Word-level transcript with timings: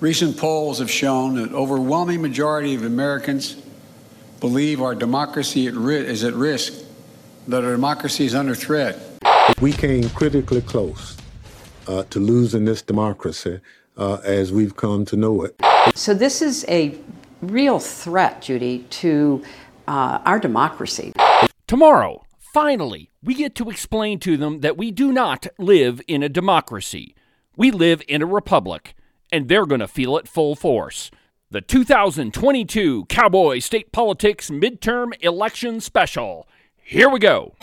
Recent 0.00 0.38
polls 0.38 0.78
have 0.78 0.90
shown 0.90 1.34
that 1.34 1.52
overwhelming 1.52 2.22
majority 2.22 2.74
of 2.74 2.84
Americans 2.84 3.56
believe 4.40 4.80
our 4.80 4.94
democracy 4.94 5.66
at 5.66 5.74
ri- 5.74 6.06
is 6.06 6.24
at 6.24 6.32
risk, 6.32 6.72
that 7.46 7.62
our 7.64 7.72
democracy 7.72 8.24
is 8.24 8.34
under 8.34 8.54
threat. 8.54 8.98
We 9.60 9.72
came 9.72 10.08
critically 10.08 10.62
close 10.62 11.18
uh, 11.86 12.04
to 12.04 12.18
losing 12.18 12.64
this 12.64 12.80
democracy 12.80 13.60
uh, 13.98 14.14
as 14.24 14.52
we've 14.52 14.74
come 14.74 15.04
to 15.04 15.16
know 15.16 15.42
it. 15.42 15.60
So, 15.94 16.14
this 16.14 16.40
is 16.40 16.64
a 16.66 16.98
real 17.42 17.78
threat, 17.78 18.40
Judy, 18.40 18.86
to 18.88 19.44
uh, 19.86 20.20
our 20.24 20.38
democracy. 20.38 21.12
Tomorrow, 21.66 22.24
finally, 22.38 23.10
we 23.22 23.34
get 23.34 23.54
to 23.56 23.68
explain 23.68 24.18
to 24.20 24.38
them 24.38 24.60
that 24.60 24.78
we 24.78 24.92
do 24.92 25.12
not 25.12 25.46
live 25.58 26.00
in 26.08 26.22
a 26.22 26.30
democracy. 26.30 27.14
We 27.54 27.70
live 27.70 28.00
in 28.08 28.22
a 28.22 28.26
republic, 28.26 28.94
and 29.32 29.48
they're 29.48 29.66
going 29.66 29.80
to 29.80 29.88
feel 29.88 30.16
it 30.16 30.28
full 30.28 30.54
force. 30.54 31.10
The 31.50 31.60
2022 31.60 33.06
Cowboy 33.06 33.58
State 33.58 33.92
Politics 33.92 34.50
Midterm 34.50 35.12
Election 35.20 35.80
Special. 35.80 36.46
Here 36.76 37.08
we 37.08 37.18
go. 37.18 37.54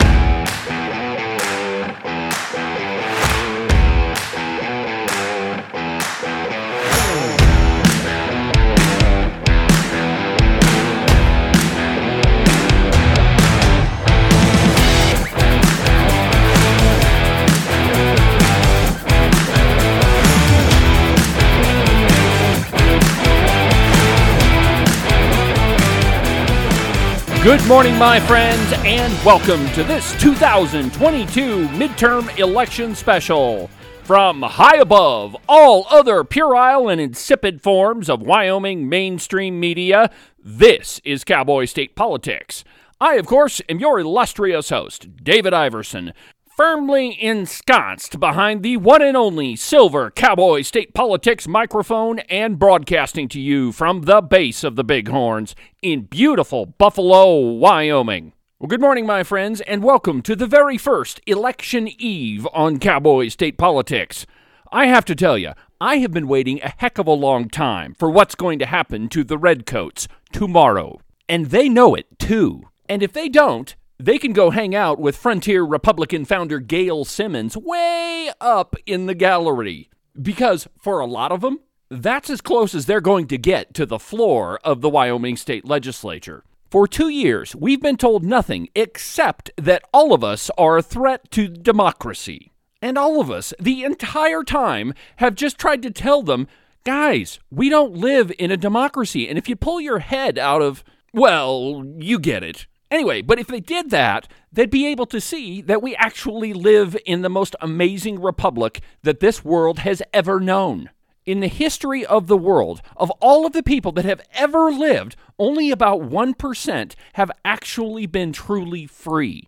Good 27.48 27.66
morning, 27.66 27.96
my 27.96 28.20
friends, 28.20 28.74
and 28.84 29.10
welcome 29.24 29.66
to 29.72 29.82
this 29.82 30.12
2022 30.20 31.66
midterm 31.68 32.38
election 32.38 32.94
special. 32.94 33.70
From 34.02 34.42
high 34.42 34.76
above 34.76 35.34
all 35.48 35.86
other 35.88 36.24
puerile 36.24 36.90
and 36.90 37.00
insipid 37.00 37.62
forms 37.62 38.10
of 38.10 38.20
Wyoming 38.20 38.86
mainstream 38.86 39.58
media, 39.58 40.10
this 40.38 41.00
is 41.04 41.24
Cowboy 41.24 41.64
State 41.64 41.96
Politics. 41.96 42.64
I, 43.00 43.14
of 43.14 43.24
course, 43.24 43.62
am 43.66 43.78
your 43.78 43.98
illustrious 43.98 44.68
host, 44.68 45.16
David 45.24 45.54
Iverson, 45.54 46.12
firmly 46.58 47.16
ensconced 47.22 48.18
behind 48.18 48.64
the 48.64 48.76
one 48.76 49.00
and 49.00 49.16
only 49.16 49.54
silver 49.54 50.10
cowboy 50.10 50.60
state 50.60 50.92
politics 50.92 51.46
microphone 51.46 52.18
and 52.28 52.58
broadcasting 52.58 53.28
to 53.28 53.40
you 53.40 53.70
from 53.70 54.00
the 54.00 54.20
base 54.20 54.64
of 54.64 54.74
the 54.74 54.82
Bighorns 54.82 55.54
in 55.82 56.00
beautiful 56.00 56.66
Buffalo, 56.66 57.38
Wyoming. 57.38 58.32
Well, 58.58 58.66
good 58.66 58.80
morning, 58.80 59.06
my 59.06 59.22
friends, 59.22 59.60
and 59.60 59.84
welcome 59.84 60.20
to 60.22 60.34
the 60.34 60.48
very 60.48 60.76
first 60.76 61.20
election 61.28 61.88
eve 61.96 62.44
on 62.52 62.80
Cowboy 62.80 63.28
State 63.28 63.56
Politics. 63.56 64.26
I 64.72 64.86
have 64.86 65.04
to 65.04 65.14
tell 65.14 65.38
you, 65.38 65.52
I 65.80 65.98
have 65.98 66.10
been 66.10 66.26
waiting 66.26 66.60
a 66.60 66.74
heck 66.76 66.98
of 66.98 67.06
a 67.06 67.12
long 67.12 67.48
time 67.48 67.94
for 67.94 68.10
what's 68.10 68.34
going 68.34 68.58
to 68.58 68.66
happen 68.66 69.08
to 69.10 69.22
the 69.22 69.38
Redcoats 69.38 70.08
tomorrow. 70.32 70.98
And 71.28 71.46
they 71.46 71.68
know 71.68 71.94
it, 71.94 72.18
too. 72.18 72.64
And 72.88 73.00
if 73.00 73.12
they 73.12 73.28
don't, 73.28 73.76
they 73.98 74.18
can 74.18 74.32
go 74.32 74.50
hang 74.50 74.74
out 74.74 74.98
with 75.00 75.16
Frontier 75.16 75.64
Republican 75.64 76.24
founder 76.24 76.60
Gail 76.60 77.04
Simmons 77.04 77.56
way 77.56 78.30
up 78.40 78.76
in 78.86 79.06
the 79.06 79.14
gallery. 79.14 79.90
Because 80.20 80.68
for 80.80 81.00
a 81.00 81.06
lot 81.06 81.32
of 81.32 81.40
them, 81.40 81.60
that's 81.90 82.30
as 82.30 82.40
close 82.40 82.74
as 82.74 82.86
they're 82.86 83.00
going 83.00 83.26
to 83.28 83.38
get 83.38 83.74
to 83.74 83.86
the 83.86 83.98
floor 83.98 84.60
of 84.62 84.80
the 84.80 84.88
Wyoming 84.88 85.36
State 85.36 85.64
Legislature. 85.64 86.44
For 86.70 86.86
two 86.86 87.08
years, 87.08 87.56
we've 87.56 87.80
been 87.80 87.96
told 87.96 88.22
nothing 88.22 88.68
except 88.74 89.50
that 89.56 89.84
all 89.92 90.12
of 90.12 90.22
us 90.22 90.50
are 90.58 90.76
a 90.76 90.82
threat 90.82 91.30
to 91.32 91.48
democracy. 91.48 92.52
And 92.82 92.98
all 92.98 93.20
of 93.20 93.30
us, 93.30 93.54
the 93.58 93.84
entire 93.84 94.44
time, 94.44 94.92
have 95.16 95.34
just 95.34 95.58
tried 95.58 95.82
to 95.82 95.90
tell 95.90 96.22
them, 96.22 96.46
guys, 96.84 97.40
we 97.50 97.68
don't 97.68 97.94
live 97.94 98.30
in 98.38 98.50
a 98.50 98.56
democracy. 98.56 99.28
And 99.28 99.38
if 99.38 99.48
you 99.48 99.56
pull 99.56 99.80
your 99.80 100.00
head 100.00 100.38
out 100.38 100.62
of, 100.62 100.84
well, 101.12 101.84
you 101.98 102.18
get 102.18 102.44
it. 102.44 102.66
Anyway, 102.90 103.20
but 103.20 103.38
if 103.38 103.46
they 103.46 103.60
did 103.60 103.90
that, 103.90 104.28
they'd 104.52 104.70
be 104.70 104.86
able 104.86 105.06
to 105.06 105.20
see 105.20 105.60
that 105.62 105.82
we 105.82 105.94
actually 105.96 106.52
live 106.52 106.96
in 107.04 107.22
the 107.22 107.28
most 107.28 107.54
amazing 107.60 108.20
republic 108.20 108.80
that 109.02 109.20
this 109.20 109.44
world 109.44 109.80
has 109.80 110.02
ever 110.12 110.40
known. 110.40 110.90
In 111.26 111.40
the 111.40 111.48
history 111.48 112.06
of 112.06 112.26
the 112.26 112.38
world, 112.38 112.80
of 112.96 113.10
all 113.20 113.44
of 113.44 113.52
the 113.52 113.62
people 113.62 113.92
that 113.92 114.06
have 114.06 114.22
ever 114.32 114.70
lived, 114.72 115.16
only 115.38 115.70
about 115.70 116.00
1% 116.00 116.94
have 117.12 117.30
actually 117.44 118.06
been 118.06 118.32
truly 118.32 118.86
free. 118.86 119.46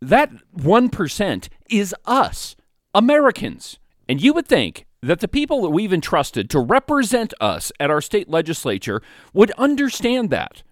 That 0.00 0.30
1% 0.56 1.48
is 1.68 1.94
us, 2.06 2.56
Americans. 2.94 3.78
And 4.08 4.22
you 4.22 4.32
would 4.32 4.48
think 4.48 4.86
that 5.02 5.20
the 5.20 5.28
people 5.28 5.60
that 5.62 5.70
we've 5.70 5.92
entrusted 5.92 6.48
to 6.50 6.58
represent 6.58 7.34
us 7.38 7.70
at 7.78 7.90
our 7.90 8.00
state 8.00 8.30
legislature 8.30 9.02
would 9.34 9.50
understand 9.52 10.30
that. 10.30 10.62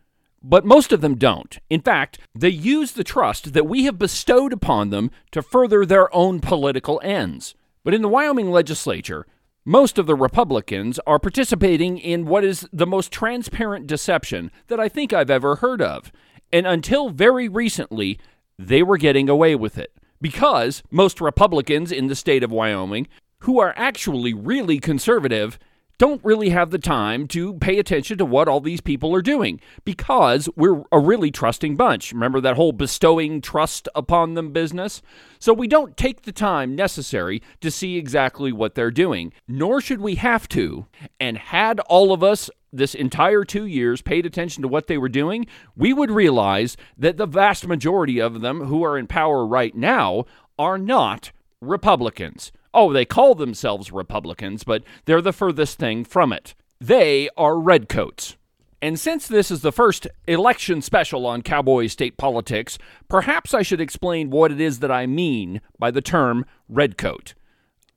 But 0.43 0.65
most 0.65 0.93
of 0.93 1.00
them 1.00 1.16
don't. 1.16 1.59
In 1.69 1.81
fact, 1.81 2.19
they 2.34 2.49
use 2.49 2.93
the 2.93 3.04
trust 3.04 3.53
that 3.54 3.66
we 3.66 3.84
have 3.84 3.99
bestowed 3.99 4.53
upon 4.53 4.91
them 4.91 5.10
to 5.32 5.43
further 5.43 5.84
their 5.84 6.15
own 6.15 6.41
political 6.41 7.00
ends. 7.03 7.54
But 7.84 7.94
in 7.94 8.03
the 8.03 8.09
Wyoming 8.09 8.50
legislature, 8.50 9.27
most 9.65 9.98
of 9.98 10.06
the 10.06 10.15
Republicans 10.15 10.98
are 11.06 11.19
participating 11.19 11.98
in 11.98 12.27
what 12.27 12.44
is 12.44 12.66
the 12.72 12.87
most 12.87 13.12
transparent 13.12 13.87
deception 13.87 14.50
that 14.69 14.81
I 14.81 14.88
think 14.88 15.12
I've 15.12 15.31
ever 15.31 15.56
heard 15.56 15.82
of. 15.82 16.12
And 16.53 16.66
until 16.66 17.10
very 17.10 17.48
recently, 17.48 18.19
they 18.59 18.82
were 18.82 18.97
getting 18.97 19.28
away 19.28 19.54
with 19.54 19.77
it. 19.77 19.93
Because 20.21 20.82
most 20.91 21.21
Republicans 21.21 21.93
in 21.93 22.06
the 22.06 22.16
state 22.16 22.43
of 22.43 22.50
Wyoming, 22.50 23.09
who 23.41 23.60
are 23.60 23.75
actually 23.77 24.32
really 24.32 24.78
conservative, 24.78 25.59
don't 25.98 26.25
really 26.25 26.50
have 26.50 26.70
the 26.70 26.78
time 26.78 27.26
to 27.28 27.54
pay 27.54 27.78
attention 27.78 28.19
to 28.19 28.25
what 28.25 28.48
all 28.48 28.60
these 28.60 28.81
people 28.81 29.14
are 29.14 29.22
doing 29.22 29.60
because 29.84 30.48
we're 30.56 30.82
a 30.92 30.98
really 30.98 31.31
trusting 31.31 31.76
bunch. 31.76 32.12
Remember 32.12 32.41
that 32.41 32.56
whole 32.56 32.72
bestowing 32.72 33.41
trust 33.41 33.88
upon 33.94 34.34
them 34.34 34.53
business? 34.53 35.03
So 35.41 35.53
we 35.53 35.66
don't 35.66 35.97
take 35.97 36.22
the 36.22 36.32
time 36.32 36.76
necessary 36.76 37.42
to 37.60 37.70
see 37.70 37.97
exactly 37.97 38.53
what 38.53 38.75
they're 38.75 38.91
doing, 38.91 39.32
nor 39.47 39.81
should 39.81 40.00
we 40.00 40.14
have 40.16 40.48
to. 40.50 40.86
And 41.19 41.36
had 41.36 41.81
all 41.81 42.12
of 42.12 42.22
us 42.22 42.48
this 42.72 42.94
entire 42.94 43.44
two 43.44 43.66
years 43.66 44.03
paid 44.03 44.26
attention 44.26 44.62
to 44.62 44.69
what 44.69 44.86
they 44.86 44.98
were 44.98 45.09
doing, 45.09 45.47
we 45.76 45.92
would 45.92 46.10
realize 46.10 46.76
that 46.97 47.16
the 47.16 47.26
vast 47.26 47.66
majority 47.66 48.20
of 48.20 48.41
them 48.41 48.66
who 48.66 48.84
are 48.84 48.98
in 48.98 49.06
power 49.06 49.47
right 49.47 49.75
now 49.75 50.25
are 50.59 50.78
not 50.78 51.32
Republicans. 51.60 52.53
Oh, 52.74 52.92
they 52.92 53.04
call 53.04 53.34
themselves 53.34 53.92
Republicans, 53.92 54.64
but 54.64 54.82
they're 55.04 55.22
the 55.22 55.32
furthest 55.32 55.78
thing 55.78 56.04
from 56.04 56.32
it. 56.32 56.54
They 56.80 57.28
are 57.36 57.58
redcoats. 57.58 58.36
And 58.80 58.98
since 58.98 59.26
this 59.26 59.50
is 59.50 59.62
the 59.62 59.72
first 59.72 60.06
election 60.28 60.82
special 60.82 61.26
on 61.26 61.42
cowboy 61.42 61.88
state 61.88 62.16
politics, 62.16 62.78
perhaps 63.08 63.52
I 63.52 63.62
should 63.62 63.80
explain 63.80 64.30
what 64.30 64.52
it 64.52 64.60
is 64.60 64.78
that 64.78 64.92
I 64.92 65.06
mean 65.06 65.60
by 65.78 65.90
the 65.90 66.00
term 66.00 66.44
redcoat. 66.68 67.34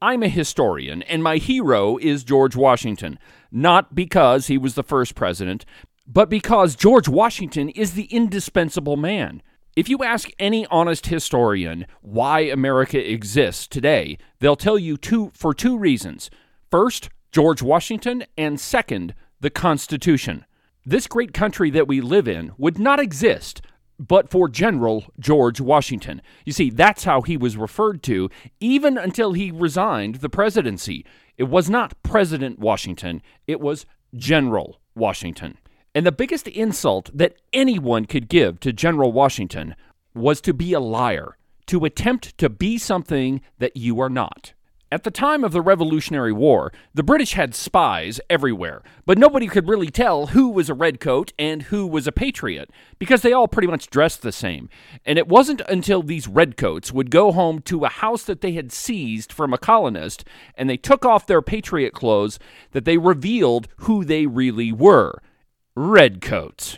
I'm 0.01 0.23
a 0.23 0.27
historian, 0.27 1.03
and 1.03 1.21
my 1.21 1.37
hero 1.37 1.97
is 1.97 2.23
George 2.23 2.55
Washington, 2.55 3.19
not 3.51 3.93
because 3.93 4.47
he 4.47 4.57
was 4.57 4.73
the 4.73 4.81
first 4.81 5.13
president, 5.13 5.63
but 6.07 6.27
because 6.27 6.75
George 6.75 7.07
Washington 7.07 7.69
is 7.69 7.93
the 7.93 8.05
indispensable 8.05 8.97
man. 8.97 9.43
If 9.73 9.87
you 9.87 10.03
ask 10.03 10.29
any 10.37 10.65
honest 10.67 11.05
historian 11.05 11.85
why 12.01 12.41
America 12.41 12.99
exists 12.99 13.67
today, 13.67 14.17
they'll 14.39 14.57
tell 14.57 14.77
you 14.77 14.97
two 14.97 15.31
for 15.33 15.53
two 15.53 15.77
reasons. 15.77 16.29
First, 16.69 17.09
George 17.31 17.61
Washington, 17.61 18.25
and 18.37 18.59
second, 18.59 19.13
the 19.39 19.49
Constitution. 19.49 20.45
This 20.85 21.07
great 21.07 21.33
country 21.33 21.69
that 21.69 21.87
we 21.87 22.01
live 22.01 22.27
in 22.27 22.51
would 22.57 22.79
not 22.79 22.99
exist 22.99 23.61
but 23.97 24.29
for 24.31 24.49
General 24.49 25.05
George 25.19 25.61
Washington. 25.61 26.23
You 26.43 26.53
see, 26.53 26.71
that's 26.71 27.03
how 27.03 27.21
he 27.21 27.37
was 27.37 27.55
referred 27.55 28.01
to 28.03 28.29
even 28.59 28.97
until 28.97 29.33
he 29.33 29.51
resigned 29.51 30.15
the 30.15 30.29
presidency. 30.29 31.05
It 31.37 31.43
was 31.43 31.69
not 31.69 32.01
President 32.01 32.57
Washington, 32.57 33.21
it 33.45 33.61
was 33.61 33.85
General 34.15 34.81
Washington. 34.95 35.59
And 35.93 36.05
the 36.05 36.11
biggest 36.11 36.47
insult 36.47 37.09
that 37.13 37.35
anyone 37.51 38.05
could 38.05 38.29
give 38.29 38.61
to 38.61 38.71
General 38.71 39.11
Washington 39.11 39.75
was 40.13 40.39
to 40.41 40.53
be 40.53 40.71
a 40.71 40.79
liar, 40.79 41.37
to 41.67 41.83
attempt 41.83 42.37
to 42.37 42.49
be 42.49 42.77
something 42.77 43.41
that 43.59 43.75
you 43.75 43.99
are 43.99 44.09
not. 44.09 44.53
At 44.93 45.03
the 45.03 45.11
time 45.11 45.45
of 45.45 45.53
the 45.53 45.61
Revolutionary 45.61 46.33
War, 46.33 46.71
the 46.93 47.03
British 47.03 47.33
had 47.33 47.55
spies 47.55 48.19
everywhere, 48.29 48.81
but 49.05 49.17
nobody 49.17 49.47
could 49.47 49.67
really 49.67 49.89
tell 49.89 50.27
who 50.27 50.49
was 50.49 50.69
a 50.69 50.73
redcoat 50.73 51.31
and 51.39 51.63
who 51.63 51.87
was 51.87 52.07
a 52.07 52.11
patriot 52.11 52.69
because 52.99 53.21
they 53.21 53.31
all 53.31 53.47
pretty 53.47 53.69
much 53.69 53.89
dressed 53.89 54.21
the 54.21 54.33
same. 54.33 54.69
And 55.05 55.17
it 55.17 55.29
wasn't 55.29 55.61
until 55.69 56.03
these 56.03 56.27
redcoats 56.27 56.91
would 56.91 57.09
go 57.09 57.31
home 57.31 57.61
to 57.63 57.85
a 57.85 57.89
house 57.89 58.23
that 58.23 58.41
they 58.41 58.51
had 58.53 58.73
seized 58.73 59.31
from 59.31 59.53
a 59.53 59.57
colonist 59.57 60.25
and 60.55 60.69
they 60.69 60.77
took 60.77 61.05
off 61.05 61.27
their 61.27 61.41
patriot 61.41 61.93
clothes 61.93 62.37
that 62.71 62.83
they 62.83 62.97
revealed 62.97 63.69
who 63.77 64.03
they 64.03 64.25
really 64.25 64.73
were 64.73 65.21
redcoats. 65.75 66.77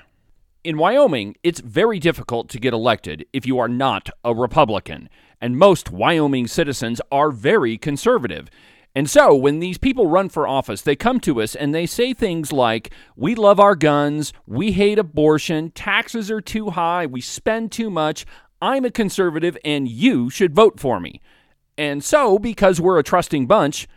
In 0.63 0.77
Wyoming, 0.77 1.35
it's 1.41 1.59
very 1.59 1.97
difficult 1.97 2.47
to 2.49 2.59
get 2.59 2.73
elected 2.73 3.25
if 3.33 3.45
you 3.45 3.57
are 3.57 3.67
not 3.67 4.09
a 4.23 4.35
Republican, 4.35 5.09
and 5.41 5.57
most 5.57 5.91
Wyoming 5.91 6.45
citizens 6.45 7.01
are 7.11 7.31
very 7.31 7.77
conservative. 7.77 8.49
And 8.95 9.09
so, 9.09 9.33
when 9.35 9.59
these 9.59 9.79
people 9.79 10.07
run 10.07 10.29
for 10.29 10.47
office, 10.47 10.83
they 10.83 10.95
come 10.95 11.19
to 11.21 11.41
us 11.41 11.55
and 11.55 11.73
they 11.73 11.87
say 11.87 12.13
things 12.13 12.53
like, 12.53 12.93
We 13.15 13.33
love 13.33 13.59
our 13.59 13.75
guns, 13.75 14.31
we 14.45 14.73
hate 14.73 14.99
abortion, 14.99 15.71
taxes 15.71 16.29
are 16.29 16.41
too 16.41 16.69
high, 16.69 17.07
we 17.07 17.19
spend 17.19 17.71
too 17.71 17.89
much, 17.89 18.27
I'm 18.61 18.85
a 18.85 18.91
conservative, 18.91 19.57
and 19.65 19.87
you 19.87 20.29
should 20.29 20.53
vote 20.53 20.79
for 20.79 20.99
me. 20.99 21.19
And 21.79 22.03
so, 22.03 22.37
because 22.37 22.79
we're 22.79 22.99
a 22.99 23.03
trusting 23.03 23.47
bunch, 23.47 23.87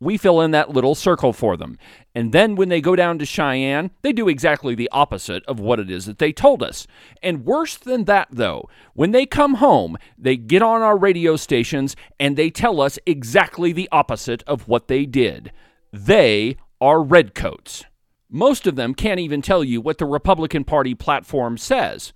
we 0.00 0.16
fill 0.16 0.40
in 0.40 0.50
that 0.50 0.70
little 0.70 0.94
circle 0.94 1.32
for 1.32 1.56
them. 1.56 1.78
And 2.14 2.32
then 2.32 2.54
when 2.54 2.68
they 2.68 2.80
go 2.80 2.96
down 2.96 3.18
to 3.18 3.26
Cheyenne, 3.26 3.90
they 4.02 4.12
do 4.12 4.28
exactly 4.28 4.74
the 4.74 4.90
opposite 4.92 5.44
of 5.46 5.60
what 5.60 5.80
it 5.80 5.90
is 5.90 6.06
that 6.06 6.18
they 6.18 6.32
told 6.32 6.62
us. 6.62 6.86
And 7.22 7.44
worse 7.44 7.76
than 7.76 8.04
that, 8.04 8.28
though, 8.30 8.68
when 8.94 9.12
they 9.12 9.26
come 9.26 9.54
home, 9.54 9.96
they 10.18 10.36
get 10.36 10.62
on 10.62 10.82
our 10.82 10.96
radio 10.96 11.36
stations 11.36 11.96
and 12.20 12.36
they 12.36 12.50
tell 12.50 12.80
us 12.80 12.98
exactly 13.06 13.72
the 13.72 13.88
opposite 13.90 14.42
of 14.46 14.68
what 14.68 14.88
they 14.88 15.06
did. 15.06 15.52
They 15.92 16.56
are 16.80 17.02
redcoats. 17.02 17.84
Most 18.28 18.66
of 18.66 18.76
them 18.76 18.94
can't 18.94 19.20
even 19.20 19.40
tell 19.40 19.62
you 19.62 19.80
what 19.80 19.98
the 19.98 20.04
Republican 20.04 20.64
Party 20.64 20.94
platform 20.94 21.56
says. 21.56 22.12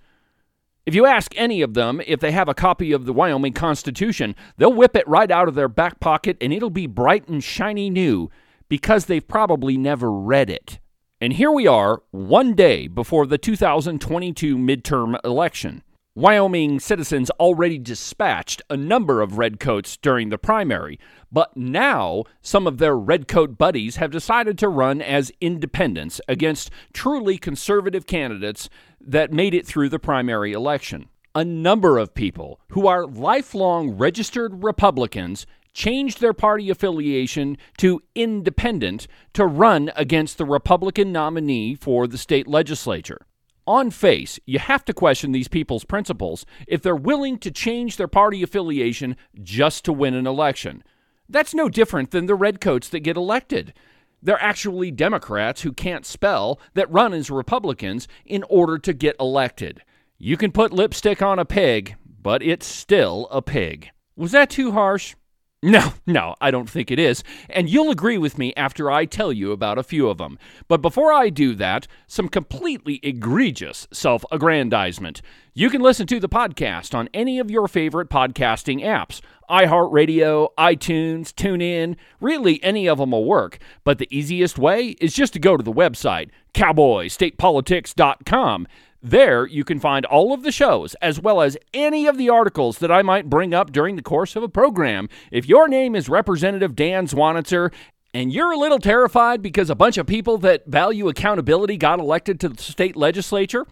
If 0.83 0.95
you 0.95 1.05
ask 1.05 1.33
any 1.37 1.61
of 1.61 1.75
them 1.75 2.01
if 2.07 2.19
they 2.19 2.31
have 2.31 2.49
a 2.49 2.55
copy 2.55 2.91
of 2.91 3.05
the 3.05 3.13
Wyoming 3.13 3.53
Constitution, 3.53 4.35
they'll 4.57 4.73
whip 4.73 4.95
it 4.95 5.07
right 5.07 5.29
out 5.29 5.47
of 5.47 5.53
their 5.53 5.67
back 5.67 5.99
pocket 5.99 6.37
and 6.41 6.51
it'll 6.51 6.71
be 6.71 6.87
bright 6.87 7.27
and 7.27 7.43
shiny 7.43 7.89
new 7.89 8.31
because 8.67 9.05
they've 9.05 9.27
probably 9.27 9.77
never 9.77 10.11
read 10.11 10.49
it. 10.49 10.79
And 11.19 11.33
here 11.33 11.51
we 11.51 11.67
are, 11.67 12.01
one 12.09 12.55
day 12.55 12.87
before 12.87 13.27
the 13.27 13.37
2022 13.37 14.57
midterm 14.57 15.23
election. 15.23 15.83
Wyoming 16.21 16.79
citizens 16.79 17.31
already 17.31 17.79
dispatched 17.79 18.61
a 18.69 18.77
number 18.77 19.23
of 19.23 19.39
redcoats 19.39 19.97
during 19.97 20.29
the 20.29 20.37
primary, 20.37 20.99
but 21.31 21.57
now 21.57 22.25
some 22.43 22.67
of 22.67 22.77
their 22.77 22.95
redcoat 22.95 23.57
buddies 23.57 23.95
have 23.95 24.11
decided 24.11 24.55
to 24.59 24.69
run 24.69 25.01
as 25.01 25.31
independents 25.41 26.21
against 26.27 26.69
truly 26.93 27.39
conservative 27.39 28.05
candidates 28.05 28.69
that 29.03 29.33
made 29.33 29.55
it 29.55 29.65
through 29.65 29.89
the 29.89 29.97
primary 29.97 30.51
election. 30.51 31.09
A 31.33 31.43
number 31.43 31.97
of 31.97 32.13
people 32.13 32.59
who 32.67 32.85
are 32.85 33.07
lifelong 33.07 33.89
registered 33.89 34.63
Republicans 34.63 35.47
changed 35.73 36.21
their 36.21 36.33
party 36.33 36.69
affiliation 36.69 37.57
to 37.77 37.99
independent 38.13 39.07
to 39.33 39.47
run 39.47 39.91
against 39.95 40.37
the 40.37 40.45
Republican 40.45 41.11
nominee 41.11 41.73
for 41.73 42.05
the 42.05 42.19
state 42.19 42.47
legislature. 42.47 43.25
On 43.67 43.91
face, 43.91 44.39
you 44.45 44.57
have 44.59 44.83
to 44.85 44.93
question 44.93 45.31
these 45.31 45.47
people's 45.47 45.85
principles 45.85 46.45
if 46.67 46.81
they're 46.81 46.95
willing 46.95 47.37
to 47.39 47.51
change 47.51 47.97
their 47.97 48.07
party 48.07 48.41
affiliation 48.41 49.15
just 49.41 49.85
to 49.85 49.93
win 49.93 50.15
an 50.15 50.25
election. 50.25 50.83
That's 51.29 51.53
no 51.53 51.69
different 51.69 52.11
than 52.11 52.25
the 52.25 52.35
redcoats 52.35 52.89
that 52.89 53.01
get 53.01 53.17
elected. 53.17 53.73
They're 54.21 54.41
actually 54.41 54.91
Democrats 54.91 55.61
who 55.61 55.73
can't 55.73 56.05
spell 56.05 56.59
that 56.73 56.91
run 56.91 57.13
as 57.13 57.29
Republicans 57.29 58.07
in 58.25 58.43
order 58.49 58.77
to 58.79 58.93
get 58.93 59.15
elected. 59.19 59.81
You 60.17 60.37
can 60.37 60.51
put 60.51 60.73
lipstick 60.73 61.21
on 61.21 61.39
a 61.39 61.45
pig, 61.45 61.95
but 62.05 62.43
it's 62.43 62.65
still 62.65 63.27
a 63.31 63.41
pig. 63.41 63.89
Was 64.15 64.31
that 64.31 64.49
too 64.49 64.71
harsh? 64.71 65.15
No, 65.63 65.93
no, 66.07 66.33
I 66.41 66.49
don't 66.49 66.67
think 66.67 66.89
it 66.89 66.97
is. 66.97 67.23
And 67.47 67.69
you'll 67.69 67.91
agree 67.91 68.17
with 68.17 68.39
me 68.39 68.51
after 68.57 68.89
I 68.89 69.05
tell 69.05 69.31
you 69.31 69.51
about 69.51 69.77
a 69.77 69.83
few 69.83 70.09
of 70.09 70.17
them. 70.17 70.39
But 70.67 70.81
before 70.81 71.13
I 71.13 71.29
do 71.29 71.53
that, 71.53 71.85
some 72.07 72.29
completely 72.29 72.99
egregious 73.03 73.87
self 73.91 74.25
aggrandizement. 74.31 75.21
You 75.53 75.69
can 75.69 75.81
listen 75.81 76.07
to 76.07 76.19
the 76.19 76.27
podcast 76.27 76.95
on 76.95 77.09
any 77.13 77.37
of 77.37 77.51
your 77.51 77.67
favorite 77.67 78.09
podcasting 78.09 78.83
apps 78.83 79.21
iHeartRadio, 79.51 80.47
iTunes, 80.57 81.31
TuneIn, 81.33 81.97
really 82.19 82.61
any 82.63 82.87
of 82.87 82.97
them 82.97 83.11
will 83.11 83.25
work. 83.25 83.59
But 83.83 83.99
the 83.99 84.07
easiest 84.09 84.57
way 84.57 84.95
is 85.01 85.13
just 85.13 85.33
to 85.33 85.39
go 85.39 85.57
to 85.57 85.63
the 85.63 85.73
website, 85.73 86.29
cowboystatepolitics.com. 86.55 88.67
There, 89.03 89.47
you 89.47 89.63
can 89.63 89.79
find 89.79 90.05
all 90.05 90.31
of 90.31 90.43
the 90.43 90.51
shows, 90.51 90.93
as 91.01 91.19
well 91.19 91.41
as 91.41 91.57
any 91.73 92.05
of 92.05 92.17
the 92.17 92.29
articles 92.29 92.77
that 92.77 92.91
I 92.91 93.01
might 93.01 93.31
bring 93.31 93.51
up 93.51 93.71
during 93.71 93.95
the 93.95 94.03
course 94.03 94.35
of 94.35 94.43
a 94.43 94.49
program. 94.49 95.09
If 95.31 95.47
your 95.47 95.67
name 95.67 95.95
is 95.95 96.07
Representative 96.07 96.75
Dan 96.75 97.07
Zwanitzer, 97.07 97.73
and 98.13 98.31
you're 98.31 98.51
a 98.51 98.57
little 98.57 98.77
terrified 98.77 99.41
because 99.41 99.71
a 99.71 99.75
bunch 99.75 99.97
of 99.97 100.05
people 100.05 100.37
that 100.39 100.67
value 100.67 101.07
accountability 101.09 101.77
got 101.77 101.99
elected 101.99 102.39
to 102.41 102.49
the 102.49 102.61
state 102.61 102.95
legislature, 102.95 103.65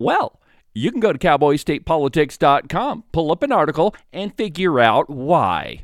well, 0.00 0.40
you 0.74 0.90
can 0.90 1.00
go 1.00 1.12
to 1.12 1.18
cowboystatepolitics.com, 1.18 3.04
pull 3.12 3.30
up 3.30 3.42
an 3.42 3.52
article, 3.52 3.94
and 4.12 4.34
figure 4.36 4.80
out 4.80 5.08
why. 5.08 5.82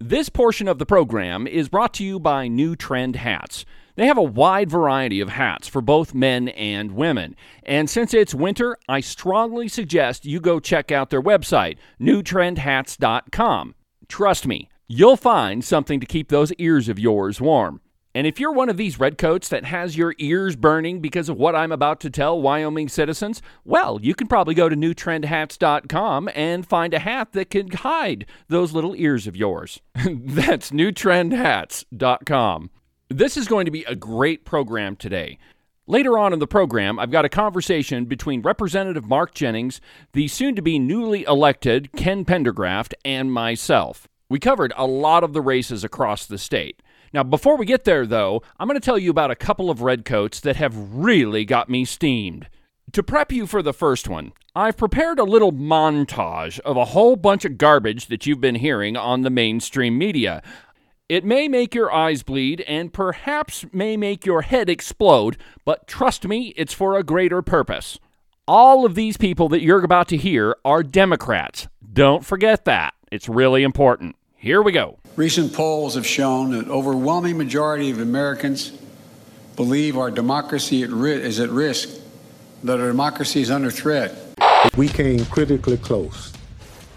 This 0.00 0.28
portion 0.28 0.66
of 0.66 0.80
the 0.80 0.86
program 0.86 1.46
is 1.46 1.68
brought 1.68 1.94
to 1.94 2.04
you 2.04 2.18
by 2.18 2.48
New 2.48 2.74
Trend 2.74 3.14
Hats. 3.16 3.64
They 3.96 4.06
have 4.06 4.18
a 4.18 4.22
wide 4.22 4.70
variety 4.70 5.20
of 5.20 5.30
hats 5.30 5.68
for 5.68 5.80
both 5.80 6.14
men 6.14 6.48
and 6.48 6.92
women. 6.92 7.36
And 7.62 7.90
since 7.90 8.14
it's 8.14 8.34
winter, 8.34 8.78
I 8.88 9.00
strongly 9.00 9.68
suggest 9.68 10.24
you 10.24 10.40
go 10.40 10.60
check 10.60 10.90
out 10.90 11.10
their 11.10 11.22
website, 11.22 11.76
newtrendhats.com. 12.00 13.74
Trust 14.08 14.46
me, 14.46 14.68
you'll 14.88 15.16
find 15.16 15.64
something 15.64 16.00
to 16.00 16.06
keep 16.06 16.28
those 16.28 16.52
ears 16.54 16.88
of 16.88 16.98
yours 16.98 17.40
warm. 17.40 17.80
And 18.14 18.26
if 18.26 18.38
you're 18.38 18.52
one 18.52 18.68
of 18.68 18.76
these 18.76 19.00
redcoats 19.00 19.48
that 19.48 19.64
has 19.64 19.96
your 19.96 20.14
ears 20.18 20.54
burning 20.54 21.00
because 21.00 21.30
of 21.30 21.38
what 21.38 21.56
I'm 21.56 21.72
about 21.72 21.98
to 22.00 22.10
tell 22.10 22.40
Wyoming 22.40 22.88
citizens, 22.88 23.40
well, 23.64 23.98
you 24.02 24.14
can 24.14 24.26
probably 24.26 24.54
go 24.54 24.68
to 24.68 24.76
newtrendhats.com 24.76 26.28
and 26.34 26.66
find 26.66 26.92
a 26.92 26.98
hat 26.98 27.32
that 27.32 27.48
can 27.48 27.70
hide 27.70 28.26
those 28.48 28.72
little 28.72 28.94
ears 28.96 29.26
of 29.26 29.34
yours. 29.34 29.80
That's 29.94 30.70
newtrendhats.com. 30.70 32.70
This 33.12 33.36
is 33.36 33.46
going 33.46 33.66
to 33.66 33.70
be 33.70 33.84
a 33.84 33.94
great 33.94 34.46
program 34.46 34.96
today. 34.96 35.38
Later 35.86 36.16
on 36.16 36.32
in 36.32 36.38
the 36.38 36.46
program, 36.46 36.98
I've 36.98 37.10
got 37.10 37.26
a 37.26 37.28
conversation 37.28 38.06
between 38.06 38.40
Representative 38.40 39.06
Mark 39.06 39.34
Jennings, 39.34 39.82
the 40.14 40.28
soon 40.28 40.56
to 40.56 40.62
be 40.62 40.78
newly 40.78 41.24
elected 41.24 41.92
Ken 41.92 42.24
Pendergraft, 42.24 42.94
and 43.04 43.30
myself. 43.30 44.08
We 44.30 44.38
covered 44.38 44.72
a 44.78 44.86
lot 44.86 45.24
of 45.24 45.34
the 45.34 45.42
races 45.42 45.84
across 45.84 46.24
the 46.24 46.38
state. 46.38 46.80
Now, 47.12 47.22
before 47.22 47.58
we 47.58 47.66
get 47.66 47.84
there, 47.84 48.06
though, 48.06 48.42
I'm 48.58 48.66
going 48.66 48.80
to 48.80 48.84
tell 48.84 48.98
you 48.98 49.10
about 49.10 49.30
a 49.30 49.36
couple 49.36 49.68
of 49.68 49.82
redcoats 49.82 50.40
that 50.40 50.56
have 50.56 50.74
really 50.94 51.44
got 51.44 51.68
me 51.68 51.84
steamed. 51.84 52.48
To 52.92 53.02
prep 53.02 53.30
you 53.30 53.46
for 53.46 53.62
the 53.62 53.74
first 53.74 54.08
one, 54.08 54.32
I've 54.54 54.78
prepared 54.78 55.18
a 55.18 55.24
little 55.24 55.52
montage 55.52 56.60
of 56.60 56.78
a 56.78 56.86
whole 56.86 57.16
bunch 57.16 57.44
of 57.44 57.58
garbage 57.58 58.06
that 58.06 58.24
you've 58.24 58.40
been 58.40 58.54
hearing 58.54 58.96
on 58.96 59.20
the 59.20 59.30
mainstream 59.30 59.98
media. 59.98 60.42
It 61.12 61.26
may 61.26 61.46
make 61.46 61.74
your 61.74 61.92
eyes 61.92 62.22
bleed 62.22 62.62
and 62.62 62.90
perhaps 62.90 63.66
may 63.70 63.98
make 63.98 64.24
your 64.24 64.40
head 64.40 64.70
explode, 64.70 65.36
but 65.62 65.86
trust 65.86 66.26
me, 66.26 66.54
it's 66.56 66.72
for 66.72 66.96
a 66.96 67.02
greater 67.02 67.42
purpose. 67.42 67.98
All 68.48 68.86
of 68.86 68.94
these 68.94 69.18
people 69.18 69.50
that 69.50 69.60
you're 69.60 69.84
about 69.84 70.08
to 70.08 70.16
hear 70.16 70.56
are 70.64 70.82
Democrats. 70.82 71.68
Don't 71.92 72.24
forget 72.24 72.64
that. 72.64 72.94
It's 73.10 73.28
really 73.28 73.62
important. 73.62 74.16
Here 74.36 74.62
we 74.62 74.72
go. 74.72 75.00
Recent 75.14 75.52
polls 75.52 75.96
have 75.96 76.06
shown 76.06 76.52
that 76.52 76.68
overwhelming 76.70 77.36
majority 77.36 77.90
of 77.90 78.00
Americans 78.00 78.72
believe 79.54 79.98
our 79.98 80.10
democracy 80.10 80.82
at 80.82 80.88
ri- 80.88 81.22
is 81.22 81.40
at 81.40 81.50
risk, 81.50 81.90
that 82.64 82.80
our 82.80 82.86
democracy 82.86 83.42
is 83.42 83.50
under 83.50 83.70
threat. 83.70 84.16
We 84.78 84.88
came 84.88 85.26
critically 85.26 85.76
close 85.76 86.32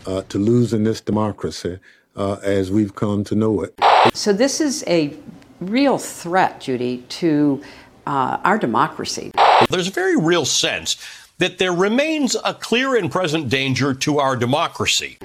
uh, 0.06 0.22
to 0.30 0.38
losing 0.38 0.86
this 0.86 1.02
democracy 1.02 1.80
uh, 2.16 2.38
as 2.44 2.72
we've 2.72 2.96
come 2.96 3.26
to 3.26 3.36
know 3.36 3.62
it. 3.62 3.78
So, 4.14 4.34
this 4.34 4.62
is 4.62 4.84
a 4.88 5.14
real 5.60 5.98
threat, 5.98 6.62
Judy, 6.62 7.04
to 7.10 7.62
uh, 8.06 8.38
our 8.44 8.58
democracy. 8.58 9.32
There's 9.70 9.88
a 9.88 9.92
very 9.92 10.18
real 10.18 10.46
sense 10.46 10.98
that 11.38 11.58
there 11.58 11.74
remains 11.74 12.36
a 12.46 12.54
clear 12.54 12.96
and 12.96 13.12
present 13.12 13.50
danger 13.50 13.94
to 13.94 14.20
our 14.20 14.36
democracy. 14.36 15.18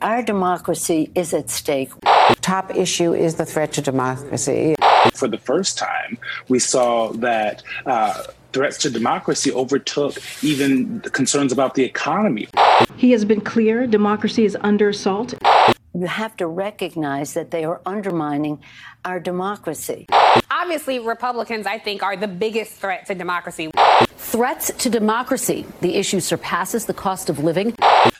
Our 0.00 0.22
democracy 0.22 1.10
is 1.14 1.34
at 1.34 1.50
stake. 1.50 1.90
Top 2.40 2.74
issue 2.74 3.12
is 3.14 3.34
the 3.34 3.44
threat 3.44 3.72
to 3.74 3.82
democracy. 3.82 4.74
For 5.14 5.28
the 5.28 5.38
first 5.38 5.76
time, 5.76 6.18
we 6.48 6.58
saw 6.58 7.12
that 7.12 7.62
uh, 7.84 8.24
threats 8.52 8.78
to 8.78 8.90
democracy 8.90 9.52
overtook 9.52 10.16
even 10.42 11.00
the 11.00 11.10
concerns 11.10 11.52
about 11.52 11.74
the 11.74 11.84
economy. 11.84 12.48
He 12.96 13.10
has 13.12 13.24
been 13.24 13.40
clear 13.40 13.86
democracy 13.86 14.44
is 14.44 14.56
under 14.62 14.88
assault. 14.88 15.34
You 15.94 16.06
have 16.06 16.36
to 16.36 16.46
recognize 16.46 17.34
that 17.34 17.50
they 17.50 17.64
are 17.64 17.80
undermining 17.86 18.60
our 19.04 19.18
democracy. 19.18 20.06
Obviously, 20.50 20.98
Republicans, 20.98 21.66
I 21.66 21.78
think, 21.78 22.02
are 22.02 22.16
the 22.16 22.28
biggest 22.28 22.72
threat 22.74 23.06
to 23.06 23.14
democracy. 23.14 23.70
Threats 24.16 24.70
to 24.78 24.90
democracy. 24.90 25.66
The 25.80 25.94
issue 25.94 26.20
surpasses 26.20 26.84
the 26.84 26.94
cost 26.94 27.30
of 27.30 27.38
living. 27.38 27.74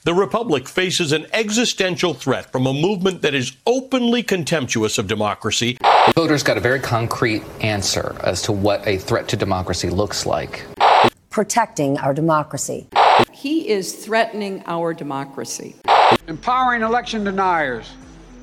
The 0.04 0.14
Republic 0.14 0.66
faces 0.66 1.12
an 1.12 1.26
existential 1.32 2.14
threat 2.14 2.50
from 2.50 2.66
a 2.66 2.72
movement 2.72 3.20
that 3.22 3.34
is 3.34 3.56
openly 3.66 4.22
contemptuous 4.22 4.96
of 4.96 5.06
democracy. 5.06 5.76
Voters 6.14 6.42
got 6.42 6.56
a 6.56 6.60
very 6.60 6.80
concrete 6.80 7.42
answer 7.60 8.16
as 8.22 8.40
to 8.42 8.52
what 8.52 8.86
a 8.88 8.96
threat 8.96 9.28
to 9.28 9.36
democracy 9.36 9.90
looks 9.90 10.24
like. 10.24 10.64
Protecting 11.28 11.98
our 11.98 12.14
democracy. 12.14 12.88
He 13.32 13.68
is 13.68 13.92
threatening 14.04 14.62
our 14.66 14.94
democracy. 14.94 15.76
Empowering 16.26 16.82
election 16.82 17.24
deniers 17.24 17.90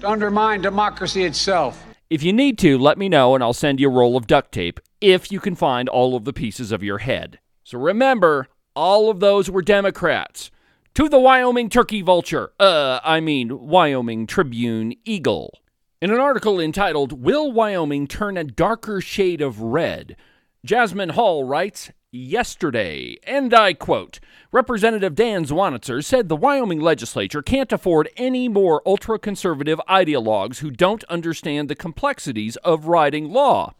to 0.01 0.09
undermine 0.09 0.61
democracy 0.61 1.23
itself. 1.23 1.83
If 2.09 2.23
you 2.23 2.33
need 2.33 2.57
to, 2.59 2.77
let 2.77 2.97
me 2.97 3.09
know 3.09 3.35
and 3.35 3.43
I'll 3.43 3.53
send 3.53 3.79
you 3.79 3.89
a 3.89 3.93
roll 3.93 4.15
of 4.15 4.27
duct 4.27 4.51
tape 4.51 4.79
if 5.01 5.31
you 5.31 5.39
can 5.39 5.55
find 5.55 5.89
all 5.89 6.15
of 6.15 6.25
the 6.25 6.33
pieces 6.33 6.71
of 6.71 6.83
your 6.83 6.99
head. 6.99 7.39
So 7.63 7.79
remember, 7.79 8.47
all 8.75 9.09
of 9.09 9.19
those 9.19 9.49
were 9.49 9.61
Democrats. 9.61 10.51
To 10.95 11.09
the 11.09 11.19
Wyoming 11.19 11.69
Turkey 11.69 12.01
Vulture, 12.01 12.53
uh, 12.59 12.99
I 13.03 13.19
mean, 13.19 13.67
Wyoming 13.67 14.27
Tribune 14.27 14.93
Eagle. 15.03 15.59
In 16.01 16.11
an 16.11 16.19
article 16.19 16.59
entitled, 16.59 17.23
Will 17.23 17.51
Wyoming 17.51 18.07
Turn 18.07 18.37
a 18.37 18.43
Darker 18.43 19.01
Shade 19.01 19.41
of 19.41 19.59
Red? 19.59 20.15
Jasmine 20.63 21.09
Hall 21.09 21.43
writes, 21.43 21.91
yesterday, 22.15 23.17
and 23.23 23.53
I 23.53 23.73
quote 23.73 24.19
Representative 24.51 25.15
Dan 25.15 25.45
Zwanitzer 25.45 26.03
said 26.03 26.29
the 26.29 26.35
Wyoming 26.35 26.79
legislature 26.79 27.41
can't 27.41 27.71
afford 27.73 28.09
any 28.15 28.47
more 28.47 28.81
ultra 28.85 29.19
conservative 29.19 29.81
ideologues 29.89 30.59
who 30.59 30.71
don't 30.71 31.03
understand 31.05 31.69
the 31.69 31.75
complexities 31.75 32.55
of 32.57 32.85
writing 32.85 33.31
law. 33.31 33.73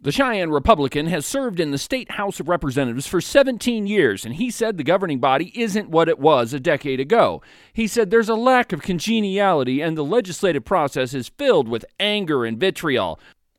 The 0.00 0.12
Cheyenne 0.12 0.50
Republican 0.50 1.08
has 1.08 1.26
served 1.26 1.58
in 1.58 1.72
the 1.72 1.78
State 1.78 2.12
House 2.12 2.38
of 2.38 2.48
Representatives 2.48 3.08
for 3.08 3.20
17 3.20 3.88
years, 3.88 4.24
and 4.24 4.36
he 4.36 4.48
said 4.48 4.76
the 4.76 4.84
governing 4.84 5.18
body 5.18 5.50
isn't 5.60 5.90
what 5.90 6.08
it 6.08 6.20
was 6.20 6.52
a 6.52 6.60
decade 6.60 7.00
ago. 7.00 7.42
He 7.72 7.88
said 7.88 8.10
there's 8.10 8.28
a 8.28 8.36
lack 8.36 8.72
of 8.72 8.80
congeniality, 8.80 9.80
and 9.80 9.96
the 9.96 10.04
legislative 10.04 10.64
process 10.64 11.14
is 11.14 11.30
filled 11.30 11.66
with 11.66 11.84
anger 11.98 12.44
and 12.44 12.60
vitriol. 12.60 13.18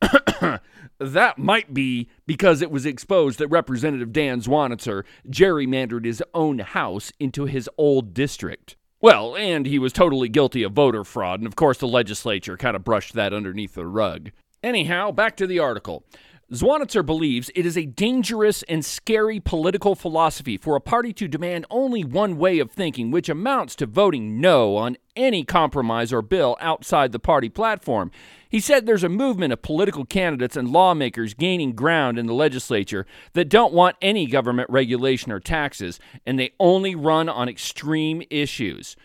that 1.00 1.38
might 1.38 1.72
be 1.72 2.08
because 2.26 2.62
it 2.62 2.70
was 2.70 2.86
exposed 2.86 3.38
that 3.38 3.48
Representative 3.48 4.12
Dan 4.12 4.40
Zwanitzer 4.40 5.04
gerrymandered 5.28 6.04
his 6.04 6.22
own 6.34 6.58
house 6.58 7.10
into 7.18 7.46
his 7.46 7.68
old 7.78 8.12
district. 8.14 8.76
Well, 9.00 9.34
and 9.34 9.64
he 9.64 9.78
was 9.78 9.94
totally 9.94 10.28
guilty 10.28 10.62
of 10.62 10.72
voter 10.72 11.04
fraud, 11.04 11.40
and 11.40 11.46
of 11.46 11.56
course 11.56 11.78
the 11.78 11.88
legislature 11.88 12.58
kind 12.58 12.76
of 12.76 12.84
brushed 12.84 13.14
that 13.14 13.32
underneath 13.32 13.74
the 13.74 13.86
rug. 13.86 14.30
Anyhow, 14.62 15.10
back 15.10 15.36
to 15.38 15.46
the 15.46 15.58
article. 15.58 16.04
Zwanitzer 16.52 17.06
believes 17.06 17.50
it 17.54 17.64
is 17.64 17.78
a 17.78 17.86
dangerous 17.86 18.64
and 18.64 18.84
scary 18.84 19.38
political 19.38 19.94
philosophy 19.94 20.56
for 20.56 20.74
a 20.74 20.80
party 20.80 21.12
to 21.12 21.28
demand 21.28 21.64
only 21.70 22.02
one 22.02 22.36
way 22.36 22.58
of 22.58 22.72
thinking, 22.72 23.12
which 23.12 23.28
amounts 23.28 23.76
to 23.76 23.86
voting 23.86 24.40
no 24.40 24.76
on 24.76 24.96
any 25.14 25.44
compromise 25.44 26.12
or 26.12 26.22
bill 26.22 26.56
outside 26.60 27.12
the 27.12 27.20
party 27.20 27.48
platform. 27.48 28.10
He 28.50 28.60
said 28.60 28.84
there's 28.84 29.04
a 29.04 29.08
movement 29.08 29.52
of 29.52 29.62
political 29.62 30.04
candidates 30.04 30.56
and 30.56 30.68
lawmakers 30.68 31.34
gaining 31.34 31.72
ground 31.72 32.18
in 32.18 32.26
the 32.26 32.34
legislature 32.34 33.06
that 33.32 33.48
don't 33.48 33.72
want 33.72 33.96
any 34.02 34.26
government 34.26 34.68
regulation 34.68 35.32
or 35.32 35.40
taxes, 35.40 35.98
and 36.26 36.38
they 36.38 36.52
only 36.60 36.94
run 36.94 37.28
on 37.28 37.48
extreme 37.48 38.22
issues. 38.28 38.96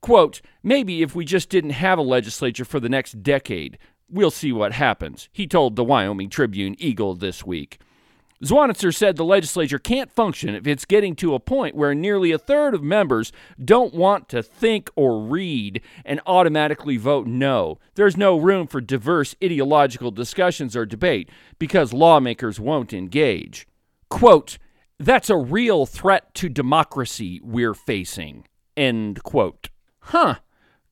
Quote, 0.00 0.40
maybe 0.62 1.02
if 1.02 1.14
we 1.14 1.24
just 1.24 1.48
didn't 1.48 1.70
have 1.70 1.98
a 1.98 2.02
legislature 2.02 2.64
for 2.64 2.80
the 2.80 2.88
next 2.88 3.22
decade, 3.22 3.76
We'll 4.12 4.30
see 4.30 4.52
what 4.52 4.74
happens, 4.74 5.30
he 5.32 5.46
told 5.46 5.74
the 5.74 5.82
Wyoming 5.82 6.28
Tribune 6.28 6.76
Eagle 6.78 7.14
this 7.14 7.46
week. 7.46 7.78
Zwanitzer 8.42 8.94
said 8.94 9.16
the 9.16 9.24
legislature 9.24 9.78
can't 9.78 10.10
function 10.10 10.54
if 10.54 10.66
it's 10.66 10.84
getting 10.84 11.14
to 11.16 11.34
a 11.34 11.40
point 11.40 11.76
where 11.76 11.94
nearly 11.94 12.32
a 12.32 12.38
third 12.38 12.74
of 12.74 12.82
members 12.82 13.32
don't 13.62 13.94
want 13.94 14.28
to 14.30 14.42
think 14.42 14.90
or 14.96 15.20
read 15.20 15.80
and 16.04 16.20
automatically 16.26 16.96
vote 16.96 17.26
no. 17.26 17.78
There's 17.94 18.16
no 18.16 18.36
room 18.36 18.66
for 18.66 18.80
diverse 18.80 19.34
ideological 19.42 20.10
discussions 20.10 20.74
or 20.74 20.84
debate 20.84 21.30
because 21.58 21.92
lawmakers 21.92 22.58
won't 22.58 22.92
engage. 22.92 23.68
Quote, 24.08 24.58
that's 24.98 25.30
a 25.30 25.36
real 25.36 25.86
threat 25.86 26.34
to 26.34 26.48
democracy 26.48 27.40
we're 27.44 27.74
facing. 27.74 28.46
End 28.76 29.22
quote. 29.22 29.68
Huh 30.00 30.36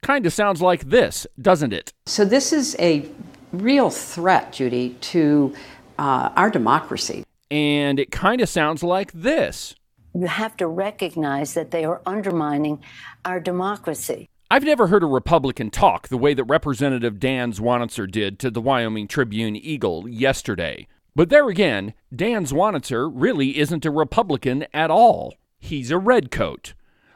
kind 0.02 0.26
of 0.26 0.32
sounds 0.32 0.62
like 0.62 0.88
this, 0.88 1.26
doesn't 1.40 1.72
it? 1.72 1.92
So, 2.06 2.24
this 2.24 2.52
is 2.52 2.76
a 2.78 3.08
real 3.52 3.90
threat, 3.90 4.52
Judy, 4.52 4.96
to 5.00 5.54
uh, 5.98 6.30
our 6.36 6.50
democracy. 6.50 7.24
And 7.50 7.98
it 7.98 8.10
kind 8.10 8.40
of 8.40 8.48
sounds 8.48 8.82
like 8.82 9.12
this. 9.12 9.74
You 10.14 10.26
have 10.26 10.56
to 10.58 10.66
recognize 10.66 11.54
that 11.54 11.70
they 11.70 11.84
are 11.84 12.00
undermining 12.06 12.82
our 13.24 13.40
democracy. 13.40 14.28
I've 14.50 14.64
never 14.64 14.88
heard 14.88 15.04
a 15.04 15.06
Republican 15.06 15.70
talk 15.70 16.08
the 16.08 16.18
way 16.18 16.34
that 16.34 16.44
Representative 16.44 17.20
Dan 17.20 17.52
Zwanitzer 17.52 18.10
did 18.10 18.40
to 18.40 18.50
the 18.50 18.60
Wyoming 18.60 19.06
Tribune 19.06 19.54
Eagle 19.54 20.08
yesterday. 20.08 20.88
But 21.14 21.28
there 21.28 21.48
again, 21.48 21.94
Dan 22.14 22.44
Zwanitzer 22.44 23.10
really 23.12 23.58
isn't 23.58 23.84
a 23.84 23.90
Republican 23.90 24.66
at 24.74 24.90
all. 24.90 25.34
He's 25.58 25.90
a 25.90 25.98
redcoat. 25.98 26.74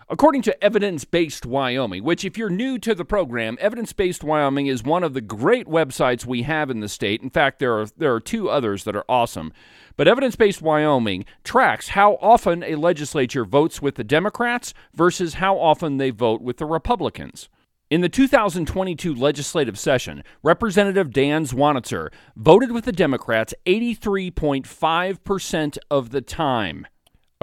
According 0.08 0.42
to 0.42 0.62
Evidence 0.62 1.04
Based 1.04 1.46
Wyoming, 1.46 2.04
which, 2.04 2.24
if 2.24 2.36
you're 2.36 2.50
new 2.50 2.78
to 2.78 2.94
the 2.94 3.04
program, 3.04 3.56
Evidence 3.58 3.92
Based 3.92 4.22
Wyoming 4.22 4.66
is 4.66 4.84
one 4.84 5.02
of 5.02 5.14
the 5.14 5.20
great 5.20 5.66
websites 5.66 6.26
we 6.26 6.42
have 6.42 6.70
in 6.70 6.80
the 6.80 6.88
state. 6.88 7.22
In 7.22 7.30
fact, 7.30 7.58
there 7.58 7.80
are, 7.80 7.86
there 7.96 8.14
are 8.14 8.20
two 8.20 8.50
others 8.50 8.84
that 8.84 8.94
are 8.94 9.06
awesome. 9.08 9.52
But 9.96 10.08
Evidence 10.08 10.34
Based 10.34 10.60
Wyoming 10.60 11.24
tracks 11.44 11.90
how 11.90 12.18
often 12.20 12.64
a 12.64 12.74
legislature 12.74 13.44
votes 13.44 13.80
with 13.80 13.94
the 13.94 14.02
Democrats 14.02 14.74
versus 14.92 15.34
how 15.34 15.56
often 15.56 15.98
they 15.98 16.10
vote 16.10 16.42
with 16.42 16.56
the 16.56 16.66
Republicans. 16.66 17.48
In 17.90 18.00
the 18.00 18.08
2022 18.08 19.14
legislative 19.14 19.78
session, 19.78 20.24
Representative 20.42 21.12
Dan 21.12 21.44
Zwanitzer 21.44 22.08
voted 22.34 22.72
with 22.72 22.86
the 22.86 22.92
Democrats 22.92 23.52
83.5% 23.66 25.78
of 25.90 26.10
the 26.10 26.22
time. 26.22 26.86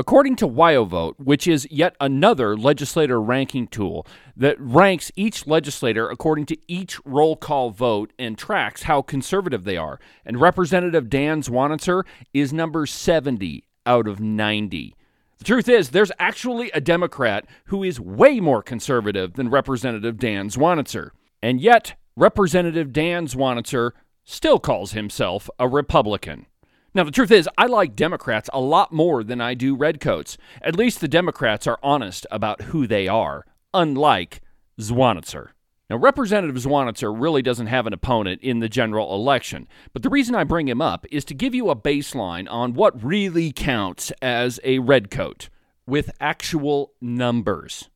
According 0.02 0.38
to 0.38 0.48
WyoVote, 0.48 1.14
which 1.20 1.48
is 1.48 1.68
yet 1.70 1.96
another 2.02 2.58
legislator 2.58 3.22
ranking 3.22 3.68
tool 3.68 4.08
that 4.36 4.60
ranks 4.60 5.12
each 5.16 5.46
legislator 5.46 6.10
according 6.10 6.48
to 6.48 6.58
each 6.68 7.00
roll 7.06 7.36
call 7.36 7.70
vote 7.70 8.12
and 8.18 8.36
tracks 8.36 8.82
how 8.82 9.04
conservative 9.04 9.64
they 9.64 9.78
are, 9.78 10.00
and 10.26 10.42
Representative 10.42 11.08
Dan 11.08 11.44
Zwanitzer 11.44 12.02
is 12.34 12.52
number 12.52 12.88
70 12.88 13.64
out 13.86 14.08
of 14.08 14.20
90. 14.20 14.96
The 15.38 15.46
truth 15.46 15.70
is, 15.70 15.92
there's 15.92 16.12
actually 16.18 16.72
a 16.72 16.82
Democrat 16.82 17.46
who 17.66 17.84
is 17.84 18.00
way 18.00 18.40
more 18.40 18.64
conservative 18.64 19.34
than 19.34 19.52
Representative 19.52 20.18
Dan 20.18 20.50
Zwanitzer. 20.50 21.12
And 21.44 21.62
yet, 21.62 21.94
Representative 22.16 22.92
Dan 22.92 23.28
Zwanitzer 23.28 23.92
still 24.24 24.58
calls 24.58 24.94
himself 24.94 25.48
a 25.60 25.68
Republican. 25.68 26.48
Now, 26.94 27.06
the 27.06 27.12
truth 27.12 27.32
is, 27.32 27.48
I 27.58 27.68
like 27.68 27.96
Democrats 27.96 28.50
a 28.52 28.60
lot 28.60 28.92
more 28.92 29.24
than 29.24 29.40
I 29.40 29.54
do 29.54 29.76
redcoats. 29.76 30.38
At 30.62 30.76
least 30.76 31.00
the 31.00 31.08
Democrats 31.08 31.66
are 31.66 31.80
honest 31.82 32.28
about 32.30 32.64
who 32.64 32.86
they 32.86 33.08
are, 33.08 33.46
unlike 33.74 34.42
Zwanitzer. 34.78 35.50
Now, 35.90 35.96
Representative 35.96 36.62
Zwanitzer 36.62 37.14
really 37.18 37.42
doesn't 37.42 37.68
have 37.68 37.88
an 37.88 37.94
opponent 37.94 38.42
in 38.42 38.60
the 38.60 38.68
general 38.68 39.14
election, 39.16 39.70
but 39.94 40.04
the 40.04 40.10
reason 40.10 40.36
I 40.36 40.44
bring 40.44 40.68
him 40.68 40.82
up 40.82 41.06
is 41.12 41.24
to 41.26 41.34
give 41.34 41.56
you 41.56 41.70
a 41.70 41.76
baseline 41.78 42.50
on 42.50 42.74
what 42.74 43.02
really 43.02 43.54
counts 43.54 44.12
as 44.22 44.60
a 44.66 44.80
redcoat 44.80 45.48
with 45.86 46.12
actual 46.20 46.92
numbers. 47.00 47.90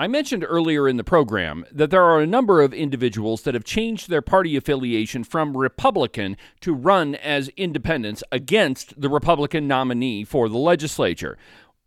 I 0.00 0.06
mentioned 0.06 0.44
earlier 0.46 0.86
in 0.86 0.96
the 0.96 1.02
program 1.02 1.64
that 1.72 1.90
there 1.90 2.04
are 2.04 2.20
a 2.20 2.26
number 2.26 2.62
of 2.62 2.72
individuals 2.72 3.42
that 3.42 3.54
have 3.54 3.64
changed 3.64 4.08
their 4.08 4.22
party 4.22 4.54
affiliation 4.56 5.24
from 5.24 5.56
Republican 5.56 6.36
to 6.60 6.72
run 6.72 7.16
as 7.16 7.50
independents 7.56 8.22
against 8.30 9.00
the 9.00 9.08
Republican 9.08 9.66
nominee 9.66 10.22
for 10.22 10.48
the 10.48 10.56
legislature. 10.56 11.36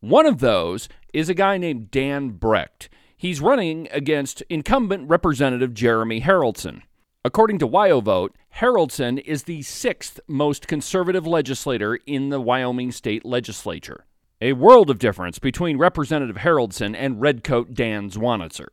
One 0.02 0.26
of 0.26 0.40
those 0.40 0.90
is 1.14 1.30
a 1.30 1.34
guy 1.34 1.58
named 1.58 1.90
Dan 1.90 2.32
Brecht. 2.32 2.90
He's 3.16 3.40
running 3.40 3.88
against 3.94 4.44
incumbent 4.50 5.08
Representative 5.08 5.74
Jeremy 5.74 6.20
Haroldson. 6.20 6.82
According 7.24 7.60
to 7.60 7.68
WyoVote, 7.68 8.32
Haroldson 8.58 9.24
is 9.24 9.44
the 9.44 9.62
sixth 9.62 10.20
most 10.28 10.68
conservative 10.68 11.26
legislator 11.26 11.98
in 12.06 12.28
the 12.28 12.42
Wyoming 12.42 12.92
state 12.92 13.24
legislature. 13.24 14.04
A 14.44 14.54
world 14.54 14.90
of 14.90 14.98
difference 14.98 15.38
between 15.38 15.78
Representative 15.78 16.38
Haroldson 16.38 16.96
and 16.98 17.22
Redcoat 17.22 17.76
Dan 17.76 18.10
Zwanitzer. 18.10 18.70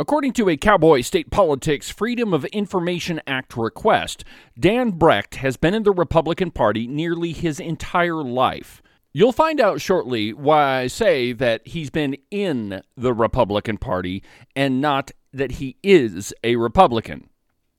According 0.00 0.32
to 0.32 0.48
a 0.48 0.56
Cowboy 0.56 1.02
State 1.02 1.30
Politics 1.30 1.90
Freedom 1.90 2.34
of 2.34 2.44
Information 2.46 3.20
Act 3.24 3.56
request, 3.56 4.24
Dan 4.58 4.90
Brecht 4.90 5.36
has 5.36 5.56
been 5.56 5.74
in 5.74 5.84
the 5.84 5.92
Republican 5.92 6.50
Party 6.50 6.88
nearly 6.88 7.30
his 7.30 7.60
entire 7.60 8.24
life. 8.24 8.82
You'll 9.12 9.30
find 9.30 9.60
out 9.60 9.80
shortly 9.80 10.32
why 10.32 10.80
I 10.80 10.86
say 10.88 11.32
that 11.34 11.68
he's 11.68 11.90
been 11.90 12.16
in 12.32 12.82
the 12.96 13.14
Republican 13.14 13.78
Party 13.78 14.24
and 14.56 14.80
not 14.80 15.12
that 15.32 15.52
he 15.52 15.76
is 15.84 16.34
a 16.42 16.56
Republican. 16.56 17.28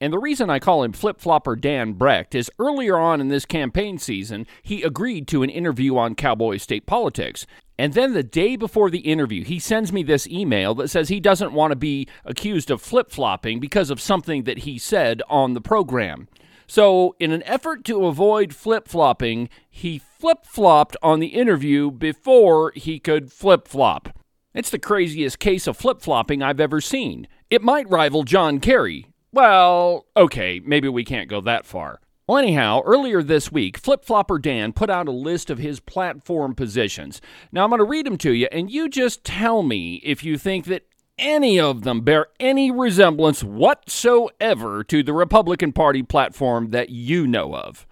And 0.04 0.12
the 0.12 0.18
reason 0.18 0.50
I 0.50 0.58
call 0.58 0.82
him 0.82 0.92
flip 0.92 1.18
flopper 1.18 1.56
Dan 1.56 1.94
Brecht 1.94 2.34
is 2.34 2.50
earlier 2.58 2.98
on 2.98 3.22
in 3.22 3.28
this 3.28 3.46
campaign 3.46 3.96
season, 3.96 4.46
he 4.62 4.82
agreed 4.82 5.26
to 5.28 5.42
an 5.42 5.48
interview 5.48 5.96
on 5.96 6.14
Cowboy 6.14 6.58
state 6.58 6.84
politics. 6.84 7.46
And 7.78 7.94
then 7.94 8.12
the 8.12 8.22
day 8.22 8.56
before 8.56 8.90
the 8.90 8.98
interview, 8.98 9.44
he 9.44 9.58
sends 9.58 9.94
me 9.94 10.02
this 10.02 10.26
email 10.26 10.74
that 10.74 10.88
says 10.88 11.08
he 11.08 11.20
doesn't 11.20 11.54
want 11.54 11.70
to 11.70 11.76
be 11.76 12.06
accused 12.26 12.70
of 12.70 12.82
flip 12.82 13.10
flopping 13.10 13.60
because 13.60 13.88
of 13.88 13.98
something 13.98 14.42
that 14.42 14.58
he 14.58 14.76
said 14.76 15.22
on 15.30 15.54
the 15.54 15.62
program. 15.62 16.28
So, 16.66 17.16
in 17.18 17.32
an 17.32 17.42
effort 17.44 17.82
to 17.84 18.04
avoid 18.04 18.54
flip 18.54 18.86
flopping, 18.86 19.48
he 19.70 19.98
flip 19.98 20.44
flopped 20.44 20.98
on 21.02 21.20
the 21.20 21.28
interview 21.28 21.90
before 21.90 22.72
he 22.76 22.98
could 22.98 23.32
flip 23.32 23.66
flop. 23.66 24.10
It's 24.52 24.68
the 24.68 24.78
craziest 24.78 25.38
case 25.38 25.66
of 25.66 25.78
flip 25.78 26.02
flopping 26.02 26.42
I've 26.42 26.60
ever 26.60 26.82
seen. 26.82 27.26
It 27.48 27.62
might 27.62 27.88
rival 27.88 28.24
John 28.24 28.60
Kerry. 28.60 29.06
Well, 29.34 30.06
okay, 30.16 30.60
maybe 30.64 30.88
we 30.88 31.02
can't 31.02 31.28
go 31.28 31.40
that 31.40 31.66
far. 31.66 32.00
Well, 32.28 32.38
anyhow, 32.38 32.82
earlier 32.84 33.20
this 33.20 33.50
week, 33.50 33.76
Flip 33.76 34.04
Flopper 34.04 34.38
Dan 34.38 34.72
put 34.72 34.90
out 34.90 35.08
a 35.08 35.10
list 35.10 35.50
of 35.50 35.58
his 35.58 35.80
platform 35.80 36.54
positions. 36.54 37.20
Now, 37.50 37.64
I'm 37.64 37.70
going 37.70 37.80
to 37.80 37.84
read 37.84 38.06
them 38.06 38.16
to 38.18 38.30
you, 38.30 38.46
and 38.52 38.70
you 38.70 38.88
just 38.88 39.24
tell 39.24 39.64
me 39.64 39.96
if 40.04 40.22
you 40.22 40.38
think 40.38 40.66
that 40.66 40.86
any 41.18 41.58
of 41.58 41.82
them 41.82 42.02
bear 42.02 42.28
any 42.38 42.70
resemblance 42.70 43.42
whatsoever 43.42 44.84
to 44.84 45.02
the 45.02 45.12
Republican 45.12 45.72
Party 45.72 46.04
platform 46.04 46.70
that 46.70 46.90
you 46.90 47.26
know 47.26 47.56
of. 47.56 47.88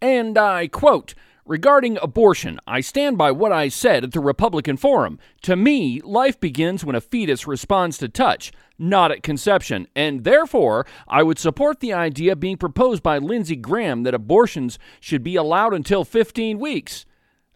And 0.00 0.38
I 0.38 0.68
quote, 0.68 1.14
Regarding 1.46 1.96
abortion, 2.02 2.58
I 2.66 2.80
stand 2.80 3.16
by 3.16 3.30
what 3.30 3.52
I 3.52 3.68
said 3.68 4.02
at 4.02 4.10
the 4.10 4.18
Republican 4.18 4.76
Forum. 4.76 5.20
To 5.42 5.54
me, 5.54 6.00
life 6.00 6.40
begins 6.40 6.84
when 6.84 6.96
a 6.96 7.00
fetus 7.00 7.46
responds 7.46 7.98
to 7.98 8.08
touch, 8.08 8.50
not 8.80 9.12
at 9.12 9.22
conception, 9.22 9.86
and 9.94 10.24
therefore, 10.24 10.86
I 11.06 11.22
would 11.22 11.38
support 11.38 11.78
the 11.78 11.92
idea 11.92 12.34
being 12.34 12.56
proposed 12.56 13.00
by 13.00 13.18
Lindsey 13.18 13.54
Graham 13.54 14.02
that 14.02 14.12
abortions 14.12 14.76
should 14.98 15.22
be 15.22 15.36
allowed 15.36 15.72
until 15.72 16.04
15 16.04 16.58
weeks. 16.58 17.06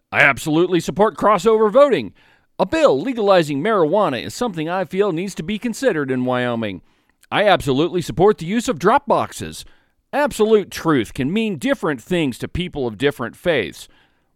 I 0.09 0.21
absolutely 0.21 0.79
support 0.79 1.17
crossover 1.17 1.69
voting. 1.69 2.13
A 2.57 2.65
bill 2.65 2.97
legalizing 2.97 3.61
marijuana 3.61 4.23
is 4.23 4.33
something 4.33 4.69
I 4.69 4.85
feel 4.85 5.11
needs 5.11 5.35
to 5.35 5.43
be 5.43 5.59
considered 5.59 6.11
in 6.11 6.23
Wyoming. 6.23 6.81
I 7.29 7.43
absolutely 7.43 8.01
support 8.01 8.37
the 8.37 8.45
use 8.45 8.69
of 8.69 8.79
drop 8.79 9.05
boxes. 9.05 9.65
Absolute 10.13 10.69
truth 10.69 11.13
can 11.13 11.31
mean 11.31 11.57
different 11.57 12.01
things 12.01 12.37
to 12.37 12.49
people 12.49 12.85
of 12.85 12.97
different 12.97 13.33
faiths. 13.33 13.87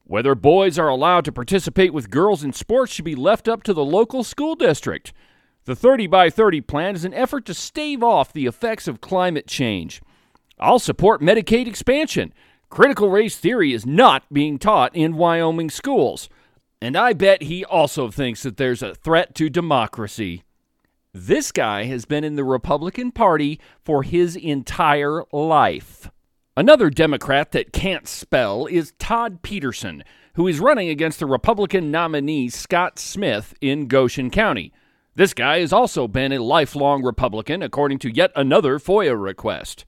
Whether 0.06 0.34
boys 0.34 0.80
are 0.80 0.88
allowed 0.88 1.26
to 1.26 1.34
participate 1.34 1.94
with 1.94 2.10
girls 2.10 2.46
in 2.46 2.54
sports 2.54 2.94
should 2.94 3.04
be 3.04 3.14
left 3.14 3.50
up 3.50 3.62
to 3.64 3.74
the 3.74 3.84
local 3.84 4.24
school 4.24 4.56
district. 4.56 5.12
The 5.66 5.76
30 5.76 6.08
by 6.08 6.30
30 6.30 6.62
plan 6.62 6.96
is 6.96 7.04
an 7.04 7.14
effort 7.14 7.44
to 7.48 7.54
stave 7.54 8.02
off 8.02 8.32
the 8.32 8.46
effects 8.46 8.88
of 8.88 9.02
climate 9.02 9.48
change. 9.48 10.02
I'll 10.58 10.80
support 10.80 11.22
Medicaid 11.22 11.68
expansion. 11.68 12.34
Critical 12.70 13.10
race 13.10 13.38
theory 13.38 13.74
is 13.74 13.86
not 13.86 14.24
being 14.32 14.58
taught 14.58 14.96
in 14.96 15.18
Wyoming 15.18 15.70
schools. 15.70 16.30
And 16.82 16.96
I 16.96 17.12
bet 17.12 17.44
he 17.44 17.66
also 17.66 18.10
thinks 18.10 18.44
that 18.44 18.56
there's 18.56 18.82
a 18.82 18.96
threat 18.96 19.36
to 19.36 19.50
democracy. 19.50 20.44
This 21.18 21.54
guy 21.54 21.86
has 21.86 22.04
been 22.04 22.26
in 22.26 22.36
the 22.36 22.44
Republican 22.44 23.10
Party 23.10 23.58
for 23.86 24.04
his 24.04 24.36
entire 24.36 25.24
life. 25.32 26.12
Another 26.58 26.90
Democrat 26.90 27.54
that 27.54 27.72
can't 27.72 28.06
spell 28.06 28.66
is 28.66 28.92
Todd 29.00 29.42
Peterson, 29.42 30.04
who 30.34 30.46
is 30.46 30.60
running 30.60 30.90
against 30.90 31.20
the 31.20 31.26
Republican 31.26 31.90
nominee 31.90 32.50
Scott 32.50 33.00
Smith 33.00 33.54
in 33.62 33.88
Goshen 33.88 34.30
County. 34.30 34.74
This 35.16 35.34
guy 35.34 35.62
has 35.62 35.72
also 35.72 36.10
been 36.10 36.34
a 36.34 36.44
lifelong 36.44 37.02
Republican, 37.02 37.64
according 37.64 38.00
to 38.00 38.14
yet 38.14 38.34
another 38.36 38.78
FOIA 38.78 39.18
request. 39.18 39.86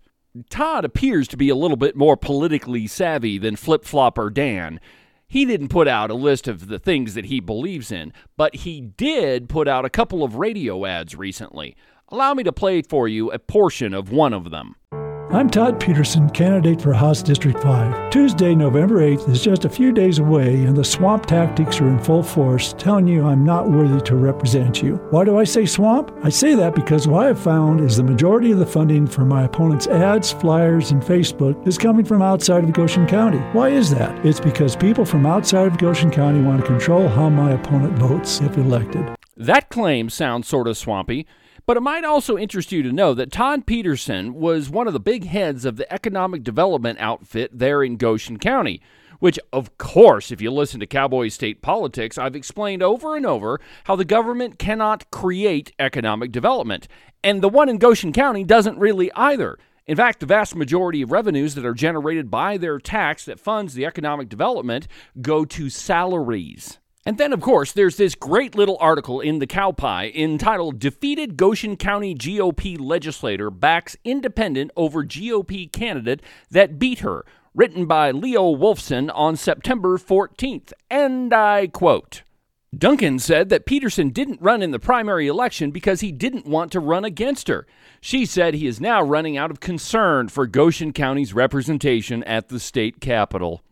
Todd 0.49 0.85
appears 0.85 1.27
to 1.27 1.35
be 1.35 1.49
a 1.49 1.55
little 1.55 1.75
bit 1.75 1.97
more 1.97 2.15
politically 2.15 2.87
savvy 2.87 3.37
than 3.37 3.57
Flip 3.57 3.83
Flopper 3.83 4.29
Dan. 4.29 4.79
He 5.29 5.43
didn't 5.43 5.67
put 5.67 5.89
out 5.89 6.09
a 6.09 6.13
list 6.13 6.47
of 6.47 6.67
the 6.67 6.79
things 6.79 7.13
that 7.15 7.25
he 7.25 7.41
believes 7.41 7.91
in, 7.91 8.13
but 8.37 8.55
he 8.55 8.79
did 8.79 9.49
put 9.49 9.67
out 9.67 9.83
a 9.83 9.89
couple 9.89 10.23
of 10.23 10.35
radio 10.35 10.85
ads 10.85 11.15
recently. 11.15 11.75
Allow 12.09 12.33
me 12.33 12.43
to 12.43 12.53
play 12.53 12.81
for 12.81 13.09
you 13.09 13.29
a 13.31 13.39
portion 13.39 13.93
of 13.93 14.09
one 14.09 14.33
of 14.33 14.51
them. 14.51 14.75
I'm 15.37 15.51
Todd 15.51 15.79
Peterson, 15.79 16.31
candidate 16.31 16.81
for 16.81 16.93
House 16.93 17.21
District 17.21 17.61
5. 17.61 18.09
Tuesday, 18.09 18.55
November 18.55 19.01
8th 19.01 19.29
is 19.29 19.43
just 19.43 19.65
a 19.65 19.69
few 19.69 19.91
days 19.91 20.17
away, 20.17 20.63
and 20.63 20.75
the 20.75 20.83
swamp 20.83 21.27
tactics 21.27 21.79
are 21.79 21.87
in 21.87 21.99
full 21.99 22.23
force, 22.23 22.73
telling 22.79 23.07
you 23.07 23.23
I'm 23.23 23.45
not 23.45 23.69
worthy 23.69 24.01
to 24.01 24.15
represent 24.15 24.81
you. 24.81 24.95
Why 25.11 25.25
do 25.25 25.37
I 25.37 25.43
say 25.43 25.67
swamp? 25.67 26.11
I 26.23 26.29
say 26.29 26.55
that 26.55 26.73
because 26.73 27.07
what 27.07 27.27
I've 27.27 27.39
found 27.39 27.81
is 27.81 27.95
the 27.95 28.03
majority 28.03 28.51
of 28.51 28.57
the 28.57 28.65
funding 28.65 29.05
for 29.05 29.25
my 29.25 29.43
opponent's 29.43 29.85
ads, 29.85 30.31
flyers, 30.31 30.89
and 30.89 31.03
Facebook 31.03 31.67
is 31.67 31.77
coming 31.77 32.03
from 32.03 32.23
outside 32.23 32.63
of 32.63 32.73
Goshen 32.73 33.05
County. 33.05 33.37
Why 33.53 33.69
is 33.69 33.91
that? 33.91 34.25
It's 34.25 34.39
because 34.39 34.75
people 34.75 35.05
from 35.05 35.27
outside 35.27 35.67
of 35.67 35.77
Goshen 35.77 36.09
County 36.09 36.41
want 36.41 36.61
to 36.61 36.65
control 36.65 37.07
how 37.07 37.29
my 37.29 37.51
opponent 37.51 37.93
votes 37.99 38.41
if 38.41 38.57
elected. 38.57 39.07
That 39.35 39.69
claim 39.69 40.09
sounds 40.09 40.47
sort 40.47 40.67
of 40.67 40.77
swampy. 40.77 41.27
But 41.67 41.75
it 41.75 41.81
might 41.81 42.05
also 42.05 42.37
interest 42.37 42.71
you 42.71 42.81
to 42.83 42.93
know 42.93 43.13
that 43.13 43.29
Todd 43.29 43.65
Peterson 43.65 44.33
was 44.33 44.69
one 44.69 44.87
of 44.87 44.93
the 44.93 45.01
big 45.01 45.25
heads 45.25 45.65
of 45.65 45.75
the 45.75 45.91
economic 45.93 46.41
development 46.41 46.97
outfit 47.01 47.51
there 47.53 47.83
in 47.83 47.97
Goshen 47.97 48.39
County. 48.39 48.81
Which, 49.19 49.37
of 49.51 49.77
course, 49.77 50.31
if 50.31 50.39
you 50.39 50.49
listen 50.49 50.79
to 50.79 50.85
Cowboy 50.85 51.27
State 51.27 51.61
politics, 51.61 52.17
I've 52.17 52.37
explained 52.37 52.81
over 52.81 53.17
and 53.17 53.25
over 53.25 53.59
how 53.83 53.97
the 53.97 54.05
government 54.05 54.59
cannot 54.59 55.11
create 55.11 55.73
economic 55.77 56.31
development. 56.31 56.87
And 57.21 57.41
the 57.41 57.49
one 57.49 57.67
in 57.67 57.79
Goshen 57.79 58.13
County 58.13 58.45
doesn't 58.45 58.79
really 58.79 59.11
either. 59.13 59.57
In 59.87 59.97
fact, 59.97 60.21
the 60.21 60.25
vast 60.25 60.55
majority 60.55 61.01
of 61.01 61.11
revenues 61.11 61.55
that 61.55 61.65
are 61.65 61.73
generated 61.73 62.31
by 62.31 62.55
their 62.55 62.79
tax 62.79 63.25
that 63.25 63.41
funds 63.41 63.73
the 63.73 63.85
economic 63.85 64.29
development 64.29 64.87
go 65.19 65.43
to 65.43 65.69
salaries. 65.69 66.79
And 67.07 67.17
then, 67.17 67.31
of 67.31 67.39
course, 67.39 67.71
there's 67.71 67.95
this 67.95 68.15
great 68.15 68.53
little 68.53 68.75
article 68.81 69.21
in 69.21 69.39
the 69.39 69.47
Cowpie 69.47 70.13
entitled 70.13 70.77
Defeated 70.77 71.37
Goshen 71.37 71.77
County 71.77 72.13
GOP 72.13 72.77
Legislator 72.77 73.49
Backs 73.49 73.95
Independent 74.03 74.71
Over 74.75 75.05
GOP 75.05 75.71
Candidate 75.71 76.21
That 76.51 76.77
Beat 76.77 76.99
Her, 76.99 77.23
written 77.55 77.85
by 77.85 78.11
Leo 78.11 78.53
Wolfson 78.53 79.09
on 79.15 79.37
September 79.37 79.97
14th. 79.97 80.73
And 80.91 81.33
I 81.33 81.67
quote 81.67 82.23
Duncan 82.77 83.19
said 83.19 83.47
that 83.47 83.65
Peterson 83.65 84.09
didn't 84.09 84.41
run 84.41 84.61
in 84.61 84.71
the 84.71 84.77
primary 84.77 85.27
election 85.27 85.71
because 85.71 86.01
he 86.01 86.11
didn't 86.11 86.45
want 86.45 86.73
to 86.73 86.81
run 86.81 87.05
against 87.05 87.47
her. 87.47 87.65
She 88.01 88.25
said 88.25 88.53
he 88.53 88.67
is 88.67 88.81
now 88.81 89.01
running 89.01 89.37
out 89.37 89.49
of 89.49 89.61
concern 89.61 90.27
for 90.27 90.45
Goshen 90.45 90.91
County's 90.91 91.33
representation 91.33 92.21
at 92.25 92.49
the 92.49 92.59
state 92.59 92.99
capitol. 92.99 93.63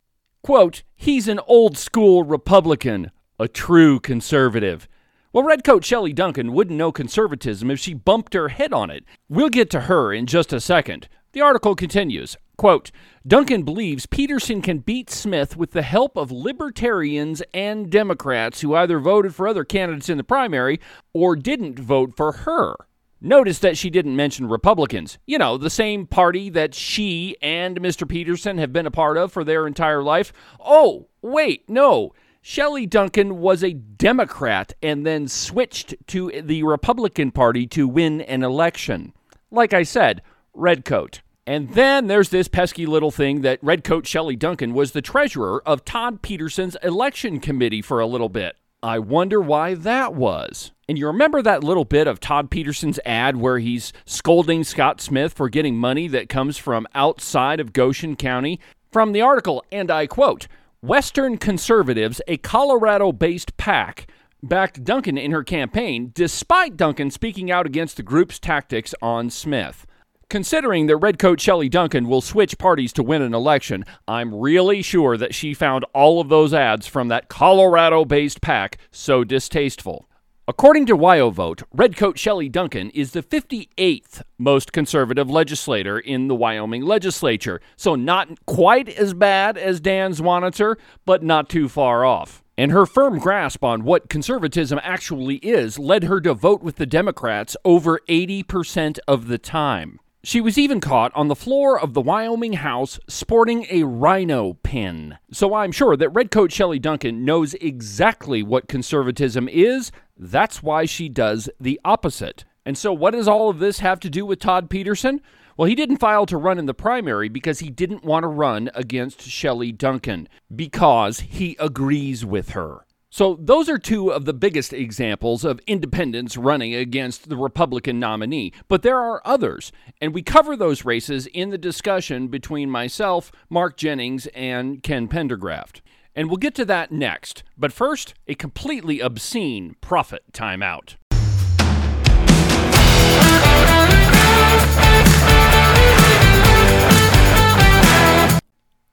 Quote, 0.41 0.83
he's 0.95 1.27
an 1.27 1.41
old 1.47 1.77
school 1.77 2.23
Republican, 2.23 3.11
a 3.39 3.47
true 3.47 3.99
conservative. 3.99 4.87
Well, 5.33 5.43
Redcoat 5.43 5.83
Shelley 5.83 6.13
Duncan 6.13 6.53
wouldn't 6.53 6.77
know 6.77 6.91
conservatism 6.91 7.69
if 7.69 7.79
she 7.79 7.93
bumped 7.93 8.33
her 8.33 8.49
head 8.49 8.71
on 8.71 8.89
it. 8.89 9.03
We'll 9.27 9.49
get 9.49 9.69
to 9.71 9.81
her 9.81 10.13
in 10.13 10.27
just 10.27 10.53
a 10.53 10.61
second. 10.61 11.09
The 11.33 11.41
article 11.41 11.75
continues. 11.75 12.37
Quote, 12.55 12.91
Duncan 13.27 13.63
believes 13.63 14.05
Peterson 14.05 14.61
can 14.61 14.77
beat 14.77 15.09
Smith 15.09 15.57
with 15.57 15.71
the 15.71 15.81
help 15.81 16.15
of 16.15 16.31
libertarians 16.31 17.43
and 17.53 17.89
Democrats 17.89 18.61
who 18.61 18.75
either 18.75 18.99
voted 18.99 19.35
for 19.35 19.45
other 19.45 19.65
candidates 19.65 20.07
in 20.07 20.17
the 20.17 20.23
primary 20.23 20.79
or 21.13 21.35
didn't 21.35 21.77
vote 21.77 22.15
for 22.15 22.31
her. 22.31 22.75
Notice 23.19 23.59
that 23.59 23.77
she 23.77 23.89
didn't 23.89 24.15
mention 24.15 24.47
Republicans. 24.47 25.17
You 25.25 25.37
know, 25.37 25.57
the 25.57 25.69
same 25.69 26.05
party 26.05 26.49
that 26.51 26.73
she 26.73 27.35
and 27.41 27.81
Mr. 27.81 28.07
Peterson 28.07 28.57
have 28.59 28.71
been 28.71 28.85
a 28.85 28.91
part 28.91 29.17
of 29.17 29.33
for 29.33 29.43
their 29.43 29.67
entire 29.67 30.03
life. 30.03 30.31
Oh, 30.63 31.07
wait, 31.21 31.69
no. 31.69 32.13
Shelley 32.47 32.85
Duncan 32.85 33.39
was 33.39 33.63
a 33.63 33.73
Democrat 33.73 34.71
and 34.83 35.03
then 35.03 35.27
switched 35.27 35.95
to 36.05 36.31
the 36.43 36.61
Republican 36.61 37.31
Party 37.31 37.65
to 37.65 37.87
win 37.87 38.21
an 38.21 38.43
election. 38.43 39.13
Like 39.49 39.73
I 39.73 39.81
said, 39.81 40.21
Redcoat. 40.53 41.23
And 41.47 41.73
then 41.73 42.05
there's 42.05 42.29
this 42.29 42.47
pesky 42.47 42.85
little 42.85 43.09
thing 43.09 43.41
that 43.41 43.57
Redcoat 43.63 44.05
Shelley 44.05 44.35
Duncan 44.35 44.75
was 44.75 44.91
the 44.91 45.01
treasurer 45.01 45.63
of 45.65 45.85
Todd 45.85 46.21
Peterson's 46.21 46.77
election 46.83 47.39
committee 47.39 47.81
for 47.81 47.99
a 47.99 48.05
little 48.05 48.29
bit. 48.29 48.55
I 48.83 48.99
wonder 48.99 49.41
why 49.41 49.73
that 49.73 50.13
was. 50.13 50.71
And 50.87 50.99
you 50.99 51.07
remember 51.07 51.41
that 51.41 51.63
little 51.63 51.83
bit 51.83 52.05
of 52.05 52.19
Todd 52.19 52.51
Peterson's 52.51 52.99
ad 53.07 53.37
where 53.37 53.57
he's 53.57 53.91
scolding 54.05 54.63
Scott 54.63 55.01
Smith 55.01 55.33
for 55.33 55.49
getting 55.49 55.77
money 55.77 56.07
that 56.09 56.29
comes 56.29 56.59
from 56.59 56.85
outside 56.93 57.59
of 57.59 57.73
Goshen 57.73 58.15
County? 58.15 58.59
From 58.91 59.13
the 59.13 59.21
article, 59.21 59.65
and 59.71 59.89
I 59.89 60.05
quote, 60.05 60.47
Western 60.85 61.35
conservatives, 61.39 62.21
a 62.27 62.37
Colorado 62.37 63.11
based 63.11 63.57
PAC, 63.57 64.05
backed 64.43 64.83
Duncan 64.83 65.17
in 65.17 65.31
her 65.31 65.43
campaign, 65.43 66.11
despite 66.13 66.77
Duncan 66.77 67.09
speaking 67.09 67.49
out 67.49 67.65
against 67.65 67.97
the 67.97 68.03
group's 68.03 68.37
tactics 68.37 68.93
on 69.01 69.31
Smith. 69.31 69.87
Considering 70.29 70.85
that 70.85 70.97
Redcoat 70.97 71.41
Shelley 71.41 71.69
Duncan 71.69 72.07
will 72.07 72.21
switch 72.21 72.59
parties 72.59 72.93
to 72.93 73.01
win 73.01 73.23
an 73.23 73.33
election, 73.33 73.83
I'm 74.07 74.35
really 74.35 74.83
sure 74.83 75.17
that 75.17 75.33
she 75.33 75.55
found 75.55 75.85
all 75.91 76.21
of 76.21 76.29
those 76.29 76.53
ads 76.53 76.85
from 76.85 77.07
that 77.07 77.29
Colorado 77.29 78.05
based 78.05 78.41
pack 78.41 78.77
so 78.91 79.23
distasteful. 79.23 80.07
According 80.47 80.85
to 80.85 80.95
WyoVote, 80.95 81.63
Redcoat 81.73 82.19
Shelley 82.19 82.49
Duncan 82.49 82.91
is 82.91 83.13
the 83.13 83.23
58th 83.23 84.21
most 84.37 84.71
conservative 84.71 85.27
legislator 85.27 85.97
in 85.97 86.27
the 86.27 86.35
Wyoming 86.35 86.83
legislature, 86.83 87.59
so 87.75 87.95
not 87.95 88.45
quite 88.45 88.87
as 88.87 89.15
bad 89.15 89.57
as 89.57 89.79
Dan 89.79 90.11
Zwanitzer, 90.11 90.75
but 91.03 91.23
not 91.23 91.49
too 91.49 91.67
far 91.67 92.05
off. 92.05 92.43
And 92.59 92.71
her 92.71 92.85
firm 92.85 93.17
grasp 93.17 93.63
on 93.63 93.83
what 93.83 94.07
conservatism 94.07 94.79
actually 94.83 95.37
is 95.37 95.79
led 95.79 96.03
her 96.03 96.21
to 96.21 96.35
vote 96.35 96.61
with 96.61 96.75
the 96.75 96.85
Democrats 96.85 97.57
over 97.65 97.99
80% 98.07 98.99
of 99.07 99.25
the 99.25 99.39
time. 99.39 99.99
She 100.25 100.41
was 100.41 100.57
even 100.57 100.79
caught 100.79 101.11
on 101.13 101.27
the 101.27 101.35
floor 101.35 101.79
of 101.79 101.93
the 101.93 102.01
Wyoming 102.01 102.53
House 102.53 102.99
sporting 103.07 103.67
a 103.69 103.83
rhino 103.83 104.53
pin. 104.63 105.19
So 105.31 105.53
I'm 105.53 105.71
sure 105.71 105.95
that 105.95 106.09
Redcoat 106.09 106.51
Shelley 106.51 106.79
Duncan 106.79 107.23
knows 107.25 107.53
exactly 107.55 108.41
what 108.41 108.67
conservatism 108.67 109.47
is. 109.47 109.91
That's 110.17 110.63
why 110.63 110.85
she 110.85 111.09
does 111.09 111.49
the 111.59 111.79
opposite. 111.83 112.45
And 112.65 112.77
so, 112.77 112.93
what 112.93 113.11
does 113.11 113.27
all 113.27 113.49
of 113.49 113.59
this 113.59 113.79
have 113.79 113.99
to 114.01 114.09
do 114.09 114.25
with 114.25 114.39
Todd 114.39 114.69
Peterson? 114.69 115.21
Well, 115.57 115.67
he 115.69 115.75
didn't 115.75 115.97
file 115.97 116.25
to 116.25 116.37
run 116.37 116.59
in 116.59 116.65
the 116.65 116.73
primary 116.73 117.29
because 117.29 117.59
he 117.59 117.69
didn't 117.69 118.03
want 118.03 118.23
to 118.23 118.27
run 118.27 118.69
against 118.73 119.21
Shelley 119.21 119.71
Duncan 119.71 120.27
because 120.53 121.21
he 121.21 121.55
agrees 121.59 122.25
with 122.25 122.49
her. 122.49 122.85
So, 123.09 123.37
those 123.39 123.69
are 123.69 123.77
two 123.77 124.11
of 124.11 124.25
the 124.25 124.33
biggest 124.33 124.73
examples 124.73 125.45
of 125.45 125.61
independents 125.67 126.35
running 126.35 126.75
against 126.75 127.29
the 127.29 127.37
Republican 127.37 127.99
nominee. 127.99 128.51
But 128.67 128.81
there 128.81 128.99
are 128.99 129.21
others, 129.23 129.71
and 130.01 130.13
we 130.13 130.21
cover 130.21 130.57
those 130.57 130.83
races 130.83 131.25
in 131.27 131.51
the 131.51 131.57
discussion 131.57 132.27
between 132.27 132.69
myself, 132.69 133.31
Mark 133.49 133.77
Jennings, 133.77 134.27
and 134.27 134.83
Ken 134.83 135.07
Pendergraft. 135.07 135.79
And 136.15 136.29
we'll 136.29 136.37
get 136.37 136.55
to 136.55 136.65
that 136.65 136.91
next. 136.91 137.43
But 137.57 137.73
first, 137.73 138.13
a 138.27 138.35
completely 138.35 139.01
obscene 139.01 139.75
profit 139.81 140.23
timeout. 140.31 140.95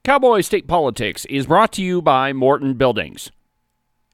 Cowboy 0.03 0.41
State 0.41 0.67
Politics 0.67 1.23
is 1.25 1.45
brought 1.45 1.71
to 1.73 1.81
you 1.81 2.01
by 2.01 2.33
Morton 2.33 2.73
Buildings. 2.73 3.31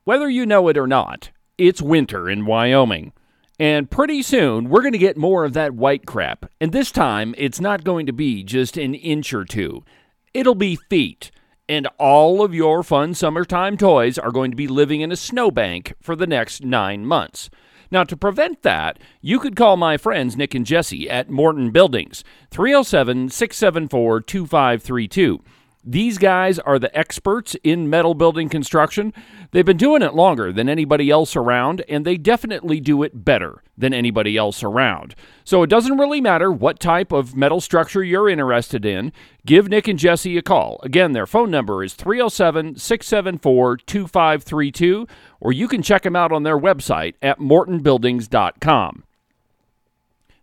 Whether 0.04 0.30
you 0.30 0.46
know 0.46 0.68
it 0.68 0.78
or 0.78 0.86
not, 0.86 1.32
it's 1.58 1.82
winter 1.82 2.30
in 2.30 2.46
Wyoming. 2.46 3.12
And 3.60 3.90
pretty 3.90 4.22
soon, 4.22 4.70
we're 4.70 4.84
going 4.84 4.94
to 4.94 5.00
get 5.00 5.18
more 5.18 5.44
of 5.46 5.54
that 5.54 5.74
white 5.74 6.06
crap. 6.06 6.46
And 6.62 6.72
this 6.72 6.92
time, 6.92 7.34
it's 7.40 7.60
not 7.60 7.84
going 7.84 8.06
to 8.06 8.14
be 8.14 8.44
just 8.44 8.78
an 8.78 8.94
inch 8.94 9.34
or 9.34 9.46
two, 9.46 9.84
it'll 10.34 10.54
be 10.54 10.76
feet. 10.76 11.32
And 11.70 11.88
all 12.00 12.44
of 12.44 12.56
your 12.56 12.82
fun 12.82 13.14
summertime 13.14 13.78
toys 13.78 14.18
are 14.18 14.32
going 14.32 14.50
to 14.50 14.58
be 14.58 14.68
living 14.68 15.02
in 15.02 15.12
a 15.12 15.16
snowbank 15.16 15.94
for 16.02 16.16
the 16.16 16.26
next 16.26 16.64
nine 16.64 17.06
months. 17.06 17.52
Now, 17.92 18.04
to 18.06 18.18
prevent 18.18 18.64
that, 18.64 18.98
you 19.22 19.40
could 19.40 19.56
call 19.56 19.78
my 19.78 19.96
friends 19.96 20.36
Nick 20.36 20.56
and 20.56 20.66
Jesse 20.66 21.08
at 21.08 21.30
Morton 21.30 21.70
Buildings, 21.70 22.24
307 22.50 23.30
674 23.30 24.22
2532. 24.22 25.44
These 25.84 26.18
guys 26.18 26.60
are 26.60 26.78
the 26.78 26.96
experts 26.98 27.56
in 27.64 27.90
metal 27.90 28.14
building 28.14 28.50
construction. 28.50 29.14
They've 29.52 29.66
been 29.66 29.78
doing 29.78 30.02
it 30.02 30.14
longer 30.14 30.52
than 30.52 30.68
anybody 30.68 31.10
else 31.10 31.38
around, 31.38 31.84
and 31.88 32.06
they 32.06 32.18
definitely 32.18 32.82
do 32.82 33.02
it 33.02 33.24
better 33.24 33.64
than 33.78 33.94
anybody 33.94 34.36
else 34.36 34.62
around. 34.62 35.16
So 35.46 35.64
it 35.64 35.70
doesn't 35.70 35.98
really 35.98 36.20
matter 36.20 36.52
what 36.52 36.82
type 36.82 37.14
of 37.14 37.36
metal 37.36 37.62
structure 37.62 38.04
you're 38.04 38.28
interested 38.28 38.86
in. 38.86 39.14
Give 39.46 39.70
Nick 39.70 39.88
and 39.88 39.98
Jesse 39.98 40.38
a 40.38 40.42
call. 40.42 40.82
Again, 40.84 41.14
their 41.14 41.26
phone 41.26 41.50
number 41.50 41.82
is 41.82 41.94
307 41.94 42.76
674 42.76 43.78
2532, 43.78 45.08
or 45.40 45.54
you 45.54 45.70
can 45.70 45.82
check 45.82 46.04
them 46.04 46.16
out 46.16 46.34
on 46.34 46.44
their 46.44 46.60
website 46.60 47.16
at 47.22 47.40
mortonbuildings.com. 47.40 49.04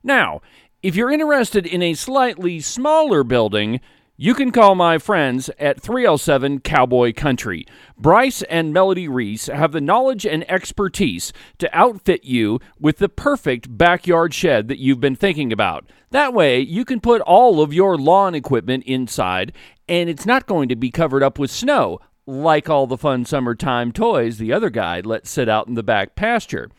Now, 0.02 0.40
if 0.82 0.96
you're 0.96 1.10
interested 1.10 1.66
in 1.66 1.82
a 1.82 1.94
slightly 1.94 2.60
smaller 2.60 3.22
building, 3.22 3.80
you 4.18 4.32
can 4.32 4.50
call 4.50 4.74
my 4.74 4.96
friends 4.96 5.50
at 5.58 5.78
307 5.78 6.60
Cowboy 6.60 7.12
Country. 7.12 7.66
Bryce 7.98 8.40
and 8.44 8.72
Melody 8.72 9.08
Reese 9.08 9.46
have 9.46 9.72
the 9.72 9.80
knowledge 9.80 10.24
and 10.24 10.50
expertise 10.50 11.34
to 11.58 11.68
outfit 11.76 12.24
you 12.24 12.58
with 12.80 12.96
the 12.96 13.10
perfect 13.10 13.76
backyard 13.76 14.32
shed 14.32 14.68
that 14.68 14.78
you've 14.78 15.00
been 15.00 15.16
thinking 15.16 15.52
about. 15.52 15.90
That 16.12 16.32
way, 16.32 16.60
you 16.60 16.86
can 16.86 16.98
put 17.00 17.20
all 17.20 17.60
of 17.60 17.74
your 17.74 17.98
lawn 17.98 18.34
equipment 18.34 18.84
inside, 18.84 19.52
and 19.86 20.08
it's 20.08 20.24
not 20.24 20.46
going 20.46 20.70
to 20.70 20.76
be 20.76 20.90
covered 20.90 21.22
up 21.22 21.38
with 21.38 21.50
snow, 21.50 22.00
like 22.26 22.70
all 22.70 22.86
the 22.86 22.96
fun 22.96 23.26
summertime 23.26 23.92
toys 23.92 24.38
the 24.38 24.52
other 24.52 24.70
guy 24.70 25.00
let 25.00 25.26
sit 25.26 25.46
out 25.46 25.68
in 25.68 25.74
the 25.74 25.82
back 25.82 26.16
pasture. 26.16 26.70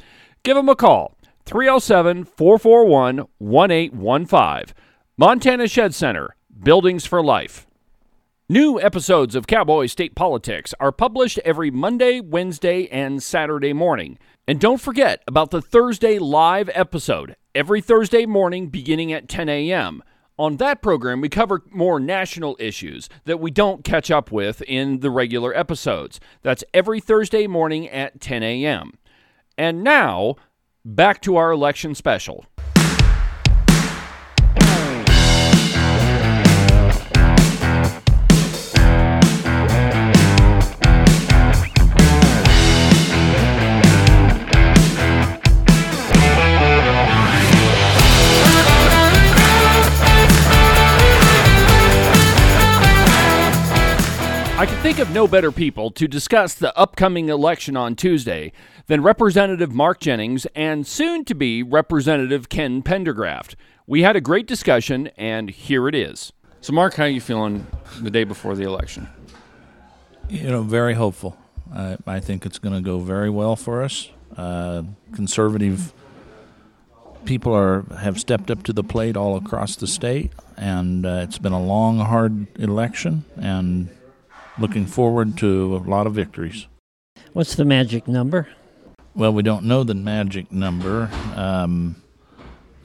Give 0.41 0.55
them 0.55 0.69
a 0.69 0.75
call 0.75 1.15
307 1.45 2.25
441 2.25 3.27
1815. 3.37 4.75
Montana 5.17 5.67
Shed 5.67 5.93
Center. 5.93 6.35
Buildings 6.63 7.05
for 7.05 7.23
Life. 7.23 7.67
New 8.49 8.81
episodes 8.81 9.35
of 9.35 9.45
Cowboy 9.45 9.85
State 9.85 10.15
Politics 10.15 10.73
are 10.79 10.91
published 10.91 11.39
every 11.45 11.69
Monday, 11.69 12.19
Wednesday, 12.19 12.87
and 12.87 13.21
Saturday 13.21 13.73
morning. 13.73 14.17
And 14.47 14.59
don't 14.59 14.81
forget 14.81 15.21
about 15.27 15.51
the 15.51 15.61
Thursday 15.61 16.17
live 16.17 16.69
episode 16.73 17.35
every 17.53 17.79
Thursday 17.79 18.25
morning 18.25 18.69
beginning 18.69 19.13
at 19.13 19.29
10 19.29 19.49
a.m. 19.49 20.01
On 20.39 20.57
that 20.57 20.81
program, 20.81 21.21
we 21.21 21.29
cover 21.29 21.61
more 21.69 21.99
national 21.99 22.57
issues 22.59 23.07
that 23.25 23.39
we 23.39 23.51
don't 23.51 23.83
catch 23.83 24.09
up 24.09 24.31
with 24.31 24.61
in 24.63 25.01
the 25.01 25.11
regular 25.11 25.55
episodes. 25.55 26.19
That's 26.41 26.63
every 26.73 26.99
Thursday 26.99 27.45
morning 27.45 27.87
at 27.89 28.19
10 28.19 28.41
a.m. 28.41 28.93
And 29.57 29.83
now, 29.83 30.35
back 30.83 31.21
to 31.21 31.35
our 31.35 31.51
election 31.51 31.93
special. 31.93 32.45
Think 54.87 54.99
of 54.99 55.11
no 55.11 55.27
better 55.27 55.51
people 55.51 55.91
to 55.91 56.07
discuss 56.07 56.53
the 56.53 56.73
upcoming 56.77 57.27
election 57.27 57.75
on 57.75 57.93
Tuesday 57.93 58.53
than 58.85 59.03
Representative 59.03 59.73
Mark 59.73 59.99
Jennings 59.99 60.47
and 60.55 60.87
soon 60.87 61.25
to 61.25 61.35
be 61.35 61.61
Representative 61.61 62.47
Ken 62.47 62.81
Pendergraft. 62.81 63.55
We 63.85 64.03
had 64.03 64.15
a 64.15 64.21
great 64.21 64.47
discussion, 64.47 65.07
and 65.17 65.49
here 65.49 65.89
it 65.89 65.95
is. 65.95 66.31
So, 66.61 66.71
Mark, 66.71 66.93
how 66.93 67.03
are 67.03 67.09
you 67.09 67.19
feeling 67.19 67.67
the 67.99 68.09
day 68.09 68.23
before 68.23 68.55
the 68.55 68.63
election? 68.63 69.09
You 70.29 70.43
know, 70.43 70.61
very 70.61 70.93
hopeful. 70.93 71.37
I, 71.75 71.97
I 72.07 72.21
think 72.21 72.45
it's 72.45 72.57
going 72.57 72.75
to 72.75 72.81
go 72.81 72.99
very 72.99 73.29
well 73.29 73.57
for 73.57 73.83
us. 73.83 74.09
Uh, 74.37 74.83
conservative 75.13 75.91
people 77.25 77.53
are 77.53 77.83
have 77.97 78.21
stepped 78.21 78.49
up 78.49 78.63
to 78.63 78.71
the 78.71 78.85
plate 78.85 79.17
all 79.17 79.35
across 79.35 79.75
the 79.75 79.87
state, 79.87 80.31
and 80.55 81.05
uh, 81.05 81.19
it's 81.23 81.39
been 81.39 81.51
a 81.51 81.61
long, 81.61 81.99
hard 81.99 82.57
election, 82.57 83.25
and 83.35 83.89
looking 84.59 84.85
forward 84.85 85.37
to 85.37 85.75
a 85.75 85.79
lot 85.89 86.07
of 86.07 86.13
victories. 86.13 86.67
What's 87.33 87.55
the 87.55 87.65
magic 87.65 88.07
number? 88.07 88.47
Well, 89.15 89.33
we 89.33 89.43
don't 89.43 89.65
know 89.65 89.83
the 89.83 89.95
magic 89.95 90.51
number. 90.51 91.09
Um, 91.35 91.95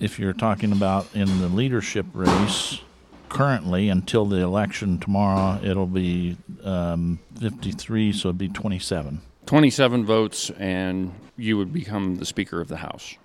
if 0.01 0.19
you're 0.19 0.33
talking 0.33 0.73
about 0.73 1.07
in 1.15 1.41
the 1.41 1.49
leadership 1.49 2.07
race, 2.13 2.81
currently 3.29 3.89
until 3.89 4.27
the 4.27 4.39
election 4.39 4.99
tomorrow, 4.99 5.59
it'll 5.63 5.87
be 5.87 6.37
um, 6.65 7.19
53, 7.41 8.13
so 8.13 8.29
it'd 8.29 8.39
be 8.39 8.49
27. 8.49 9.21
27 9.47 10.05
votes, 10.05 10.51
and 10.59 11.15
you 11.37 11.57
would 11.57 11.73
become 11.73 12.17
the 12.17 12.27
Speaker 12.27 12.61
of 12.61 12.69
the 12.69 12.77
House. 12.77 13.17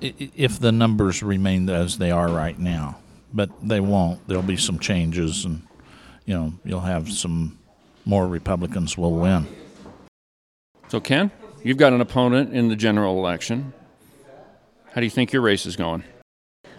If 0.00 0.58
the 0.58 0.72
numbers 0.72 1.22
remain 1.22 1.68
as 1.70 1.98
they 1.98 2.10
are 2.10 2.28
right 2.28 2.58
now, 2.58 2.98
but 3.32 3.50
they 3.62 3.80
won't. 3.80 4.26
There'll 4.28 4.42
be 4.42 4.56
some 4.56 4.78
changes, 4.78 5.44
and 5.44 5.62
you 6.24 6.34
know 6.34 6.52
you'll 6.64 6.80
have 6.80 7.10
some 7.10 7.58
more 8.06 8.26
Republicans 8.26 8.96
will 8.96 9.12
win. 9.12 9.46
So, 10.88 11.00
Ken, 11.00 11.30
you've 11.62 11.76
got 11.76 11.92
an 11.92 12.00
opponent 12.00 12.54
in 12.54 12.68
the 12.68 12.76
general 12.76 13.18
election. 13.18 13.74
How 14.92 15.00
do 15.00 15.04
you 15.04 15.10
think 15.10 15.32
your 15.32 15.42
race 15.42 15.66
is 15.66 15.76
going? 15.76 16.04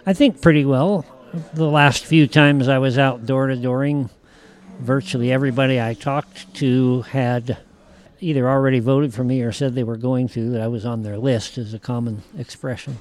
I 0.06 0.14
think 0.14 0.42
pretty 0.42 0.66
well. 0.66 1.06
The 1.54 1.68
last 1.68 2.06
few 2.06 2.26
times 2.26 2.68
I 2.70 2.80
was 2.80 2.98
out 2.98 3.26
door 3.26 3.48
to 3.48 3.56
dooring, 3.56 4.10
virtually 4.80 5.32
everybody 5.32 5.80
I 5.80 5.94
talked 5.94 6.56
to 6.56 7.02
had 7.04 7.58
either 8.22 8.50
already 8.50 8.80
voted 8.80 9.14
for 9.14 9.24
me 9.24 9.42
or 9.42 9.52
said 9.52 9.76
they 9.76 9.84
were 9.84 9.98
going 9.98 10.30
to, 10.30 10.50
that 10.52 10.62
I 10.62 10.68
was 10.68 10.86
on 10.86 11.04
their 11.04 11.18
list, 11.18 11.58
is 11.58 11.74
a 11.74 11.80
common 11.80 12.24
expression. 12.38 12.98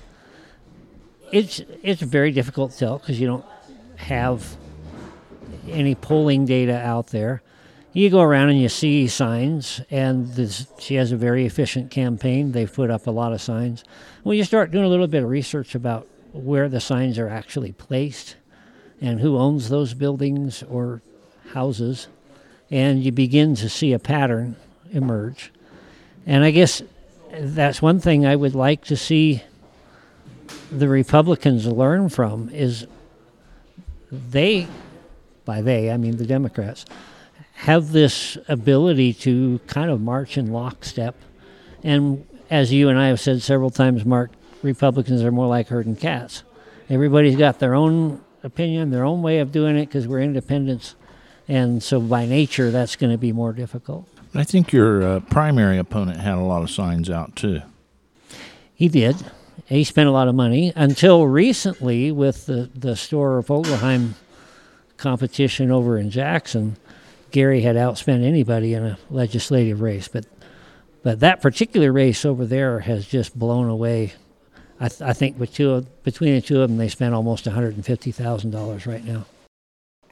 it's 1.33 1.61
it's 1.83 2.03
very 2.03 2.31
difficult 2.33 2.73
to 2.73 2.79
tell 2.79 2.99
because 2.99 3.21
you 3.21 3.27
don't 3.27 3.45
have 3.97 4.57
any 5.69 5.95
polling 5.95 6.45
data 6.45 6.77
out 6.77 7.09
there. 7.09 7.43
You 7.97 8.11
go 8.11 8.21
around 8.21 8.51
and 8.51 8.61
you 8.61 8.69
see 8.69 9.09
signs, 9.09 9.81
and 9.91 10.31
this, 10.35 10.67
she 10.79 10.97
has 10.97 11.13
a 11.13 11.17
very 11.17 11.47
efficient 11.47 11.91
campaign. 11.91 12.53
They've 12.53 12.71
put 12.71 12.91
up 12.91 13.07
a 13.07 13.11
lot 13.11 13.33
of 13.33 13.41
signs. 13.41 13.85
When 14.23 14.37
you 14.37 14.45
start 14.45 14.71
doing 14.71 14.85
a 14.85 14.89
little 14.89 15.07
bit 15.07 15.23
of 15.23 15.31
research 15.31 15.75
about 15.75 16.07
where 16.35 16.69
the 16.69 16.79
signs 16.79 17.19
are 17.19 17.31
actually 17.31 17.73
placed 17.73 18.37
and 19.01 19.19
who 19.19 19.39
owns 19.39 19.71
those 19.71 19.95
buildings 19.95 20.63
or 20.65 21.01
houses, 21.55 22.09
and 22.71 23.03
you 23.03 23.13
begin 23.13 23.55
to 23.55 23.69
see 23.71 23.95
a 23.95 23.99
pattern 23.99 24.57
emerge. 24.91 25.51
And 26.27 26.45
I 26.45 26.51
guess 26.51 26.83
that's 27.33 27.81
one 27.81 27.99
thing 27.99 28.27
I 28.27 28.37
would 28.37 28.55
like 28.55 28.85
to 28.85 28.97
see 28.99 29.43
the 30.71 30.89
Republicans 30.89 31.65
learn 31.65 32.11
from 32.11 32.51
is 32.51 32.87
they, 34.13 34.67
by 35.47 35.63
they, 35.63 35.91
I 35.91 35.97
mean 35.97 36.19
the 36.19 36.27
Democrats, 36.27 36.85
have 37.57 37.93
this 37.93 38.37
ability 38.49 39.13
to 39.15 39.59
kind 39.67 39.91
of 39.91 40.01
march 40.01 40.37
in 40.37 40.53
lockstep. 40.53 41.17
And 41.83 42.27
as 42.51 42.73
you 42.73 42.89
and 42.89 42.99
I 42.99 43.09
have 43.09 43.21
said 43.21 43.43
several 43.43 43.71
times, 43.71 44.05
Mark, 44.05 44.31
Republicans 44.63 45.23
are 45.23 45.33
more 45.33 45.47
like 45.47 45.69
herding 45.69 45.97
cats. 45.97 46.43
Everybody's 46.89 47.37
got 47.37 47.59
their 47.59 47.75
own 47.75 48.23
opinion, 48.43 48.91
their 48.91 49.05
own 49.05 49.23
way 49.23 49.39
of 49.39 49.53
doing 49.53 49.77
it 49.77 49.87
because 49.87 50.07
we're 50.07 50.21
independents. 50.21 50.95
And 51.49 51.83
so 51.83 52.01
by 52.01 52.27
nature, 52.27 52.71
that's 52.71 52.95
going 52.95 53.13
to 53.13 53.19
be 53.19 53.33
more 53.33 53.53
difficult. 53.53 54.09
I 54.35 54.45
think 54.45 54.73
your 54.73 55.03
uh, 55.03 55.21
primary 55.21 55.79
opponent 55.79 56.21
had 56.21 56.35
a 56.35 56.43
lot 56.43 56.63
of 56.63 56.71
signs 56.71 57.09
out 57.09 57.37
too. 57.37 57.63
He 58.75 58.89
did. 58.89 59.17
He 59.65 59.83
spent 59.83 60.09
a 60.09 60.13
lot 60.13 60.29
of 60.29 60.35
money 60.35 60.73
until 60.77 61.27
recently 61.27 62.13
with 62.13 62.47
the, 62.47 62.71
the 62.75 62.95
Storer-Vogelheim 62.95 64.13
competition 64.99 65.71
over 65.71 65.97
in 65.99 66.11
Jackson. 66.11 66.77
Gary 67.37 67.61
had 67.61 67.77
outspent 67.77 68.25
anybody 68.25 68.73
in 68.73 68.83
a 68.83 68.99
legislative 69.11 69.83
race, 69.83 70.09
but 70.09 70.25
but 71.03 71.21
that 71.21 71.43
particular 71.43 71.93
race 71.93 72.25
over 72.25 72.47
there 72.47 72.81
has 72.81 73.07
just 73.07 73.39
blown 73.39 73.69
away. 73.69 74.15
I, 74.81 74.89
th- 74.89 75.03
I 75.03 75.13
think 75.13 75.39
with 75.39 75.53
two 75.53 75.71
of, 75.73 76.03
between 76.03 76.35
the 76.35 76.41
two 76.41 76.63
of 76.63 76.71
them, 76.71 76.79
they 76.79 76.89
spent 76.89 77.15
almost 77.15 77.45
one 77.45 77.55
hundred 77.55 77.75
and 77.75 77.85
fifty 77.85 78.11
thousand 78.11 78.53
dollars 78.53 78.87
right 78.87 79.05
now. 79.05 79.27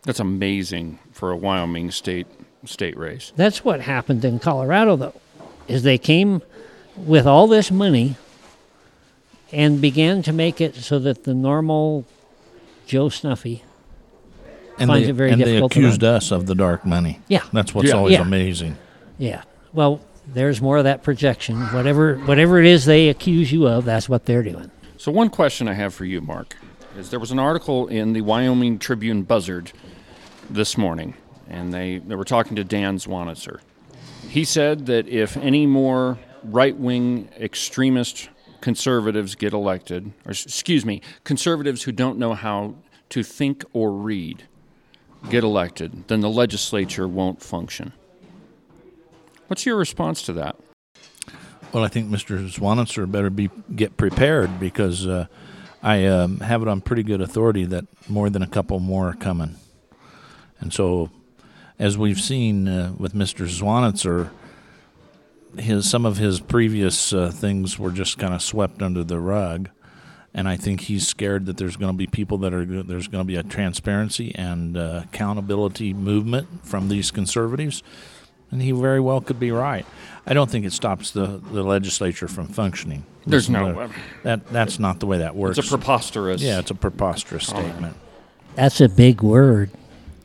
That's 0.03 0.21
amazing 0.21 0.99
for 1.13 1.31
a 1.31 1.37
Wyoming 1.37 1.91
state 1.93 2.27
state 2.67 2.95
race. 2.95 3.33
That's 3.37 3.65
what 3.65 3.81
happened 3.81 4.23
in 4.23 4.39
Colorado, 4.39 4.95
though, 4.97 5.21
is 5.67 5.83
they 5.83 5.97
came 5.97 6.43
with 6.95 7.27
all 7.27 7.47
this 7.47 7.71
money 7.71 8.17
and 9.51 9.81
began 9.81 10.21
to 10.25 10.33
make 10.35 10.61
it 10.61 10.75
so 10.75 10.99
that 10.99 11.25
the 11.25 11.33
normal 11.33 12.05
Joe 12.87 13.09
Snuffy 13.09 13.65
And 14.79 14.89
finds 14.89 15.07
they, 15.07 15.11
it 15.11 15.15
very 15.15 15.31
and 15.31 15.41
they 15.41 15.45
difficult 15.47 15.73
to 15.73 15.79
accused 15.81 16.03
run. 16.03 16.15
us 16.15 16.31
of 16.33 16.47
the 16.47 16.55
dark 16.55 16.85
money. 16.85 17.21
Yeah. 17.29 17.43
That's 17.53 17.75
what's 17.75 17.89
Yeah. 17.91 17.95
always 17.97 18.13
Yeah. 18.15 18.23
amazing. 18.23 18.77
Yeah. 19.19 19.43
Well, 19.73 20.01
there's 20.27 20.61
more 20.61 20.79
of 20.79 20.85
that 20.85 21.03
projection. 21.03 21.59
Whatever 21.73 22.17
whatever 22.17 22.59
it 22.59 22.67
is 22.67 22.85
they 22.85 23.09
accuse 23.09 23.53
you 23.53 23.67
of, 23.69 23.85
that's 23.85 24.09
what 24.09 24.25
they're 24.27 24.43
doing. 24.43 24.71
So 24.97 25.13
one 25.13 25.29
question 25.31 25.69
I 25.69 25.75
have 25.75 25.93
for 25.95 26.05
you, 26.05 26.21
Mark, 26.21 26.57
is 26.99 27.11
there 27.11 27.21
was 27.21 27.31
an 27.31 27.39
article 27.39 27.87
in 27.89 28.13
the 28.15 28.23
Wyoming 28.23 28.79
Tribune 28.79 29.23
Buzzard 29.23 29.73
this 30.51 30.79
morning, 30.79 31.15
and 31.49 31.73
they, 31.73 31.99
they 31.99 32.15
were 32.15 32.25
talking 32.25 32.57
to 32.57 32.65
Dan 32.65 32.97
Zwanitzer. 32.99 33.59
He 34.29 34.45
said 34.45 34.87
that 34.87 35.07
if 35.09 35.37
any 35.37 35.67
more 35.67 36.19
right 36.43 36.77
wing 36.77 37.29
extremist 37.39 38.29
conservatives 38.61 39.35
get 39.35 39.53
elected, 39.53 40.13
or 40.25 40.31
excuse 40.33 40.85
me, 40.87 41.01
conservatives 41.25 41.83
who 41.83 41.93
don't 41.93 42.19
know 42.19 42.33
how 42.35 42.75
to 43.11 43.23
think 43.23 43.65
or 43.73 43.93
read 43.93 44.45
get 45.31 45.45
elected, 45.45 46.09
then 46.09 46.21
the 46.21 46.31
legislature 46.31 47.09
won't 47.09 47.43
function. 47.43 47.93
What's 49.49 49.67
your 49.67 49.77
response 49.77 50.23
to 50.23 50.33
that? 50.35 50.57
Well, 51.73 51.85
I 51.85 51.89
think 51.89 52.09
Mr. 52.09 52.49
Zwanitzer 52.49 53.11
better 53.11 53.31
be 53.31 53.51
get 53.75 53.97
prepared 53.97 54.61
because 54.61 55.07
uh, 55.07 55.27
I 55.83 56.07
um, 56.07 56.39
have 56.39 56.63
it 56.63 56.69
on 56.69 56.81
pretty 56.81 57.03
good 57.03 57.21
authority 57.21 57.65
that 57.67 57.85
more 58.09 58.31
than 58.31 58.43
a 58.43 58.47
couple 58.47 58.79
more 58.81 59.09
are 59.09 59.15
coming. 59.15 59.57
And 60.61 60.73
so, 60.73 61.11
as 61.79 61.99
we've 61.99 62.21
seen 62.21 62.69
uh, 62.69 62.93
with 62.97 63.13
Mr. 63.13 63.47
Zwanitzer, 63.47 64.31
his 65.59 65.89
some 65.89 66.07
of 66.07 66.17
his 66.17 66.41
previous 66.41 67.13
uh, 67.13 67.31
things 67.31 67.79
were 67.79 67.91
just 67.91 68.19
kind 68.19 68.35
of 68.35 68.41
swept 68.41 68.81
under 68.81 69.05
the 69.05 69.19
rug, 69.19 69.69
and 70.35 70.49
I 70.49 70.57
think 70.57 70.83
he's 70.83 71.07
scared 71.07 71.47
that 71.47 71.57
there's 71.57 71.77
going 71.77 71.93
to 71.93 71.97
be 71.97 72.07
people 72.09 72.39
that 72.39 72.53
are 72.53 72.65
there's 72.65 73.07
going 73.09 73.23
to 73.23 73.27
be 73.27 73.37
a 73.37 73.43
transparency 73.43 74.35
and 74.35 74.77
uh, 74.77 75.03
accountability 75.05 75.95
movement 75.95 76.67
from 76.67 76.89
these 76.89 77.11
conservatives, 77.11 77.83
and 78.51 78.61
he 78.61 78.73
very 78.73 79.01
well 79.01 79.21
could 79.21 79.39
be 79.39 79.53
right. 79.53 79.87
I 80.27 80.35
don't 80.35 80.51
think 80.51 80.65
it 80.65 80.73
stops 80.73 81.11
the, 81.11 81.41
the 81.53 81.63
legislature 81.63 82.29
from 82.29 82.49
functioning. 82.49 83.05
There's 83.27 83.49
Listen, 83.49 83.75
no- 83.75 83.91
that 84.25 84.47
that's 84.49 84.79
not 84.79 85.01
the 85.01 85.07
way 85.07 85.19
that 85.19 85.37
works. 85.37 85.59
It's 85.59 85.69
a 85.69 85.77
preposterous. 85.77 86.43
Yeah, 86.43 86.59
it's 86.59 86.71
a 86.71 86.75
preposterous 86.75 87.47
statement. 87.47 87.97
That's 88.57 88.81
a 88.81 88.89
big 88.89 89.23
word. 89.23 89.71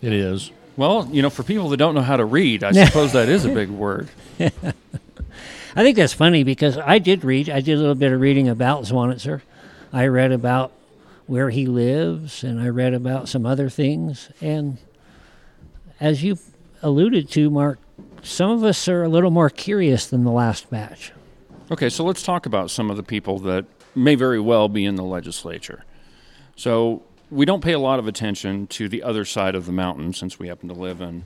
It 0.02 0.14
is. 0.14 0.52
Well, 0.78 1.10
you 1.12 1.22
know, 1.22 1.30
for 1.30 1.44
people 1.44 1.70
that 1.70 1.78
don't 1.78 1.94
know 1.94 2.02
how 2.02 2.18
to 2.18 2.26
read, 2.26 2.64
I 2.64 2.72
suppose 2.86 3.14
that 3.14 3.30
is 3.30 3.46
a 3.46 3.50
big 3.50 3.70
word. 3.70 4.10
I 4.40 5.84
think 5.84 5.98
that's 5.98 6.14
funny 6.14 6.44
because 6.44 6.78
I 6.78 7.00
did 7.00 7.24
read. 7.24 7.50
I 7.50 7.60
did 7.62 7.78
a 7.78 7.82
little 7.82 7.96
bit 7.96 8.12
of 8.12 8.20
reading 8.20 8.48
about 8.50 8.84
Zwanitzer. 8.84 9.42
I 9.92 10.08
read 10.08 10.32
about 10.32 10.72
where 11.28 11.50
he 11.50 11.66
lives, 11.68 12.44
and 12.44 12.60
I 12.60 12.68
read 12.70 12.94
about 12.94 13.30
some 13.30 13.46
other 13.46 13.70
things. 13.70 14.30
And 14.42 14.78
as 16.00 16.24
you 16.24 16.38
alluded 16.82 17.30
to, 17.32 17.50
Mark, 17.50 17.80
some 18.24 18.52
of 18.52 18.64
us 18.64 18.88
are 18.88 19.04
a 19.04 19.10
little 19.10 19.32
more 19.32 19.50
curious 19.50 20.08
than 20.08 20.24
the 20.24 20.32
last 20.32 20.70
batch. 20.70 21.12
Okay, 21.72 21.90
so 21.90 22.04
let's 22.04 22.24
talk 22.24 22.46
about 22.46 22.72
some 22.72 22.90
of 22.90 22.98
the 22.98 23.04
people 23.04 23.38
that 23.40 23.66
may 23.96 24.16
very 24.16 24.40
well 24.40 24.68
be 24.68 24.86
in 24.86 24.96
the 24.96 25.04
legislature. 25.04 25.84
So 26.56 27.04
we 27.30 27.46
don't 27.46 27.62
pay 27.62 27.74
a 27.74 27.80
lot 27.80 28.00
of 28.00 28.08
attention 28.08 28.66
to 28.68 28.90
the 28.90 29.04
other 29.04 29.24
side 29.24 29.54
of 29.56 29.66
the 29.66 29.72
mountain 29.72 30.14
since 30.14 30.40
we 30.40 30.48
happen 30.48 30.68
to 30.70 30.76
live 30.76 31.00
in 31.02 31.26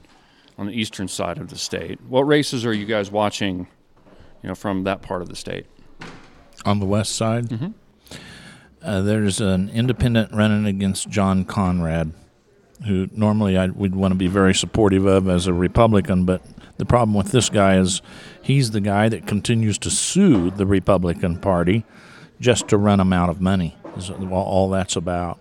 on 0.58 0.68
the 0.68 0.74
eastern 0.74 1.08
side 1.08 1.38
of 1.38 1.50
the 1.50 1.58
state. 1.58 2.00
What 2.08 2.24
races 2.28 2.66
are 2.66 2.74
you 2.74 2.86
guys 2.86 3.10
watching, 3.10 3.68
you 4.42 4.50
know, 4.50 4.56
from 4.56 4.84
that 4.84 5.02
part 5.02 5.22
of 5.22 5.30
the 5.30 5.36
state? 5.36 5.66
On 6.66 6.80
the 6.80 6.86
west 6.86 7.16
side, 7.16 7.46
Mhm. 7.50 7.74
Uh, 8.84 9.02
there's 9.02 9.42
an 9.42 9.70
independent 9.70 10.34
running 10.34 10.66
against 10.66 11.10
John 11.10 11.46
Conrad, 11.46 12.12
who 12.86 13.08
normally 13.14 13.58
I 13.58 13.68
would 13.68 13.96
want 13.96 14.12
to 14.12 14.18
be 14.18 14.28
very 14.28 14.54
supportive 14.54 15.06
of 15.06 15.30
as 15.30 15.48
a 15.48 15.54
Republican, 15.54 16.26
but 16.26 16.42
the 16.78 16.86
problem 16.86 17.14
with 17.14 17.32
this 17.32 17.50
guy 17.50 17.78
is 17.78 18.02
he's 18.42 18.72
the 18.72 18.82
guy 18.82 19.10
that 19.10 19.28
continues 19.28 19.78
to 19.80 19.90
sue 19.90 20.52
the 20.52 20.66
Republican 20.66 21.40
Party 21.40 21.86
just 22.40 22.68
to 22.70 22.78
run 22.78 22.98
them 22.98 23.14
out 23.14 23.30
of 23.30 23.40
money. 23.40 23.78
Is 23.96 24.10
all 24.10 24.70
that's 24.70 24.96
about. 24.96 25.40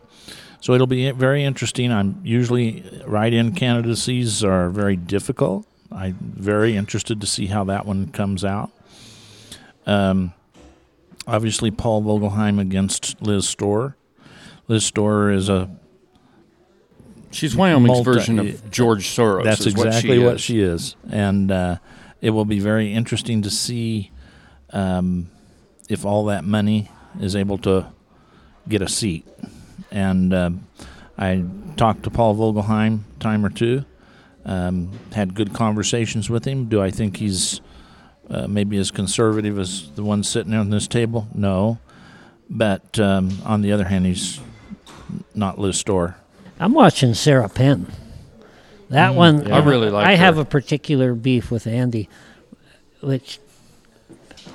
So 0.60 0.74
it'll 0.74 0.86
be 0.86 1.10
very 1.10 1.42
interesting. 1.42 1.90
I'm 1.90 2.20
usually 2.22 2.84
write-in 3.06 3.54
candidacies 3.54 4.44
are 4.44 4.68
very 4.68 4.94
difficult. 4.94 5.66
I'm 5.90 6.16
very 6.20 6.76
interested 6.76 7.20
to 7.20 7.26
see 7.26 7.46
how 7.46 7.64
that 7.64 7.86
one 7.86 8.08
comes 8.12 8.44
out. 8.44 8.70
Um, 9.86 10.32
obviously, 11.26 11.70
Paul 11.70 12.02
Vogelheim 12.02 12.60
against 12.60 13.20
Liz 13.22 13.48
Storer. 13.48 13.96
Liz 14.68 14.84
Storer 14.84 15.32
is 15.32 15.48
a 15.48 15.70
She's 17.30 17.56
Wyoming's 17.56 17.88
multi- 17.88 18.04
version 18.04 18.38
of 18.38 18.70
George 18.70 19.06
Soros. 19.08 19.44
That's 19.44 19.66
exactly 19.66 20.18
what 20.18 20.22
she 20.22 20.24
what 20.24 20.34
is. 20.34 20.40
she 20.40 20.60
is, 20.60 20.96
and 21.10 21.50
uh, 21.50 21.76
it 22.20 22.30
will 22.30 22.44
be 22.44 22.58
very 22.60 22.92
interesting 22.92 23.42
to 23.42 23.50
see 23.50 24.10
um, 24.70 25.30
if 25.88 26.04
all 26.04 26.26
that 26.26 26.44
money 26.44 26.90
is 27.20 27.34
able 27.34 27.58
to 27.58 27.86
get 28.68 28.82
a 28.82 28.88
seat. 28.88 29.26
And 29.90 30.32
um 30.32 30.66
I 31.18 31.44
talked 31.76 32.04
to 32.04 32.10
Paul 32.10 32.34
Vogelheim 32.34 33.00
time 33.20 33.44
or 33.44 33.50
two. 33.50 33.84
Um, 34.44 34.90
had 35.12 35.34
good 35.34 35.52
conversations 35.52 36.28
with 36.28 36.44
him. 36.44 36.66
Do 36.68 36.82
I 36.82 36.90
think 36.90 37.18
he's 37.18 37.60
uh, 38.30 38.46
maybe 38.46 38.76
as 38.78 38.90
conservative 38.90 39.58
as 39.58 39.90
the 39.92 40.02
one 40.02 40.22
sitting 40.22 40.54
on 40.54 40.70
this 40.70 40.86
table? 40.86 41.28
No, 41.34 41.78
but 42.48 42.98
um, 42.98 43.38
on 43.44 43.62
the 43.62 43.72
other 43.72 43.84
hand, 43.84 44.06
he's 44.06 44.40
not 45.34 45.58
Liz 45.58 45.78
Storer. 45.78 46.16
I'm 46.60 46.72
watching 46.74 47.14
Sarah 47.14 47.48
Penn. 47.48 47.86
That 48.90 49.12
Mm, 49.12 49.16
one, 49.16 49.46
yeah. 49.46 49.56
I 49.56 49.64
really 49.64 49.90
like 49.90 50.06
I 50.06 50.12
her. 50.12 50.16
have 50.18 50.38
a 50.38 50.44
particular 50.44 51.14
beef 51.14 51.50
with 51.50 51.66
Andy, 51.66 52.08
which 53.00 53.38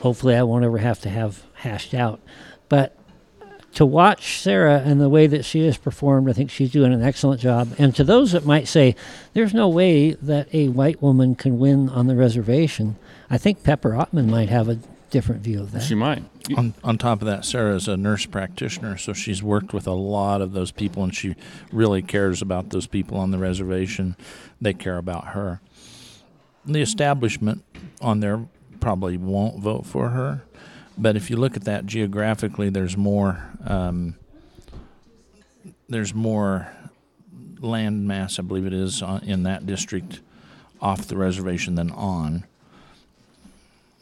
hopefully 0.02 0.36
I 0.36 0.44
won't 0.44 0.64
ever 0.64 0.78
have 0.78 1.02
to 1.02 1.10
have 1.10 1.44
hashed 1.56 1.94
out. 1.94 2.20
But 2.70 2.96
to 3.74 3.86
watch 3.86 4.40
Sarah 4.40 4.82
and 4.86 5.02
the 5.02 5.10
way 5.10 5.28
that 5.28 5.44
she 5.44 5.66
has 5.66 5.78
performed, 5.78 6.30
I 6.30 6.34
think 6.34 6.50
she's 6.52 6.72
doing 6.72 6.94
an 6.94 7.02
excellent 7.04 7.42
job. 7.42 7.74
And 7.78 7.96
to 7.96 8.04
those 8.04 8.32
that 8.32 8.46
might 8.46 8.68
say, 8.68 8.96
there's 9.34 9.54
no 9.54 9.68
way 9.68 10.12
that 10.12 10.48
a 10.54 10.70
white 10.70 11.02
woman 11.02 11.36
can 11.36 11.58
win 11.60 11.90
on 11.90 12.08
the 12.08 12.16
reservation, 12.16 12.96
I 13.30 13.38
think 13.38 13.64
Pepper 13.64 13.92
Ottman 13.92 14.30
might 14.30 14.50
have 14.50 14.70
a 14.70 14.80
different 15.10 15.42
view 15.42 15.62
of 15.62 15.72
that. 15.72 15.82
She 15.82 15.96
might. 15.96 16.24
On, 16.56 16.74
on 16.84 16.98
top 16.98 17.22
of 17.22 17.28
that, 17.28 17.46
Sarah 17.46 17.76
is 17.76 17.88
a 17.88 17.98
nurse 17.98 18.26
practitioner, 18.26 18.98
so 18.98 19.14
she's 19.14 19.44
worked 19.44 19.74
with 19.74 19.88
a 19.88 19.94
lot 19.94 20.42
of 20.42 20.54
those 20.54 20.72
people, 20.72 21.04
and 21.04 21.14
she 21.14 21.36
really 21.72 22.02
cares 22.02 22.42
about 22.42 22.70
those 22.70 22.88
people 22.88 23.18
on 23.18 23.32
the 23.32 23.38
reservation. 23.38 24.16
They 24.62 24.74
care 24.74 24.98
about 24.98 25.30
her. 25.30 25.62
The 26.66 26.82
establishment 26.82 27.64
on 28.02 28.20
there 28.20 28.48
probably 28.80 29.18
won't 29.18 29.60
vote 29.60 29.86
for 29.86 30.10
her, 30.10 30.44
but 30.98 31.16
if 31.16 31.30
you 31.30 31.38
look 31.38 31.56
at 31.56 31.64
that 31.66 31.86
geographically, 31.86 32.70
there's 32.70 32.98
more. 32.98 33.50
Um, 33.66 34.16
there's 35.90 36.14
more 36.14 36.70
land 37.60 38.08
mass, 38.08 38.40
I 38.40 38.42
believe 38.42 38.66
it 38.66 38.74
is, 38.74 39.02
in 39.24 39.44
that 39.44 39.66
district 39.66 40.20
off 40.82 41.08
the 41.08 41.18
reservation 41.18 41.76
than 41.76 41.92
on. 41.92 42.46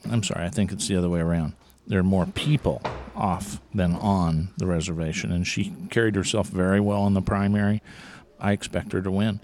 I'm 0.10 0.24
sorry, 0.24 0.46
I 0.46 0.50
think 0.50 0.72
it's 0.72 0.88
the 0.88 0.96
other 0.96 1.10
way 1.10 1.20
around. 1.20 1.54
There 1.88 2.00
are 2.00 2.04
more 2.04 2.26
people 2.26 2.82
off 3.16 3.60
than 3.74 3.94
on 3.96 4.50
the 4.58 4.66
reservation, 4.66 5.32
and 5.32 5.46
she 5.46 5.74
carried 5.90 6.16
herself 6.16 6.48
very 6.48 6.80
well 6.80 7.06
in 7.08 7.14
the 7.14 7.22
primary. 7.22 7.82
I 8.40 8.52
expect 8.52 8.92
her 8.94 9.02
to 9.02 9.12
win. 9.12 9.40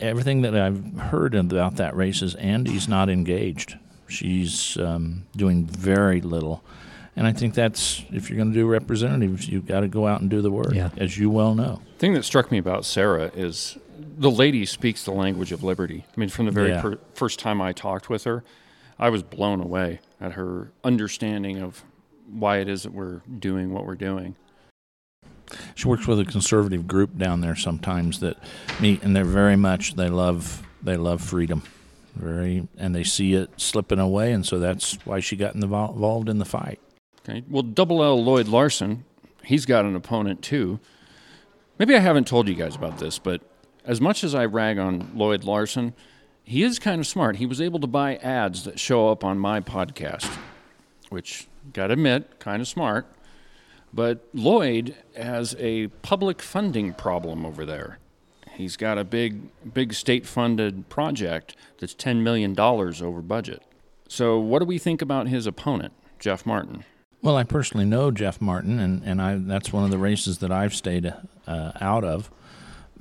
Everything 0.00 0.42
that 0.42 0.54
I've 0.56 0.84
heard 0.98 1.34
about 1.34 1.76
that 1.76 1.96
race 1.96 2.22
is 2.22 2.34
Andy's 2.36 2.88
not 2.88 3.08
engaged. 3.08 3.76
She's 4.08 4.76
um, 4.76 5.24
doing 5.36 5.64
very 5.64 6.20
little. 6.20 6.62
And 7.16 7.26
I 7.26 7.32
think 7.32 7.54
that's, 7.54 8.02
if 8.10 8.28
you're 8.28 8.36
going 8.38 8.52
to 8.52 8.58
do 8.58 8.66
representatives, 8.66 9.48
you've 9.48 9.66
got 9.66 9.80
to 9.80 9.88
go 9.88 10.06
out 10.06 10.20
and 10.22 10.30
do 10.30 10.40
the 10.40 10.50
work, 10.50 10.72
Yeah. 10.74 10.90
as 10.96 11.16
you 11.18 11.30
well 11.30 11.54
know. 11.54 11.80
The 11.94 11.98
thing 11.98 12.14
that 12.14 12.24
struck 12.24 12.50
me 12.50 12.58
about 12.58 12.84
Sarah 12.84 13.30
is 13.34 13.78
the 14.18 14.30
lady 14.30 14.64
speaks 14.66 15.04
the 15.04 15.12
language 15.12 15.52
of 15.52 15.62
liberty. 15.62 16.04
I 16.14 16.20
mean, 16.20 16.28
from 16.30 16.46
the 16.46 16.52
very 16.52 16.70
Yeah. 16.70 16.80
per- 16.82 16.98
first 17.14 17.38
time 17.38 17.60
I 17.60 17.72
talked 17.72 18.08
with 18.10 18.24
her, 18.24 18.42
I 19.02 19.10
was 19.10 19.24
blown 19.24 19.60
away 19.60 19.98
at 20.20 20.34
her 20.34 20.70
understanding 20.84 21.60
of 21.60 21.82
why 22.30 22.58
it 22.58 22.68
is 22.68 22.84
that 22.84 22.92
we're 22.92 23.22
doing 23.40 23.72
what 23.72 23.84
we're 23.84 23.96
doing. 23.96 24.36
She 25.74 25.88
works 25.88 26.06
with 26.06 26.20
a 26.20 26.24
conservative 26.24 26.86
group 26.86 27.18
down 27.18 27.40
there 27.40 27.56
sometimes 27.56 28.20
that 28.20 28.36
meet, 28.78 29.02
and 29.02 29.16
they're 29.16 29.24
very 29.24 29.56
much 29.56 29.96
they 29.96 30.08
love 30.08 30.64
they 30.80 30.96
love 30.96 31.20
freedom, 31.20 31.64
very, 32.14 32.68
and 32.78 32.94
they 32.94 33.02
see 33.02 33.34
it 33.34 33.50
slipping 33.56 33.98
away, 33.98 34.30
and 34.30 34.46
so 34.46 34.60
that's 34.60 34.94
why 35.04 35.18
she 35.18 35.34
got 35.34 35.56
involved 35.56 36.28
in 36.28 36.38
the 36.38 36.44
fight. 36.44 36.78
Okay. 37.28 37.42
Well, 37.50 37.64
Double 37.64 38.04
L 38.04 38.22
Lloyd 38.22 38.46
Larsen, 38.46 39.04
he's 39.42 39.66
got 39.66 39.84
an 39.84 39.96
opponent 39.96 40.42
too. 40.42 40.78
Maybe 41.76 41.96
I 41.96 41.98
haven't 41.98 42.28
told 42.28 42.46
you 42.46 42.54
guys 42.54 42.76
about 42.76 42.98
this, 42.98 43.18
but 43.18 43.42
as 43.84 44.00
much 44.00 44.22
as 44.22 44.32
I 44.32 44.44
rag 44.44 44.78
on 44.78 45.10
Lloyd 45.16 45.42
Larsen, 45.42 45.92
he 46.44 46.62
is 46.62 46.78
kind 46.78 47.00
of 47.00 47.06
smart. 47.06 47.36
He 47.36 47.46
was 47.46 47.60
able 47.60 47.80
to 47.80 47.86
buy 47.86 48.16
ads 48.16 48.64
that 48.64 48.78
show 48.78 49.08
up 49.08 49.24
on 49.24 49.38
my 49.38 49.60
podcast, 49.60 50.30
which, 51.08 51.46
gotta 51.72 51.94
admit, 51.94 52.38
kind 52.38 52.60
of 52.60 52.68
smart. 52.68 53.06
But 53.94 54.26
Lloyd 54.32 54.96
has 55.16 55.54
a 55.58 55.88
public 56.02 56.40
funding 56.40 56.94
problem 56.94 57.44
over 57.44 57.66
there. 57.66 57.98
He's 58.54 58.76
got 58.76 58.98
a 58.98 59.04
big, 59.04 59.48
big 59.72 59.94
state 59.94 60.26
funded 60.26 60.88
project 60.88 61.56
that's 61.78 61.94
$10 61.94 62.22
million 62.22 62.58
over 62.58 63.22
budget. 63.22 63.62
So, 64.08 64.38
what 64.38 64.58
do 64.58 64.66
we 64.66 64.78
think 64.78 65.00
about 65.00 65.28
his 65.28 65.46
opponent, 65.46 65.94
Jeff 66.18 66.44
Martin? 66.44 66.84
Well, 67.22 67.36
I 67.36 67.44
personally 67.44 67.86
know 67.86 68.10
Jeff 68.10 68.40
Martin, 68.40 68.78
and, 68.78 69.02
and 69.04 69.22
I 69.22 69.36
that's 69.36 69.72
one 69.72 69.84
of 69.84 69.90
the 69.90 69.98
races 69.98 70.38
that 70.38 70.50
I've 70.50 70.74
stayed 70.74 71.14
uh, 71.46 71.72
out 71.80 72.04
of. 72.04 72.30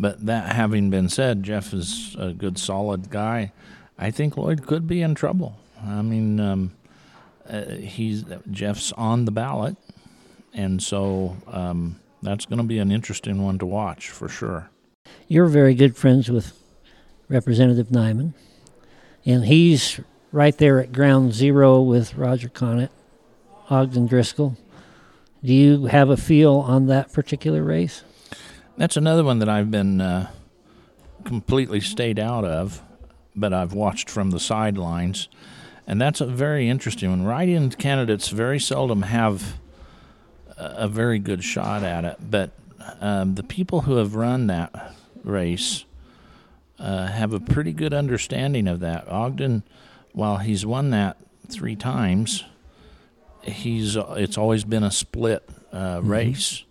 But 0.01 0.25
that 0.25 0.55
having 0.55 0.89
been 0.89 1.09
said, 1.09 1.43
Jeff 1.43 1.75
is 1.75 2.15
a 2.17 2.33
good, 2.33 2.57
solid 2.57 3.11
guy. 3.11 3.51
I 3.99 4.09
think 4.09 4.35
Lloyd 4.35 4.65
could 4.65 4.87
be 4.87 5.03
in 5.03 5.13
trouble. 5.13 5.59
I 5.79 6.01
mean, 6.01 6.39
um, 6.39 6.71
uh, 7.47 7.65
he's 7.75 8.25
Jeff's 8.49 8.91
on 8.93 9.25
the 9.25 9.31
ballot, 9.31 9.75
and 10.55 10.81
so 10.81 11.37
um, 11.45 11.99
that's 12.23 12.47
going 12.47 12.57
to 12.57 12.63
be 12.63 12.79
an 12.79 12.91
interesting 12.91 13.43
one 13.43 13.59
to 13.59 13.67
watch 13.67 14.09
for 14.09 14.27
sure. 14.27 14.71
You're 15.27 15.45
very 15.45 15.75
good 15.75 15.95
friends 15.95 16.31
with 16.31 16.57
Representative 17.29 17.89
Neiman, 17.89 18.33
and 19.23 19.45
he's 19.45 19.99
right 20.31 20.57
there 20.57 20.79
at 20.79 20.93
ground 20.93 21.33
zero 21.33 21.79
with 21.79 22.15
Roger 22.15 22.49
Connett, 22.49 22.89
Ogden 23.69 24.09
Driskill. 24.09 24.57
Do 25.43 25.53
you 25.53 25.85
have 25.85 26.09
a 26.09 26.17
feel 26.17 26.55
on 26.55 26.87
that 26.87 27.13
particular 27.13 27.61
race? 27.61 28.03
That's 28.77 28.97
another 28.97 29.23
one 29.23 29.39
that 29.39 29.49
I've 29.49 29.69
been 29.69 30.01
uh, 30.01 30.31
completely 31.25 31.81
stayed 31.81 32.19
out 32.19 32.45
of, 32.45 32.81
but 33.35 33.53
I've 33.53 33.73
watched 33.73 34.09
from 34.09 34.31
the 34.31 34.39
sidelines. 34.39 35.27
And 35.85 35.99
that's 35.99 36.21
a 36.21 36.25
very 36.25 36.69
interesting 36.69 37.09
one. 37.09 37.23
Write 37.23 37.49
in 37.49 37.69
candidates 37.71 38.29
very 38.29 38.59
seldom 38.59 39.01
have 39.03 39.57
a, 40.57 40.87
very 40.87 41.19
good 41.19 41.43
shot 41.43 41.83
at 41.83 42.05
it, 42.05 42.17
but 42.29 42.51
um, 42.99 43.35
the 43.35 43.43
people 43.43 43.81
who 43.81 43.95
have 43.95 44.15
run 44.15 44.47
that 44.47 44.93
race 45.23 45.85
uh, 46.79 47.07
have 47.07 47.33
a 47.33 47.39
pretty 47.39 47.73
good 47.73 47.93
understanding 47.93 48.67
of 48.67 48.79
that. 48.79 49.07
Ogden, 49.07 49.63
while 50.13 50.37
he's 50.37 50.65
won 50.65 50.91
that 50.91 51.17
three 51.49 51.75
times, 51.75 52.43
he's 53.41 53.95
it's 53.95 54.37
always 54.37 54.63
been 54.63 54.83
a 54.83 54.91
split 54.91 55.47
uh, 55.73 55.99
race, 56.03 56.63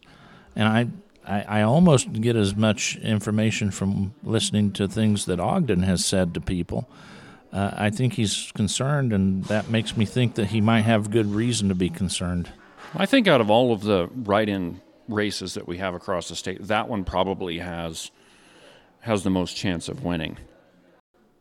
and 0.57 0.69
I, 0.69 0.87
I 1.31 1.61
I 1.61 1.63
almost 1.63 2.13
get 2.13 2.37
as 2.37 2.55
much 2.57 2.97
information 2.97 3.71
from 3.71 4.15
listening 4.25 4.73
to 4.73 4.89
things 4.89 5.27
that 5.27 5.41
Ogden 5.41 5.83
has 5.83 6.05
said 6.05 6.35
to 6.35 6.41
people. 6.41 6.89
Uh, 7.53 7.71
I 7.73 7.91
think 7.91 8.15
he's 8.15 8.53
concerned, 8.55 9.13
and 9.13 9.45
that 9.45 9.69
makes 9.71 9.97
me 9.97 10.05
think 10.05 10.35
that 10.37 10.47
he 10.49 10.61
might 10.61 10.83
have 10.83 11.11
good 11.11 11.27
reason 11.27 11.69
to 11.69 11.75
be 11.75 11.89
concerned. 11.91 12.51
I 12.95 13.07
think 13.07 13.27
out 13.27 13.41
of 13.41 13.51
all 13.51 13.73
of 13.73 13.83
the 13.83 14.09
write-in 14.15 14.81
races 15.09 15.55
that 15.55 15.67
we 15.67 15.79
have 15.79 15.95
across 15.95 16.29
the 16.29 16.37
state, 16.37 16.63
that 16.69 16.89
one 16.89 17.05
probably 17.05 17.59
has 17.59 18.11
has 19.01 19.23
the 19.25 19.31
most 19.31 19.57
chance 19.57 19.89
of 19.89 20.05
winning. 20.05 20.37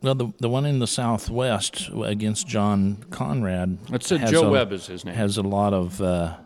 Well, 0.01 0.15
the 0.15 0.33
the 0.39 0.49
one 0.49 0.65
in 0.65 0.79
the 0.79 0.87
Southwest 0.87 1.89
against 2.03 2.47
John 2.47 3.03
Conrad. 3.09 3.77
That's 3.89 4.11
it, 4.11 4.21
has 4.21 4.31
Joe 4.31 4.47
a- 4.47 4.51
Webb 4.51 4.71
is 4.71 4.87
his 4.87 5.05
name. 5.05 5.13
Has 5.15 5.37
a 5.37 5.43
lot 5.43 5.73
of 5.73 6.01
uh, 6.01 6.37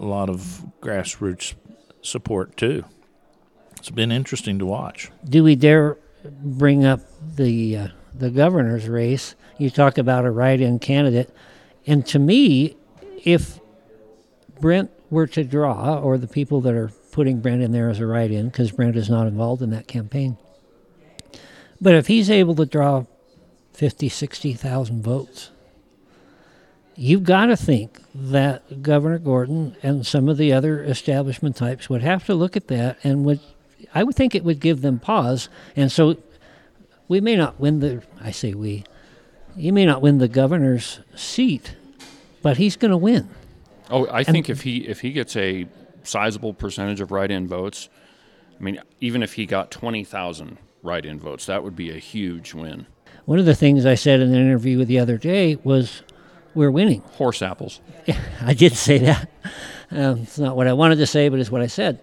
a 0.00 0.04
lot 0.04 0.30
of 0.30 0.64
grassroots 0.80 1.54
support 2.02 2.56
too. 2.56 2.84
It's 3.78 3.90
been 3.90 4.12
interesting 4.12 4.58
to 4.58 4.66
watch. 4.66 5.10
Do 5.24 5.42
we 5.42 5.56
dare 5.56 5.98
bring 6.24 6.84
up 6.84 7.00
the 7.36 7.76
uh, 7.76 7.88
the 8.14 8.30
governor's 8.30 8.88
race? 8.88 9.34
You 9.58 9.70
talk 9.70 9.98
about 9.98 10.24
a 10.24 10.30
write-in 10.30 10.78
candidate, 10.78 11.34
and 11.86 12.06
to 12.06 12.18
me, 12.18 12.76
if 13.24 13.60
Brent 14.60 14.90
were 15.10 15.26
to 15.28 15.44
draw, 15.44 15.98
or 15.98 16.18
the 16.18 16.28
people 16.28 16.60
that 16.62 16.74
are 16.74 16.90
putting 17.12 17.40
Brent 17.40 17.62
in 17.62 17.72
there 17.72 17.90
as 17.90 18.00
a 18.00 18.06
write-in, 18.06 18.48
because 18.48 18.72
Brent 18.72 18.96
is 18.96 19.10
not 19.10 19.26
involved 19.26 19.62
in 19.62 19.70
that 19.70 19.86
campaign, 19.86 20.36
but 21.80 21.94
if 21.94 22.06
he's 22.06 22.30
able 22.30 22.54
to 22.56 22.66
draw 22.66 23.04
50, 23.74 24.08
60,000 24.08 25.02
votes, 25.02 25.50
you've 26.94 27.24
got 27.24 27.46
to 27.46 27.56
think 27.56 28.00
that 28.14 28.82
Governor 28.82 29.18
Gordon 29.18 29.76
and 29.82 30.06
some 30.06 30.28
of 30.28 30.36
the 30.36 30.52
other 30.52 30.82
establishment 30.84 31.56
types 31.56 31.88
would 31.88 32.02
have 32.02 32.26
to 32.26 32.34
look 32.34 32.56
at 32.56 32.68
that 32.68 32.98
and 33.02 33.24
would, 33.24 33.40
I 33.94 34.02
would 34.02 34.14
think 34.14 34.34
it 34.34 34.44
would 34.44 34.60
give 34.60 34.82
them 34.82 34.98
pause. 34.98 35.48
And 35.76 35.90
so 35.90 36.16
we 37.08 37.20
may 37.20 37.36
not 37.36 37.58
win 37.58 37.80
the, 37.80 38.02
I 38.20 38.30
say 38.30 38.54
we, 38.54 38.84
you 39.56 39.72
may 39.72 39.86
not 39.86 40.02
win 40.02 40.18
the 40.18 40.28
governor's 40.28 41.00
seat, 41.14 41.74
but 42.42 42.56
he's 42.56 42.76
going 42.76 42.90
to 42.90 42.96
win. 42.96 43.28
Oh, 43.90 44.08
I 44.10 44.24
think 44.24 44.48
if 44.48 44.62
he 44.62 44.88
if 44.88 45.00
he 45.00 45.12
gets 45.12 45.36
a 45.36 45.66
sizable 46.02 46.54
percentage 46.54 47.02
of 47.02 47.12
write-in 47.12 47.46
votes, 47.46 47.90
I 48.58 48.62
mean, 48.62 48.80
even 49.00 49.22
if 49.22 49.34
he 49.34 49.44
got 49.44 49.70
twenty 49.70 50.02
thousand 50.02 50.56
write-in 50.82 51.18
votes, 51.18 51.44
that 51.46 51.62
would 51.62 51.76
be 51.76 51.90
a 51.90 51.98
huge 51.98 52.54
win. 52.54 52.86
One 53.26 53.38
of 53.38 53.44
the 53.44 53.54
things 53.54 53.84
I 53.84 53.94
said 53.94 54.20
in 54.20 54.32
an 54.32 54.40
interview 54.40 54.82
the 54.84 54.98
other 54.98 55.18
day 55.18 55.56
was, 55.62 56.02
we're 56.54 56.70
winning. 56.70 57.00
Horse 57.16 57.42
apples. 57.42 57.80
I 58.40 58.54
did 58.54 58.74
say 58.74 58.98
that. 58.98 59.28
Um, 59.90 60.20
it's 60.20 60.38
not 60.38 60.56
what 60.56 60.66
I 60.66 60.72
wanted 60.72 60.96
to 60.96 61.06
say, 61.06 61.28
but 61.28 61.38
it's 61.38 61.50
what 61.50 61.62
I 61.62 61.66
said. 61.66 62.00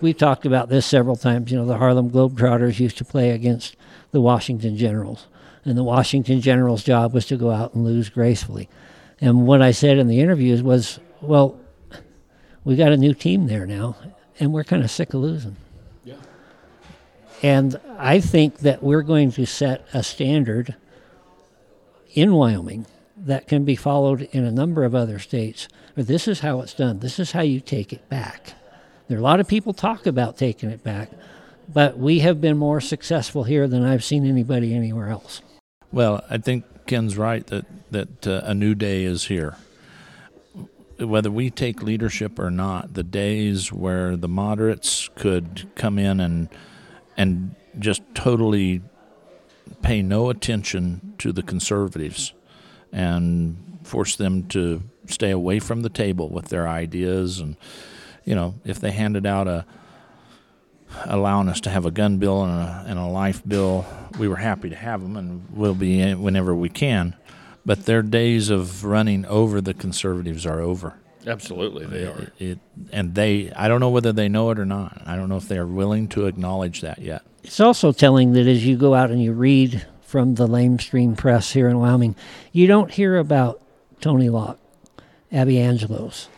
We've 0.00 0.16
talked 0.16 0.46
about 0.46 0.68
this 0.68 0.86
several 0.86 1.16
times. 1.16 1.50
You 1.50 1.58
know, 1.58 1.66
the 1.66 1.76
Harlem 1.76 2.10
Globetrotters 2.10 2.78
used 2.78 2.98
to 2.98 3.04
play 3.04 3.30
against 3.30 3.76
the 4.12 4.20
Washington 4.20 4.76
Generals, 4.76 5.26
and 5.64 5.76
the 5.76 5.82
Washington 5.82 6.40
Generals' 6.40 6.84
job 6.84 7.12
was 7.12 7.26
to 7.26 7.36
go 7.36 7.50
out 7.50 7.74
and 7.74 7.84
lose 7.84 8.08
gracefully. 8.08 8.68
And 9.20 9.46
what 9.46 9.60
I 9.60 9.72
said 9.72 9.98
in 9.98 10.06
the 10.06 10.20
interviews 10.20 10.62
was, 10.62 11.00
well, 11.20 11.58
we 12.64 12.76
got 12.76 12.92
a 12.92 12.96
new 12.96 13.14
team 13.14 13.46
there 13.46 13.66
now, 13.66 13.96
and 14.38 14.52
we're 14.52 14.64
kind 14.64 14.84
of 14.84 14.90
sick 14.90 15.14
of 15.14 15.20
losing. 15.20 15.56
Yeah. 16.04 16.16
And 17.42 17.80
I 17.98 18.20
think 18.20 18.60
that 18.60 18.82
we're 18.82 19.02
going 19.02 19.32
to 19.32 19.46
set 19.46 19.86
a 19.92 20.02
standard 20.02 20.76
in 22.14 22.32
Wyoming 22.32 22.86
that 23.24 23.48
can 23.48 23.64
be 23.64 23.76
followed 23.76 24.22
in 24.32 24.44
a 24.44 24.50
number 24.50 24.84
of 24.84 24.94
other 24.94 25.18
states. 25.18 25.68
But 25.94 26.06
this 26.06 26.28
is 26.28 26.40
how 26.40 26.60
it's 26.60 26.74
done. 26.74 27.00
This 27.00 27.18
is 27.18 27.32
how 27.32 27.42
you 27.42 27.60
take 27.60 27.92
it 27.92 28.08
back. 28.08 28.54
There 29.08 29.16
are 29.16 29.20
a 29.20 29.24
lot 29.24 29.40
of 29.40 29.48
people 29.48 29.72
talk 29.72 30.06
about 30.06 30.36
taking 30.36 30.70
it 30.70 30.84
back, 30.84 31.10
but 31.72 31.98
we 31.98 32.20
have 32.20 32.40
been 32.40 32.58
more 32.58 32.80
successful 32.80 33.44
here 33.44 33.66
than 33.66 33.84
I've 33.84 34.04
seen 34.04 34.26
anybody 34.26 34.74
anywhere 34.74 35.08
else. 35.08 35.42
Well, 35.90 36.22
I 36.28 36.38
think 36.38 36.64
Ken's 36.86 37.16
right 37.16 37.46
that 37.46 37.64
that 37.90 38.26
uh, 38.26 38.42
a 38.44 38.54
new 38.54 38.74
day 38.74 39.04
is 39.04 39.24
here. 39.24 39.56
whether 40.98 41.30
we 41.30 41.48
take 41.48 41.82
leadership 41.82 42.38
or 42.38 42.50
not, 42.50 42.94
the 42.94 43.04
days 43.04 43.72
where 43.72 44.16
the 44.16 44.28
moderates 44.28 45.08
could 45.14 45.68
come 45.74 45.98
in 45.98 46.20
and 46.20 46.48
and 47.16 47.54
just 47.78 48.02
totally 48.14 48.82
pay 49.82 50.02
no 50.02 50.28
attention 50.28 51.14
to 51.18 51.32
the 51.32 51.42
conservatives 51.42 52.32
and 52.92 53.78
force 53.82 54.16
them 54.16 54.46
to 54.48 54.82
stay 55.06 55.30
away 55.30 55.58
from 55.58 55.82
the 55.82 55.88
table 55.88 56.28
with 56.28 56.46
their 56.48 56.68
ideas 56.68 57.40
and 57.40 57.56
you 58.24 58.34
know 58.34 58.54
if 58.64 58.80
they 58.80 58.90
handed 58.90 59.24
out 59.24 59.48
a 59.48 59.64
allowing 61.04 61.48
us 61.48 61.60
to 61.60 61.70
have 61.70 61.84
a 61.84 61.90
gun 61.90 62.18
bill 62.18 62.44
and 62.44 62.52
a, 62.52 62.84
and 62.88 62.98
a 62.98 63.06
life 63.06 63.42
bill 63.46 63.86
we 64.18 64.28
were 64.28 64.36
happy 64.36 64.68
to 64.68 64.76
have 64.76 65.02
them 65.02 65.16
and 65.16 65.46
we'll 65.50 65.74
be 65.74 66.14
whenever 66.14 66.54
we 66.54 66.68
can 66.68 67.14
but 67.64 67.84
their 67.86 68.02
days 68.02 68.50
of 68.50 68.84
running 68.84 69.24
over 69.26 69.60
the 69.60 69.74
conservatives 69.74 70.46
are 70.46 70.60
over 70.60 70.98
Absolutely, 71.26 71.84
they 71.86 72.02
it, 72.02 72.08
are. 72.08 72.32
It, 72.38 72.58
and 72.92 73.14
they, 73.14 73.52
I 73.52 73.68
don't 73.68 73.80
know 73.80 73.90
whether 73.90 74.12
they 74.12 74.28
know 74.28 74.50
it 74.50 74.58
or 74.58 74.64
not. 74.64 75.02
I 75.04 75.16
don't 75.16 75.28
know 75.28 75.36
if 75.36 75.48
they 75.48 75.58
are 75.58 75.66
willing 75.66 76.08
to 76.08 76.26
acknowledge 76.26 76.80
that 76.80 77.00
yet. 77.00 77.22
It's 77.44 77.60
also 77.60 77.92
telling 77.92 78.32
that 78.32 78.46
as 78.46 78.64
you 78.64 78.76
go 78.76 78.94
out 78.94 79.10
and 79.10 79.22
you 79.22 79.32
read 79.32 79.86
from 80.08 80.36
the 80.36 80.46
lamestream 80.48 81.14
press 81.14 81.52
here 81.52 81.68
in 81.68 81.78
Wyoming, 81.78 82.16
you 82.50 82.66
don't 82.66 82.90
hear 82.90 83.18
about 83.18 83.60
Tony 84.00 84.30
Locke, 84.30 84.58
Abby 85.30 85.60
Angelos. 85.60 86.28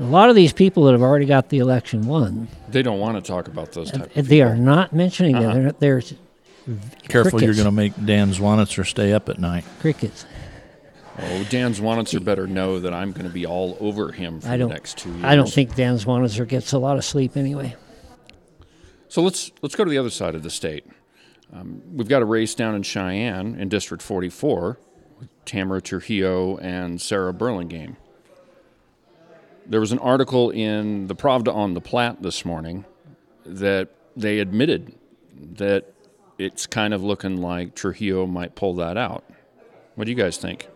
A 0.00 0.02
lot 0.02 0.28
of 0.30 0.34
these 0.34 0.52
people 0.52 0.82
that 0.84 0.92
have 0.92 1.02
already 1.02 1.24
got 1.24 1.48
the 1.48 1.58
election 1.58 2.06
won, 2.08 2.48
They 2.68 2.82
don't 2.82 2.98
want 2.98 3.16
to 3.16 3.22
talk 3.22 3.46
about 3.46 3.70
those 3.70 3.92
type 3.92 4.16
of 4.16 4.26
they 4.26 4.42
are 4.42 4.56
not 4.56 4.92
mentioning 4.92 5.36
Uh-uh. 5.36 5.42
it. 5.42 5.46
Uh-huh. 5.46 5.72
They're, 5.78 6.00
they're 6.00 6.16
Careful, 7.08 7.40
you're 7.40 7.52
going 7.54 7.66
to 7.66 7.70
make 7.70 7.92
Dan 8.04 8.32
Zwanitzer 8.32 8.84
stay 8.84 9.12
up 9.12 9.28
at 9.28 9.38
night. 9.38 9.64
crickets. 9.80 10.26
Oh, 11.16 11.46
Dan 11.48 11.72
Zwanitzer 11.74 12.24
better 12.24 12.48
know 12.48 12.80
that 12.80 12.92
I'm 12.92 13.12
going 13.12 13.26
to 13.28 13.32
be 13.32 13.46
all 13.46 13.76
over 13.78 14.10
him 14.10 14.40
for 14.40 14.48
I 14.48 14.52
the 14.52 14.58
don't. 14.64 14.70
next 14.70 14.98
two 14.98 15.10
years. 15.12 15.22
I 15.24 15.36
don't 15.36 15.48
think 15.48 15.76
Dan 15.76 15.94
Zwanitzer 15.98 16.48
gets 16.48 16.72
a 16.72 16.78
lot 16.78 16.96
of 16.96 17.04
sleep 17.04 17.36
anyway. 17.36 17.76
So 19.08 19.22
let's 19.22 19.52
let's 19.62 19.76
go 19.76 19.84
to 19.84 19.90
the 19.90 19.98
other 19.98 20.10
side 20.10 20.34
of 20.34 20.42
the 20.42 20.50
state. 20.50 20.84
Um, 21.54 21.82
we've 21.92 22.08
got 22.08 22.20
a 22.20 22.24
race 22.24 22.54
down 22.54 22.74
in 22.74 22.82
Cheyenne 22.82 23.54
in 23.58 23.68
District 23.68 24.02
44 24.02 24.78
with 25.20 25.28
Tamara 25.44 25.80
Trujillo 25.80 26.56
and 26.56 27.00
Sarah 27.00 27.32
Burlingame. 27.32 27.96
There 29.64 29.80
was 29.80 29.92
an 29.92 30.00
article 30.00 30.50
in 30.50 31.06
the 31.06 31.14
Pravda 31.14 31.54
on 31.54 31.74
the 31.74 31.80
Platte 31.80 32.20
this 32.22 32.44
morning 32.44 32.84
that 33.46 33.90
they 34.16 34.40
admitted 34.40 34.98
that 35.54 35.94
it's 36.38 36.66
kind 36.66 36.92
of 36.92 37.04
looking 37.04 37.40
like 37.40 37.76
Trujillo 37.76 38.26
might 38.26 38.56
pull 38.56 38.74
that 38.74 38.96
out. 38.96 39.24
What 39.94 40.06
do 40.06 40.10
you 40.10 40.16
guys 40.16 40.36
think? 40.36 40.68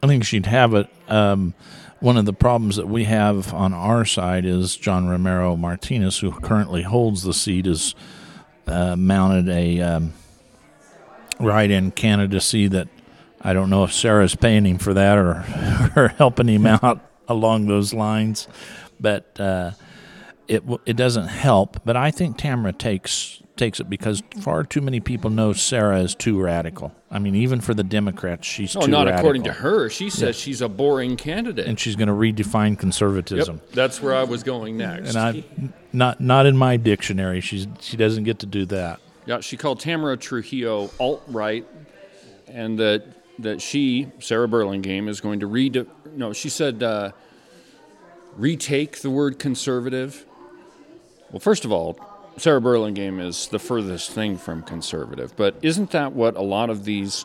I 0.00 0.06
think 0.06 0.24
she'd 0.24 0.46
have 0.46 0.74
it. 0.74 0.88
Um, 1.08 1.54
one 1.98 2.16
of 2.16 2.24
the 2.24 2.32
problems 2.32 2.76
that 2.76 2.86
we 2.86 3.04
have 3.04 3.52
on 3.52 3.74
our 3.74 4.04
side 4.04 4.44
is 4.44 4.76
John 4.76 5.08
Romero 5.08 5.56
Martinez, 5.56 6.18
who 6.18 6.30
currently 6.30 6.82
holds 6.82 7.22
the 7.24 7.34
seat, 7.34 7.66
has 7.66 7.94
uh, 8.66 8.96
mounted 8.96 9.48
a 9.48 9.80
um, 9.80 10.12
write-in 11.40 11.90
candidacy 11.92 12.68
that 12.68 12.88
I 13.40 13.52
don't 13.52 13.70
know 13.70 13.84
if 13.84 13.92
Sarah's 13.92 14.34
paying 14.34 14.64
him 14.66 14.78
for 14.78 14.94
that 14.94 15.18
or, 15.18 15.44
or 15.96 16.08
helping 16.08 16.48
him 16.48 16.66
out 16.82 17.00
along 17.28 17.66
those 17.66 17.92
lines, 17.92 18.48
but 18.98 19.38
uh, 19.38 19.72
it 20.48 20.62
it 20.84 20.96
doesn't 20.96 21.28
help. 21.28 21.80
But 21.84 21.96
I 21.96 22.10
think 22.10 22.38
Tamara 22.38 22.72
takes 22.72 23.42
takes 23.56 23.80
it 23.80 23.88
because 23.90 24.22
far 24.40 24.62
too 24.64 24.80
many 24.80 25.00
people 25.00 25.30
know 25.30 25.52
Sarah 25.52 26.00
is 26.00 26.14
too 26.14 26.40
radical. 26.40 26.92
I 27.10 27.18
mean, 27.18 27.34
even 27.34 27.60
for 27.60 27.74
the 27.74 27.82
Democrats, 27.84 28.46
she's 28.46 28.74
No, 28.74 28.86
not 28.86 29.06
radical. 29.06 29.18
according 29.18 29.42
to 29.44 29.52
her. 29.52 29.88
She 29.90 30.10
says 30.10 30.22
Yeah. 30.36 30.44
she's 30.44 30.60
a 30.60 30.68
boring 30.68 31.16
candidate. 31.16 31.66
and 31.66 31.78
she's 31.80 31.96
going 31.96 32.08
to 32.08 32.14
redefine 32.14 32.78
conservatism. 32.78 33.60
Yep, 33.66 33.72
that's 33.72 34.02
where 34.02 34.14
I 34.14 34.24
was 34.24 34.42
going 34.42 34.76
next. 34.76 35.14
And 35.14 35.18
I, 35.18 35.44
not 35.92 36.20
not 36.20 36.46
in 36.46 36.56
my 36.56 36.76
dictionary. 36.76 37.40
She's 37.40 37.66
she 37.80 37.96
doesn't 37.96 38.24
get 38.24 38.38
to 38.40 38.46
do 38.46 38.66
that. 38.66 39.00
Yeah, 39.26 39.40
she 39.40 39.56
called 39.56 39.80
Tamara 39.80 40.16
Trujillo 40.16 40.90
alt 41.00 41.22
right, 41.26 41.66
and 42.48 42.78
that 42.78 43.04
that 43.40 43.60
she 43.60 44.08
Sarah 44.20 44.48
Burlingame 44.48 45.08
is 45.08 45.20
going 45.20 45.40
to 45.40 45.46
read. 45.46 45.86
No, 46.14 46.32
she 46.32 46.48
said 46.48 46.82
uh, 46.82 47.12
retake 48.36 49.00
the 49.00 49.10
word 49.10 49.38
conservative. 49.38 50.24
Well, 51.30 51.40
first 51.40 51.64
of 51.64 51.72
all, 51.72 51.98
Sarah 52.38 52.60
Burlingame 52.60 53.18
is 53.20 53.48
the 53.48 53.58
furthest 53.58 54.10
thing 54.12 54.36
from 54.36 54.62
conservative, 54.62 55.34
but 55.36 55.56
isn't 55.62 55.90
that 55.92 56.12
what 56.12 56.36
a 56.36 56.42
lot 56.42 56.68
of 56.68 56.84
these 56.84 57.24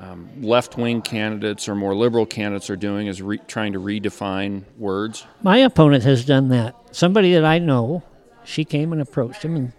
um, 0.00 0.28
left-wing 0.40 1.02
candidates 1.02 1.68
or 1.68 1.74
more 1.74 1.94
liberal 1.94 2.24
candidates 2.24 2.70
are 2.70 2.76
doing? 2.76 3.08
Is 3.08 3.20
re- 3.20 3.40
trying 3.46 3.74
to 3.74 3.80
redefine 3.80 4.64
words? 4.78 5.26
My 5.42 5.58
opponent 5.58 6.04
has 6.04 6.24
done 6.24 6.48
that. 6.48 6.74
Somebody 6.92 7.34
that 7.34 7.44
I 7.44 7.58
know, 7.58 8.02
she 8.44 8.64
came 8.64 8.92
and 8.92 9.02
approached 9.02 9.42
him, 9.42 9.54
and 9.56 9.72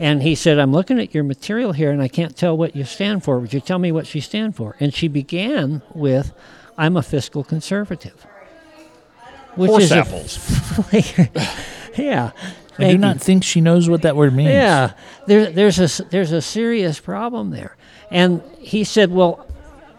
and 0.00 0.22
he 0.22 0.34
said, 0.34 0.58
"I'm 0.58 0.72
looking 0.72 0.98
at 0.98 1.14
your 1.14 1.22
material 1.24 1.72
here, 1.72 1.90
and 1.90 2.02
I 2.02 2.08
can't 2.08 2.34
tell 2.36 2.56
what 2.56 2.74
you 2.74 2.84
stand 2.84 3.22
for. 3.22 3.38
Would 3.38 3.52
you 3.52 3.60
tell 3.60 3.78
me 3.78 3.92
what 3.92 4.12
you 4.14 4.20
stand 4.20 4.56
for?" 4.56 4.74
And 4.80 4.92
she 4.92 5.06
began 5.08 5.82
with, 5.94 6.32
"I'm 6.76 6.96
a 6.96 7.02
fiscal 7.02 7.44
conservative," 7.44 8.26
which 9.54 9.70
Horse 9.70 9.84
is 9.84 9.92
a- 9.92 9.96
apples. 9.96 10.38
yeah. 11.98 12.30
I 12.82 12.92
do 12.92 12.98
not 12.98 13.20
think 13.20 13.44
she 13.44 13.60
knows 13.60 13.88
what 13.88 14.02
that 14.02 14.16
word 14.16 14.34
means. 14.34 14.50
Yeah, 14.50 14.92
there, 15.26 15.50
there's 15.50 15.78
a 15.78 16.04
there's 16.04 16.32
a 16.32 16.42
serious 16.42 17.00
problem 17.00 17.50
there, 17.50 17.76
and 18.10 18.42
he 18.58 18.84
said, 18.84 19.10
"Well, 19.10 19.46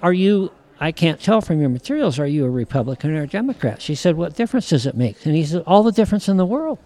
are 0.01 0.13
you?" 0.13 0.51
I 0.79 0.91
can't 0.91 1.21
tell 1.21 1.41
from 1.41 1.59
your 1.59 1.69
materials. 1.69 2.17
Are 2.17 2.25
you 2.25 2.43
a 2.45 2.49
Republican 2.49 3.15
or 3.15 3.23
a 3.23 3.27
Democrat? 3.27 3.81
She 3.81 3.93
said, 3.95 4.15
"What 4.17 4.35
difference 4.35 4.69
does 4.69 4.85
it 4.85 4.95
make?" 4.95 5.25
And 5.25 5.35
he 5.35 5.45
said, 5.45 5.63
"All 5.67 5.83
the 5.83 5.91
difference 5.91 6.27
in 6.27 6.37
the 6.37 6.45
world." 6.45 6.79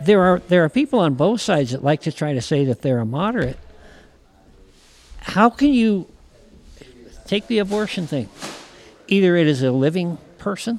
There 0.00 0.22
are 0.22 0.40
there 0.48 0.64
are 0.64 0.68
people 0.68 1.00
on 1.00 1.14
both 1.14 1.40
sides 1.40 1.70
that 1.72 1.82
like 1.82 2.02
to 2.02 2.12
try 2.12 2.34
to 2.34 2.40
say 2.40 2.64
that 2.64 2.82
they're 2.82 2.98
a 2.98 3.06
moderate. 3.06 3.58
How 5.18 5.48
can 5.50 5.72
you 5.72 6.06
take 7.26 7.46
the 7.46 7.58
abortion 7.58 8.06
thing? 8.06 8.28
Either 9.08 9.36
it 9.36 9.46
is 9.46 9.62
a 9.62 9.72
living 9.72 10.18
person 10.38 10.78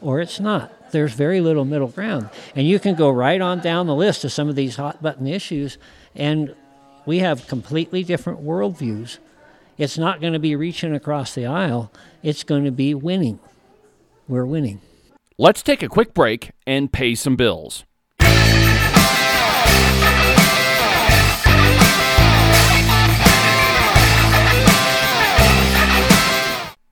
or 0.00 0.20
it's 0.20 0.40
not. 0.40 0.72
There's 0.90 1.12
very 1.12 1.40
little 1.40 1.64
middle 1.64 1.88
ground. 1.88 2.30
And 2.54 2.66
you 2.66 2.78
can 2.78 2.94
go 2.94 3.10
right 3.10 3.40
on 3.40 3.60
down 3.60 3.86
the 3.86 3.94
list 3.94 4.24
of 4.24 4.32
some 4.32 4.48
of 4.48 4.56
these 4.56 4.76
hot 4.76 5.02
button 5.02 5.26
issues, 5.26 5.78
and 6.14 6.54
we 7.06 7.18
have 7.18 7.46
completely 7.46 8.04
different 8.04 8.44
worldviews. 8.44 9.18
It's 9.78 9.98
not 9.98 10.20
going 10.20 10.32
to 10.34 10.38
be 10.38 10.54
reaching 10.56 10.94
across 10.94 11.34
the 11.34 11.46
aisle, 11.46 11.92
it's 12.22 12.44
going 12.44 12.64
to 12.64 12.70
be 12.70 12.94
winning. 12.94 13.40
We're 14.28 14.46
winning. 14.46 14.80
Let's 15.38 15.62
take 15.62 15.82
a 15.82 15.88
quick 15.88 16.12
break 16.12 16.50
and 16.66 16.92
pay 16.92 17.14
some 17.14 17.34
bills. 17.34 17.84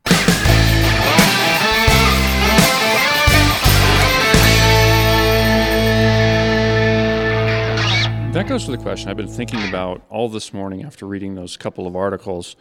That 8.32 8.48
goes 8.48 8.64
to 8.64 8.72
the 8.72 8.78
question 8.78 9.10
I've 9.10 9.16
been 9.16 9.28
thinking 9.28 9.68
about 9.68 10.02
all 10.10 10.28
this 10.28 10.52
morning 10.52 10.82
after 10.82 11.06
reading 11.06 11.36
those 11.36 11.56
couple 11.56 11.86
of 11.86 11.94
articles 11.94 12.56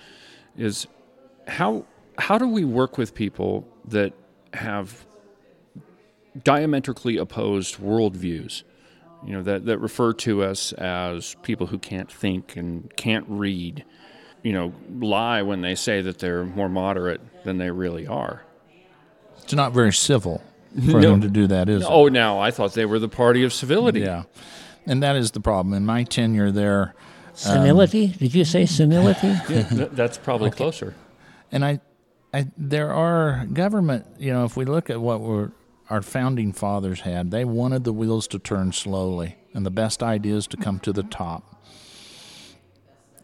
is 0.56 0.86
how 1.48 1.88
how 2.20 2.38
do 2.38 2.48
we 2.48 2.64
work 2.64 3.00
with 3.00 3.16
people 3.16 3.68
that 3.86 4.14
have 4.54 5.08
diametrically 6.44 7.18
opposed 7.18 7.78
worldviews, 7.78 8.62
you 9.26 9.34
know, 9.34 9.44
that, 9.44 9.66
that 9.66 9.78
refer 9.80 10.14
to 10.14 10.44
us 10.44 10.72
as 10.74 11.36
people 11.44 11.68
who 11.68 11.78
can't 11.78 12.12
think 12.12 12.56
and 12.56 12.94
can't 12.96 13.26
read, 13.28 13.84
you 14.44 14.54
know, 14.54 14.74
lie 15.00 15.42
when 15.42 15.62
they 15.62 15.76
say 15.76 16.02
that 16.02 16.20
they're 16.20 16.46
more 16.46 16.70
moderate 16.70 17.22
than 17.44 17.58
they 17.58 17.70
really 17.72 18.08
are. 18.08 18.44
It's 19.44 19.54
not 19.54 19.74
very 19.74 19.92
civil 19.94 20.42
for 20.76 21.00
No. 21.02 21.12
them 21.12 21.22
to 21.22 21.28
do 21.30 21.48
that, 21.48 21.70
is 21.70 21.82
it? 21.84 21.88
Oh, 21.90 22.08
now 22.08 22.40
I 22.40 22.52
thought 22.52 22.74
they 22.74 22.86
were 22.86 23.00
the 23.00 23.10
party 23.10 23.44
of 23.44 23.52
civility. 23.54 24.02
Yeah. 24.02 24.24
And 24.86 25.04
that 25.04 25.16
is 25.16 25.32
the 25.32 25.40
problem. 25.40 25.74
In 25.74 25.86
my 25.86 26.04
tenure 26.04 26.52
there, 26.52 26.94
um, 27.28 27.34
Senility? 27.34 28.08
Did 28.08 28.34
you 28.36 28.44
say 28.46 28.66
senility? 28.66 29.28
Yeah, 29.50 29.64
th- 29.64 29.90
that's 29.94 30.18
probably 30.18 30.52
closer. 30.52 30.94
And 31.52 31.64
I, 31.64 31.80
I, 32.34 32.48
there 32.58 32.92
are 32.94 33.46
government. 33.54 34.06
You 34.18 34.34
know, 34.34 34.46
if 34.46 34.58
we 34.58 34.66
look 34.66 34.90
at 34.90 35.00
what 35.00 35.22
were 35.22 35.52
our 35.90 36.02
founding 36.02 36.54
fathers 36.54 37.02
had, 37.02 37.32
they 37.32 37.46
wanted 37.46 37.84
the 37.84 37.94
wheels 37.94 38.28
to 38.28 38.40
turn 38.40 38.72
slowly 38.72 39.38
and 39.54 39.66
the 39.66 39.72
best 39.72 40.04
ideas 40.04 40.46
to 40.48 40.58
come 40.58 40.80
to 40.80 40.94
the 40.94 41.04
top. 41.04 41.64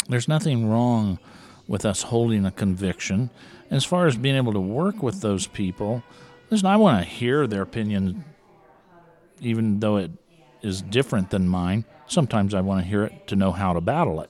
There's 0.09 0.27
nothing 0.27 0.69
wrong 0.69 1.19
with 1.67 1.85
us 1.85 2.03
holding 2.03 2.45
a 2.45 2.51
conviction. 2.51 3.29
As 3.71 3.85
far 3.85 4.07
as 4.07 4.17
being 4.17 4.35
able 4.35 4.53
to 4.53 4.59
work 4.59 5.01
with 5.01 5.21
those 5.21 5.47
people, 5.47 6.03
listen, 6.49 6.67
I 6.67 6.77
want 6.77 7.03
to 7.03 7.09
hear 7.09 7.47
their 7.47 7.61
opinion, 7.61 8.23
even 9.41 9.79
though 9.79 9.97
it 9.97 10.11
is 10.61 10.81
different 10.81 11.29
than 11.29 11.47
mine. 11.47 11.85
Sometimes 12.07 12.53
I 12.53 12.61
want 12.61 12.81
to 12.81 12.87
hear 12.87 13.03
it 13.03 13.27
to 13.27 13.35
know 13.35 13.51
how 13.51 13.73
to 13.73 13.81
battle 13.81 14.21
it. 14.21 14.29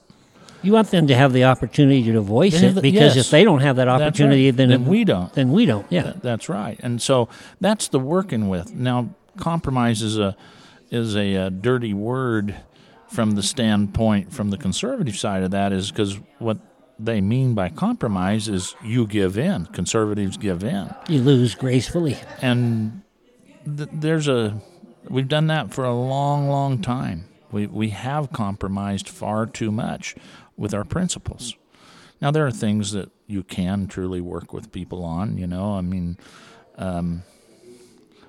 You 0.66 0.72
want 0.72 0.90
them 0.90 1.06
to 1.06 1.14
have 1.14 1.32
the 1.32 1.44
opportunity 1.44 2.02
to 2.10 2.20
voice 2.20 2.60
it 2.60 2.74
because 2.82 3.14
yes. 3.14 3.26
if 3.26 3.30
they 3.30 3.44
don't 3.44 3.60
have 3.60 3.76
that 3.76 3.84
That's 3.84 4.00
right. 4.00 4.06
opportunity, 4.08 4.50
then, 4.50 4.68
Then 4.68 4.86
we 4.86 5.04
don't. 5.04 5.32
Then 5.32 5.52
we 5.52 5.64
don't. 5.64 5.86
Yeah. 5.90 6.02
Th- 6.02 6.16
that's 6.16 6.48
right. 6.48 6.76
And 6.82 7.00
so 7.00 7.28
that's 7.60 7.86
the 7.86 8.00
working 8.00 8.48
with. 8.48 8.74
Now, 8.74 9.10
compromise 9.38 10.02
is 10.02 10.18
a 10.18 10.36
is 10.90 11.14
a, 11.16 11.36
uh 11.36 11.48
dirty 11.50 11.94
word 11.94 12.56
from 13.08 13.32
the 13.32 13.42
standpoint 13.42 14.32
from 14.32 14.50
the 14.50 14.58
conservative 14.58 15.16
side 15.16 15.44
of 15.44 15.52
that 15.52 15.72
is 15.72 15.92
because 15.92 16.18
what 16.38 16.58
they 16.98 17.20
mean 17.20 17.54
by 17.54 17.68
compromise 17.68 18.48
is 18.48 18.74
you 18.82 19.06
give 19.06 19.38
in. 19.38 19.66
Conservatives 19.66 20.36
give 20.36 20.64
in. 20.64 20.92
You 21.08 21.20
lose 21.20 21.54
gracefully. 21.54 22.16
And 22.42 23.02
th- 23.64 23.90
there's 23.92 24.26
a 24.26 24.60
we've 25.08 25.28
done 25.28 25.46
that 25.46 25.72
for 25.72 25.84
a 25.84 25.94
long, 25.94 26.48
long 26.48 26.82
time. 26.82 27.26
We 27.52 27.68
we 27.68 27.90
have 27.90 28.32
compromised 28.32 29.08
far 29.08 29.46
too 29.46 29.70
much 29.70 30.16
with 30.56 30.74
our 30.74 30.84
principles. 30.84 31.54
Now 32.20 32.30
there 32.30 32.46
are 32.46 32.50
things 32.50 32.92
that 32.92 33.10
you 33.26 33.42
can 33.42 33.88
truly 33.88 34.20
work 34.20 34.52
with 34.52 34.72
people 34.72 35.04
on. 35.04 35.36
You 35.36 35.46
know, 35.46 35.74
I 35.74 35.80
mean, 35.82 36.16
um, 36.76 37.22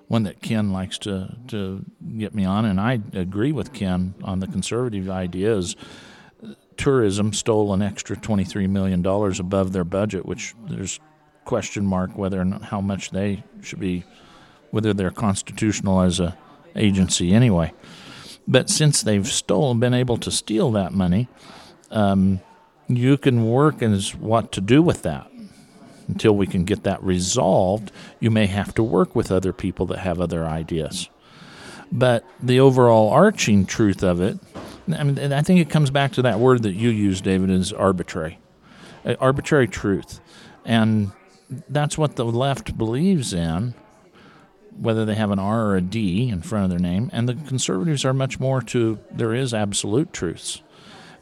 one 0.07 0.23
that 0.23 0.41
Ken 0.41 0.71
likes 0.71 0.97
to 0.99 1.35
to 1.47 1.85
get 2.17 2.33
me 2.33 2.45
on, 2.45 2.65
and 2.65 2.79
I 2.79 3.01
agree 3.13 3.51
with 3.51 3.73
Ken 3.73 4.13
on 4.23 4.39
the 4.39 4.47
conservative 4.47 5.09
idea 5.09 5.55
is 5.55 5.75
tourism 6.75 7.33
stole 7.33 7.73
an 7.73 7.81
extra 7.81 8.15
twenty 8.15 8.43
three 8.43 8.67
million 8.67 9.01
dollars 9.01 9.39
above 9.39 9.73
their 9.73 9.83
budget, 9.83 10.25
which 10.25 10.53
there's 10.69 10.99
question 11.45 11.85
mark 11.85 12.17
whether 12.17 12.41
or 12.41 12.45
not 12.45 12.61
how 12.63 12.81
much 12.81 13.11
they 13.11 13.43
should 13.61 13.79
be, 13.79 14.03
whether 14.71 14.93
they're 14.93 15.11
constitutional 15.11 16.01
as 16.01 16.19
a 16.19 16.37
agency 16.75 17.33
anyway. 17.33 17.71
But 18.47 18.69
since 18.69 19.01
they've 19.01 19.27
stolen, 19.27 19.79
been 19.79 19.93
able 19.93 20.17
to 20.17 20.31
steal 20.31 20.71
that 20.71 20.93
money, 20.93 21.27
um, 21.91 22.41
you 22.87 23.17
can 23.17 23.45
work 23.45 23.81
as 23.81 24.15
what 24.15 24.51
to 24.53 24.61
do 24.61 24.81
with 24.81 25.03
that. 25.03 25.31
Until 26.07 26.37
we 26.37 26.47
can 26.47 26.63
get 26.63 26.83
that 26.83 27.03
resolved, 27.03 27.91
you 28.21 28.31
may 28.31 28.45
have 28.45 28.73
to 28.75 28.83
work 28.83 29.13
with 29.13 29.29
other 29.29 29.51
people 29.51 29.85
that 29.87 29.99
have 29.99 30.21
other 30.21 30.45
ideas. 30.45 31.09
But 31.91 32.23
the 32.41 32.61
overall 32.61 33.09
arching 33.09 33.65
truth 33.65 34.03
of 34.03 34.21
it, 34.21 34.39
I 34.87 35.03
mean, 35.03 35.17
and 35.17 35.33
I 35.33 35.41
think 35.41 35.59
it 35.59 35.69
comes 35.69 35.91
back 35.91 36.13
to 36.13 36.21
that 36.21 36.39
word 36.39 36.63
that 36.63 36.75
you 36.75 36.89
use, 36.89 37.19
David, 37.19 37.49
is 37.49 37.73
arbitrary, 37.73 38.39
Uh, 39.05 39.15
arbitrary 39.19 39.67
truth, 39.67 40.21
and 40.65 41.11
that's 41.69 41.97
what 41.97 42.15
the 42.15 42.25
left 42.25 42.77
believes 42.77 43.33
in 43.33 43.73
whether 44.79 45.05
they 45.05 45.15
have 45.15 45.31
an 45.31 45.39
R 45.39 45.67
or 45.67 45.75
a 45.75 45.81
D 45.81 46.29
in 46.29 46.41
front 46.41 46.65
of 46.65 46.69
their 46.69 46.79
name. 46.79 47.09
And 47.11 47.27
the 47.27 47.33
conservatives 47.33 48.05
are 48.05 48.13
much 48.13 48.39
more 48.39 48.61
to 48.61 48.99
there 49.11 49.33
is 49.33 49.53
absolute 49.53 50.13
truths. 50.13 50.61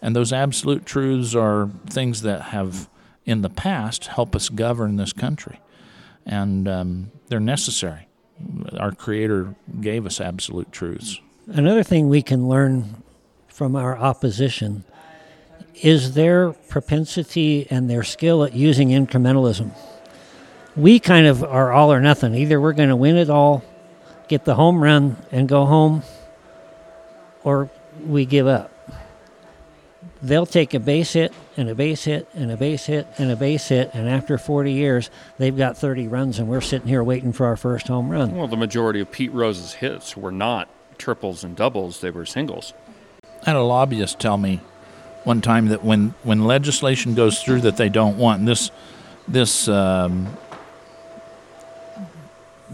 And 0.06 0.16
those 0.16 0.32
absolute 0.32 0.86
truths 0.86 1.34
are 1.34 1.68
things 1.90 2.22
that 2.22 2.40
have, 2.54 2.88
in 3.26 3.42
the 3.42 3.50
past, 3.50 4.06
helped 4.06 4.36
us 4.36 4.50
govern 4.50 4.98
this 4.98 5.12
country. 5.12 5.60
And 6.28 6.68
um, 6.68 7.12
they're 7.28 7.40
necessary. 7.40 8.08
Our 8.78 8.92
Creator 8.92 9.56
gave 9.82 10.06
us 10.06 10.22
absolute 10.22 10.72
truths. 10.72 11.20
Another 11.48 11.82
thing 11.82 12.08
we 12.08 12.22
can 12.22 12.48
learn 12.48 13.02
from 13.48 13.76
our 13.76 13.98
opposition 13.98 14.84
is 15.82 16.14
their 16.14 16.54
propensity 16.54 17.66
and 17.72 17.90
their 17.90 18.04
skill 18.04 18.44
at 18.44 18.54
using 18.54 18.90
incrementalism. 18.90 19.72
We 20.76 21.00
kind 21.00 21.26
of 21.26 21.44
are 21.44 21.72
all 21.72 21.92
or 21.92 22.00
nothing. 22.00 22.36
Either 22.36 22.62
we're 22.62 22.74
going 22.74 22.90
to 22.90 22.96
win 22.96 23.18
it 23.18 23.32
all, 23.32 23.64
get 24.28 24.46
the 24.46 24.54
home 24.54 24.84
run, 24.84 25.18
and 25.32 25.50
go 25.50 25.66
home, 25.66 26.04
or 27.44 27.72
we 28.06 28.28
give 28.28 28.46
up. 28.46 28.72
They'll 30.26 30.48
take 30.48 30.74
a 30.74 30.80
base 30.80 31.14
hit 31.14 31.32
and 31.56 31.70
a 31.70 31.76
base 31.76 32.06
hit 32.06 32.28
and 32.34 32.52
a 32.52 32.58
base 32.58 32.88
hit 32.88 33.08
and 33.20 33.30
a 33.30 33.36
base 33.36 33.68
hit, 33.68 33.92
and 33.94 34.10
after 34.10 34.40
40 34.40 34.72
years, 34.72 35.12
they've 35.38 35.56
got 35.56 35.78
30 35.78 36.08
runs, 36.08 36.40
and 36.40 36.48
we're 36.48 36.62
sitting 36.62 36.88
here 36.88 37.04
waiting 37.04 37.32
for 37.32 37.46
our 37.46 37.56
first 37.56 37.88
home 37.88 38.10
run. 38.10 38.36
Well, 38.36 38.48
the 38.48 38.58
majority 38.58 39.00
of 39.02 39.12
Pete 39.12 39.32
Rose's 39.32 39.74
hits 39.74 40.18
were 40.18 40.32
not 40.32 40.68
triples 40.98 41.44
and 41.44 41.56
doubles, 41.56 42.02
they 42.02 42.10
were 42.10 42.26
singles. 42.26 42.74
I 43.44 43.52
had 43.52 43.56
a 43.56 43.62
lobbyist 43.62 44.20
tell 44.20 44.40
me 44.40 44.62
one 45.26 45.42
time 45.42 45.68
that 45.68 45.84
when, 45.84 46.16
when 46.24 46.46
legislation 46.46 47.14
goes 47.14 47.44
through 47.44 47.62
that 47.62 47.78
they 47.78 47.90
don't 47.90 48.18
want, 48.18 48.40
and 48.40 48.48
this 48.48 48.72
this 49.28 49.68
um, 49.68 50.36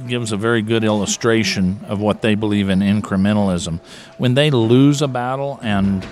gives 0.07 0.31
a 0.31 0.37
very 0.37 0.61
good 0.61 0.85
illustration 0.85 1.81
of 1.87 1.99
what 1.99 2.21
they 2.21 2.35
believe 2.35 2.69
in 2.69 2.79
incrementalism. 2.79 3.81
When 4.17 4.35
they 4.35 4.51
lose 4.51 5.01
a 5.01 5.07
battle 5.09 5.59
and 5.61 6.05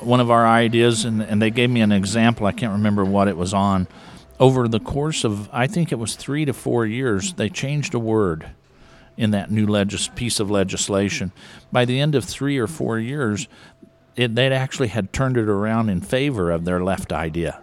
one 0.00 0.20
of 0.20 0.30
our 0.30 0.46
ideas, 0.46 1.04
and, 1.04 1.22
and 1.22 1.40
they 1.42 1.50
gave 1.50 1.70
me 1.70 1.80
an 1.80 1.92
example, 1.92 2.46
I 2.46 2.52
can't 2.52 2.72
remember 2.72 3.04
what 3.04 3.28
it 3.28 3.36
was 3.36 3.52
on. 3.54 3.86
Over 4.40 4.68
the 4.68 4.80
course 4.80 5.24
of, 5.24 5.48
I 5.52 5.66
think 5.66 5.90
it 5.92 5.98
was 5.98 6.14
three 6.14 6.44
to 6.44 6.52
four 6.52 6.86
years, 6.86 7.32
they 7.34 7.48
changed 7.48 7.94
a 7.94 7.98
word 7.98 8.50
in 9.16 9.32
that 9.32 9.50
new 9.50 9.66
legis- 9.66 10.08
piece 10.14 10.38
of 10.38 10.50
legislation. 10.50 11.32
By 11.72 11.84
the 11.84 12.00
end 12.00 12.14
of 12.14 12.24
three 12.24 12.56
or 12.58 12.66
four 12.68 12.98
years, 13.00 13.48
it, 14.14 14.34
they'd 14.34 14.52
actually 14.52 14.88
had 14.88 15.12
turned 15.12 15.36
it 15.36 15.48
around 15.48 15.88
in 15.90 16.00
favor 16.00 16.50
of 16.52 16.64
their 16.64 16.82
left 16.82 17.12
idea. 17.12 17.60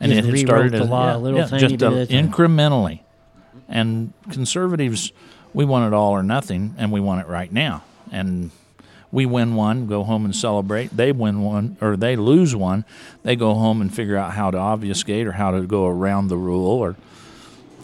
And 0.00 0.12
Just 0.12 0.26
it 0.28 0.30
had 0.30 0.38
started 0.46 0.72
the 0.72 0.80
as- 0.80 0.88
law 0.88 1.06
yeah, 1.06 1.16
a 1.16 1.18
little 1.18 1.40
yeah, 1.40 1.46
tiny 1.46 1.60
just 1.68 1.82
uh, 1.82 1.90
bit 1.90 1.96
a- 1.98 2.00
at 2.02 2.10
a 2.10 2.12
time. 2.22 2.30
incrementally. 2.30 3.00
And 3.68 4.12
conservatives, 4.30 5.12
we 5.54 5.64
want 5.64 5.86
it 5.86 5.94
all 5.96 6.12
or 6.12 6.22
nothing, 6.22 6.74
and 6.76 6.92
we 6.92 7.00
want 7.00 7.22
it 7.22 7.26
right 7.26 7.50
now. 7.50 7.82
And 8.12 8.50
we 9.12 9.26
win 9.26 9.54
one, 9.54 9.86
go 9.86 10.04
home 10.04 10.24
and 10.24 10.34
celebrate. 10.34 10.96
They 10.96 11.12
win 11.12 11.42
one, 11.42 11.76
or 11.80 11.96
they 11.96 12.16
lose 12.16 12.54
one, 12.54 12.84
they 13.22 13.36
go 13.36 13.54
home 13.54 13.80
and 13.80 13.94
figure 13.94 14.16
out 14.16 14.32
how 14.32 14.50
to 14.50 14.58
obfuscate 14.58 15.26
or 15.26 15.32
how 15.32 15.52
to 15.52 15.62
go 15.62 15.86
around 15.86 16.28
the 16.28 16.36
rule 16.36 16.66
or 16.66 16.96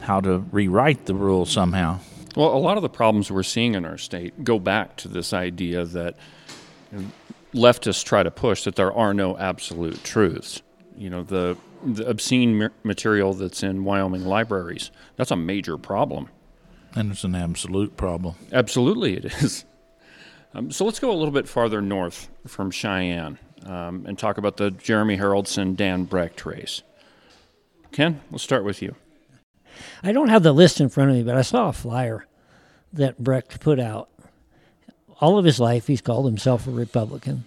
how 0.01 0.21
to 0.21 0.39
rewrite 0.51 1.07
the 1.07 1.15
rule 1.15 1.47
somehow. 1.47 2.01
Well, 2.37 2.55
a 2.55 2.59
lot 2.59 2.77
of 2.77 2.83
the 2.83 2.89
problems 2.89 3.31
we're 3.31 3.43
seeing 3.43 3.75
in 3.75 3.85
our 3.85 3.99
state 3.99 4.43
go 4.43 4.59
back 4.59 4.97
to 4.99 5.09
this 5.09 5.33
idea 5.33 5.85
that 5.85 6.17
leftists 7.55 8.05
try 8.05 8.23
to 8.23 8.31
push 8.31 8.65
that 8.65 8.77
there 8.77 8.93
are 8.93 9.13
no 9.13 9.37
absolute 9.37 10.03
truths. 10.03 10.63
You 10.97 11.11
know, 11.11 11.23
the, 11.23 11.57
the 11.85 12.09
obscene 12.09 12.71
material 12.83 13.35
that's 13.35 13.63
in 13.63 13.85
Wyoming 13.85 14.25
libraries, 14.25 14.91
that's 15.17 15.31
a 15.31 15.37
major 15.37 15.77
problem. 15.77 16.29
And 16.95 17.13
it's 17.13 17.25
an 17.25 17.35
absolute 17.35 17.97
problem. 17.97 18.35
Absolutely, 18.53 19.17
it 19.17 19.25
is. 19.27 19.65
Um, 20.55 20.71
so 20.71 20.85
let's 20.85 21.01
go 21.01 21.11
a 21.11 21.15
little 21.15 21.33
bit 21.33 21.49
farther 21.49 21.81
north 21.81 22.29
from 22.47 22.71
Cheyenne 22.71 23.39
um, 23.65 24.05
and 24.07 24.19
talk 24.19 24.39
about 24.39 24.57
the 24.57 24.71
Jeremy 24.71 25.17
Haroldson 25.17 25.77
Dan 25.77 26.05
Brecht 26.05 26.45
race. 26.45 26.83
Ken, 27.91 28.21
let's 28.31 28.45
start 28.45 28.65
with 28.65 28.83
you. 28.83 28.95
I 30.03 30.13
don't 30.13 30.29
have 30.29 30.43
the 30.43 30.53
list 30.53 30.81
in 30.81 30.89
front 30.89 31.11
of 31.11 31.17
me, 31.17 31.23
but 31.23 31.37
I 31.37 31.43
saw 31.43 31.69
a 31.69 31.73
flyer 31.73 32.27
that 32.93 33.19
Brecht 33.19 33.61
put 33.61 33.81
out. 33.81 34.11
All 35.21 35.39
of 35.39 35.45
his 35.45 35.61
life, 35.61 35.87
he's 35.87 36.01
called 36.01 36.27
himself 36.27 36.67
a 36.67 36.71
Republican. 36.71 37.45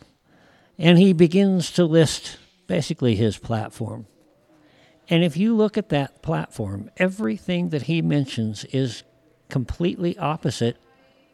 And 0.78 0.98
he 0.98 1.14
begins 1.14 1.72
to 1.72 1.86
list 1.86 2.38
basically 2.68 3.16
his 3.16 3.38
platform. 3.38 4.08
And 5.10 5.24
if 5.24 5.38
you 5.38 5.56
look 5.56 5.78
at 5.78 5.90
that 5.90 6.24
platform, 6.24 6.90
everything 6.98 7.70
that 7.70 7.84
he 7.84 8.02
mentions 8.02 8.66
is 8.66 9.04
completely 9.50 10.18
opposite 10.18 10.78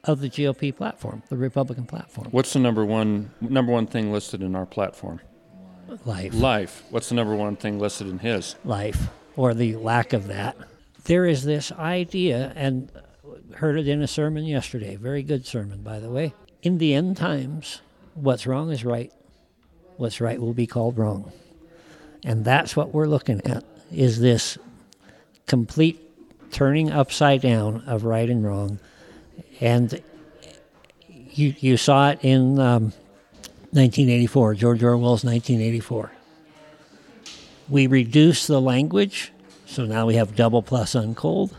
of 0.04 0.20
the 0.20 0.30
GOP 0.30 0.76
platform, 0.76 1.24
the 1.30 1.38
Republican 1.38 1.86
platform. 1.86 2.28
What's 2.32 2.54
the 2.54 2.60
number 2.60 2.86
one 2.86 3.32
number 3.40 3.72
one 3.72 3.88
thing 3.88 4.12
listed 4.12 4.42
in 4.42 4.56
our 4.56 4.66
platform? 4.66 5.22
Life. 6.06 6.34
Life. 6.34 6.84
What's 6.90 7.10
the 7.10 7.16
number 7.16 7.36
one 7.36 7.56
thing 7.56 7.78
listed 7.78 8.08
in 8.08 8.20
his? 8.20 8.56
Life, 8.64 9.10
or 9.36 9.54
the 9.54 9.76
lack 9.76 10.14
of 10.14 10.28
that. 10.28 10.56
there 11.06 11.26
is 11.26 11.44
this 11.44 11.72
idea, 11.74 12.54
and 12.56 12.92
heard 13.56 13.78
it 13.78 13.88
in 13.88 14.02
a 14.02 14.08
sermon 14.08 14.46
yesterday, 14.46 14.96
very 14.96 15.24
good 15.24 15.46
sermon, 15.46 15.82
by 15.82 16.00
the 16.00 16.10
way. 16.10 16.34
In 16.62 16.78
the 16.78 16.94
end 16.94 17.18
times, 17.18 17.82
what's 18.14 18.46
wrong 18.48 18.72
is 18.72 18.86
right, 18.86 19.12
what's 19.98 20.22
right 20.22 20.40
will 20.40 20.54
be 20.54 20.68
called 20.68 20.98
wrong. 20.98 21.32
And 22.24 22.46
that's 22.46 22.76
what 22.76 22.94
we're 22.94 23.08
looking 23.08 23.42
at, 23.46 23.64
is 23.92 24.20
this 24.20 24.58
complete 25.48 26.00
turning 26.52 26.92
upside 26.92 27.42
down 27.42 27.84
of 27.88 28.04
right 28.04 28.30
and 28.30 28.44
wrong. 28.46 28.80
And 29.62 30.02
you, 31.08 31.56
you 31.60 31.78
saw 31.78 32.10
it 32.10 32.20
in 32.24 32.60
um, 32.60 32.84
1984, 33.74 34.56
George 34.56 34.84
Orwell's 34.84 35.24
1984. 35.24 36.12
We 37.70 37.88
reduced 37.88 38.48
the 38.48 38.60
language, 38.60 39.32
so 39.66 39.86
now 39.86 40.08
we 40.08 40.16
have 40.16 40.36
double 40.36 40.62
plus 40.62 40.94
ungood. 40.94 41.54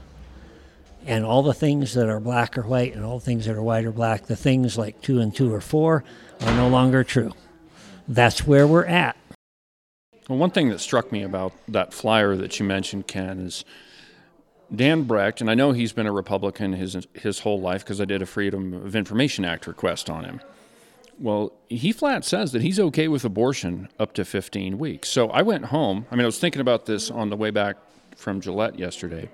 And 1.07 1.25
all 1.25 1.43
the 1.43 1.55
things 1.55 1.95
that 1.95 2.09
are 2.09 2.21
black 2.21 2.59
or 2.59 2.63
white, 2.63 2.95
and 2.95 3.05
all 3.05 3.19
the 3.19 3.25
things 3.25 3.47
that 3.47 3.57
are 3.57 3.63
white 3.63 3.85
or 3.85 3.93
black, 3.93 4.27
the 4.27 4.37
things 4.37 4.77
like 4.77 5.01
two 5.01 5.21
and 5.21 5.35
two 5.35 5.53
or 5.53 5.61
four, 5.61 6.05
are 6.43 6.55
no 6.55 6.69
longer 6.69 7.03
true. 7.03 7.33
That's 8.07 8.47
where 8.47 8.67
we're 8.67 8.85
at. 8.85 9.17
Well, 10.29 10.39
one 10.39 10.51
thing 10.51 10.69
that 10.69 10.81
struck 10.81 11.11
me 11.11 11.23
about 11.23 11.53
that 11.67 11.93
flyer 11.93 12.37
that 12.37 12.59
you 12.61 12.67
mentioned, 12.67 13.07
Ken, 13.07 13.41
is 13.41 13.65
Dan 14.75 15.05
Brecht, 15.05 15.41
and 15.41 15.51
I 15.51 15.55
know 15.55 15.73
he's 15.73 15.93
been 15.93 16.07
a 16.07 16.13
Republican 16.13 16.73
his 16.73 16.97
his 17.13 17.41
whole 17.41 17.61
life 17.61 17.85
because 17.85 18.01
I 18.01 18.07
did 18.07 18.23
a 18.23 18.27
Freedom 18.27 18.73
of 18.73 18.97
Information 18.97 19.45
Act 19.45 19.67
request 19.67 20.09
on 20.09 20.25
him. 20.25 20.41
Well, 21.19 21.53
he 21.69 21.93
flat 21.93 22.25
says 22.25 22.53
that 22.53 22.63
he's 22.63 22.81
okay 22.81 23.07
with 23.07 23.25
abortion 23.25 23.89
up 23.99 24.15
to 24.15 24.25
15 24.25 24.79
weeks. 24.79 25.09
So 25.09 25.29
I 25.29 25.43
went 25.43 25.67
home. 25.67 26.07
I 26.11 26.17
mean, 26.17 26.25
I 26.25 26.27
was 26.27 26.39
thinking 26.39 26.61
about 26.61 26.87
this 26.87 27.11
on 27.11 27.29
the 27.29 27.37
way 27.37 27.51
back 27.51 27.77
from 28.17 28.41
Gillette 28.41 28.79
yesterday, 28.79 29.29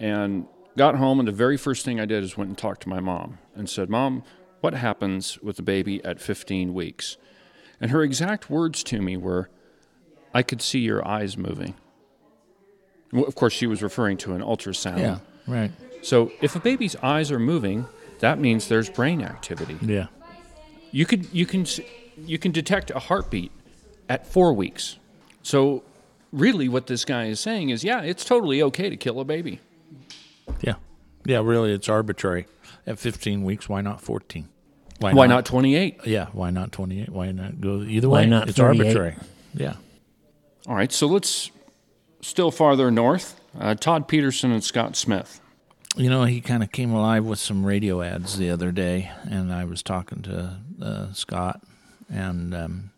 and 0.00 0.46
got 0.76 0.96
home, 0.96 1.18
and 1.18 1.28
the 1.28 1.32
very 1.32 1.56
first 1.56 1.84
thing 1.84 2.00
I 2.00 2.06
did 2.06 2.24
is 2.24 2.36
went 2.36 2.48
and 2.48 2.58
talked 2.58 2.82
to 2.82 2.88
my 2.88 3.00
mom 3.00 3.38
and 3.54 3.68
said, 3.68 3.90
"Mom, 3.90 4.22
what 4.62 4.72
happens 4.72 5.38
with 5.42 5.56
the 5.56 5.62
baby 5.62 6.02
at 6.02 6.18
15 6.18 6.72
weeks?" 6.72 7.18
And 7.78 7.90
her 7.90 8.02
exact 8.02 8.48
words 8.48 8.82
to 8.84 9.02
me 9.02 9.18
were, 9.18 9.50
"I 10.32 10.42
could 10.42 10.62
see 10.62 10.80
your 10.80 11.06
eyes 11.06 11.36
moving." 11.36 11.74
Well, 13.12 13.24
of 13.24 13.34
course, 13.34 13.52
she 13.52 13.66
was 13.66 13.82
referring 13.82 14.16
to 14.18 14.34
an 14.34 14.42
ultrasound. 14.42 14.98
Yeah, 14.98 15.18
right. 15.46 15.70
So 16.02 16.32
if 16.40 16.56
a 16.56 16.60
baby's 16.60 16.96
eyes 16.96 17.30
are 17.30 17.38
moving, 17.38 17.86
that 18.20 18.38
means 18.38 18.68
there's 18.68 18.88
brain 18.90 19.22
activity. 19.22 19.78
Yeah. 19.80 20.06
You 20.90 21.06
could 21.06 21.32
you 21.32 21.46
can 21.46 21.66
you 22.18 22.38
can 22.38 22.52
detect 22.52 22.90
a 22.90 22.98
heartbeat 22.98 23.52
at 24.08 24.26
four 24.26 24.52
weeks. 24.52 24.98
So 25.42 25.82
really, 26.32 26.68
what 26.68 26.86
this 26.86 27.04
guy 27.04 27.26
is 27.26 27.40
saying 27.40 27.70
is, 27.70 27.84
yeah, 27.84 28.02
it's 28.02 28.24
totally 28.24 28.62
okay 28.62 28.90
to 28.90 28.96
kill 28.96 29.20
a 29.20 29.24
baby. 29.24 29.60
Yeah. 30.60 30.74
Yeah, 31.24 31.40
really, 31.42 31.72
it's 31.72 31.88
arbitrary. 31.88 32.46
At 32.86 33.00
15 33.00 33.42
weeks, 33.42 33.68
why 33.68 33.80
not 33.80 34.00
14? 34.00 34.48
Why 35.00 35.26
not 35.26 35.44
28? 35.44 36.06
Yeah, 36.06 36.26
why 36.32 36.50
not 36.50 36.72
28? 36.72 37.08
Why 37.10 37.32
not 37.32 37.60
go 37.60 37.82
either 37.82 38.08
Why 38.08 38.20
way? 38.20 38.26
not 38.26 38.48
it's 38.48 38.58
38? 38.58 38.80
arbitrary. 38.80 39.16
Yeah. 39.54 39.74
All 40.68 40.74
right, 40.74 40.90
so 40.92 41.06
let's 41.06 41.50
still 42.26 42.50
farther 42.50 42.90
north. 42.90 43.40
Uh, 43.58 43.74
Todd 43.74 44.08
Peterson 44.08 44.50
and 44.50 44.62
Scott 44.62 44.96
Smith. 44.96 45.40
You 45.96 46.10
know, 46.10 46.24
he 46.24 46.40
kind 46.40 46.62
of 46.62 46.72
came 46.72 46.92
alive 46.92 47.24
with 47.24 47.38
some 47.38 47.64
radio 47.64 48.02
ads 48.02 48.36
the 48.36 48.50
other 48.50 48.70
day, 48.70 49.10
and 49.30 49.52
I 49.52 49.64
was 49.64 49.82
talking 49.82 50.22
to 50.22 50.58
uh, 50.82 51.12
Scott, 51.14 51.62
and 52.10 52.54
um, 52.54 52.90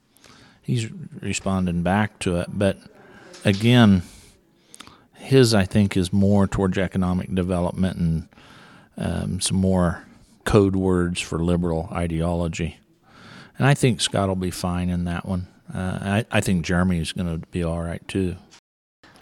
he's 0.63 0.91
responding 1.21 1.83
back 1.83 2.19
to 2.21 2.41
it. 2.41 2.49
But 2.51 2.79
again, 3.45 4.03
his 5.15 5.55
I 5.55 5.65
think 5.65 5.97
is 5.97 6.13
more 6.13 6.49
towards 6.49 6.77
economic 6.77 7.33
development 7.33 7.99
and 7.99 8.29
um, 8.97 9.41
some 9.41 9.59
more 9.59 10.05
code 10.45 10.75
words 10.75 11.21
for 11.21 11.39
liberal 11.39 11.89
ideology. 11.93 12.79
And 13.59 13.67
I 13.67 13.75
think 13.75 14.01
Scott 14.01 14.29
will 14.29 14.37
be 14.37 14.51
fine 14.51 14.89
in 14.89 15.05
that 15.05 15.27
one. 15.27 15.47
Uh, 15.73 16.25
I, 16.33 16.39
I 16.39 16.41
think 16.41 16.65
Jeremy 16.65 16.99
is 16.99 17.13
going 17.13 17.41
to 17.41 17.47
be 17.49 17.63
all 17.63 17.83
right 17.83 18.07
too. 18.09 18.37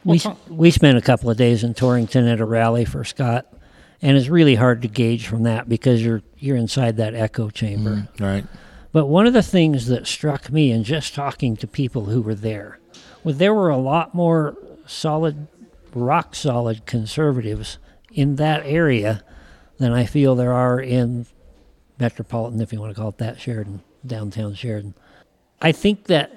We, 0.07 0.23
we 0.49 0.71
spent 0.71 0.97
a 0.97 1.03
couple 1.03 1.31
of 1.31 1.37
days 1.37 1.65
in 1.65 1.75
Torrington 1.75 2.27
at 2.29 2.41
a 2.41 2.45
rally 2.45 2.85
for 2.85 3.05
Scott, 3.05 3.53
and 4.01 4.17
it's 4.17 4.29
really 4.29 4.55
hard 4.55 4.83
to 4.83 4.89
gauge 4.89 5.27
from 5.27 5.43
that 5.43 5.69
because 5.69 6.05
you're 6.05 6.23
you're 6.39 6.57
inside 6.57 6.97
that 6.99 7.15
echo 7.15 7.51
chamber. 7.51 8.09
Mm, 8.17 8.21
right. 8.21 8.45
But 8.93 9.07
one 9.07 9.27
of 9.27 9.33
the 9.33 9.43
things 9.43 9.87
that 9.89 10.07
struck 10.07 10.51
me 10.51 10.71
in 10.71 10.85
just 10.85 11.15
talking 11.15 11.57
to 11.57 11.67
people 11.67 12.07
who 12.07 12.23
were 12.23 12.35
there 12.35 12.79
was 13.25 13.39
there 13.39 13.53
were 13.53 13.69
a 13.69 13.77
lot 13.77 14.15
more 14.15 14.57
solid, 14.87 15.49
rock 15.93 16.35
solid 16.35 16.87
conservatives 16.87 17.79
in 18.13 18.37
that 18.37 18.65
area 18.65 19.25
than 19.79 19.93
I 19.93 20.07
feel 20.07 20.35
there 20.35 20.53
are 20.53 20.81
in 20.81 21.27
metropolitan, 21.99 22.61
if 22.61 22.73
you 22.73 22.81
want 22.81 22.95
to 22.95 23.01
call 23.01 23.11
it 23.11 23.19
that, 23.19 23.41
Sheridan, 23.41 23.83
downtown 24.07 24.55
Sheridan. 24.55 24.95
I 25.61 25.73
think 25.73 26.05
that 26.05 26.33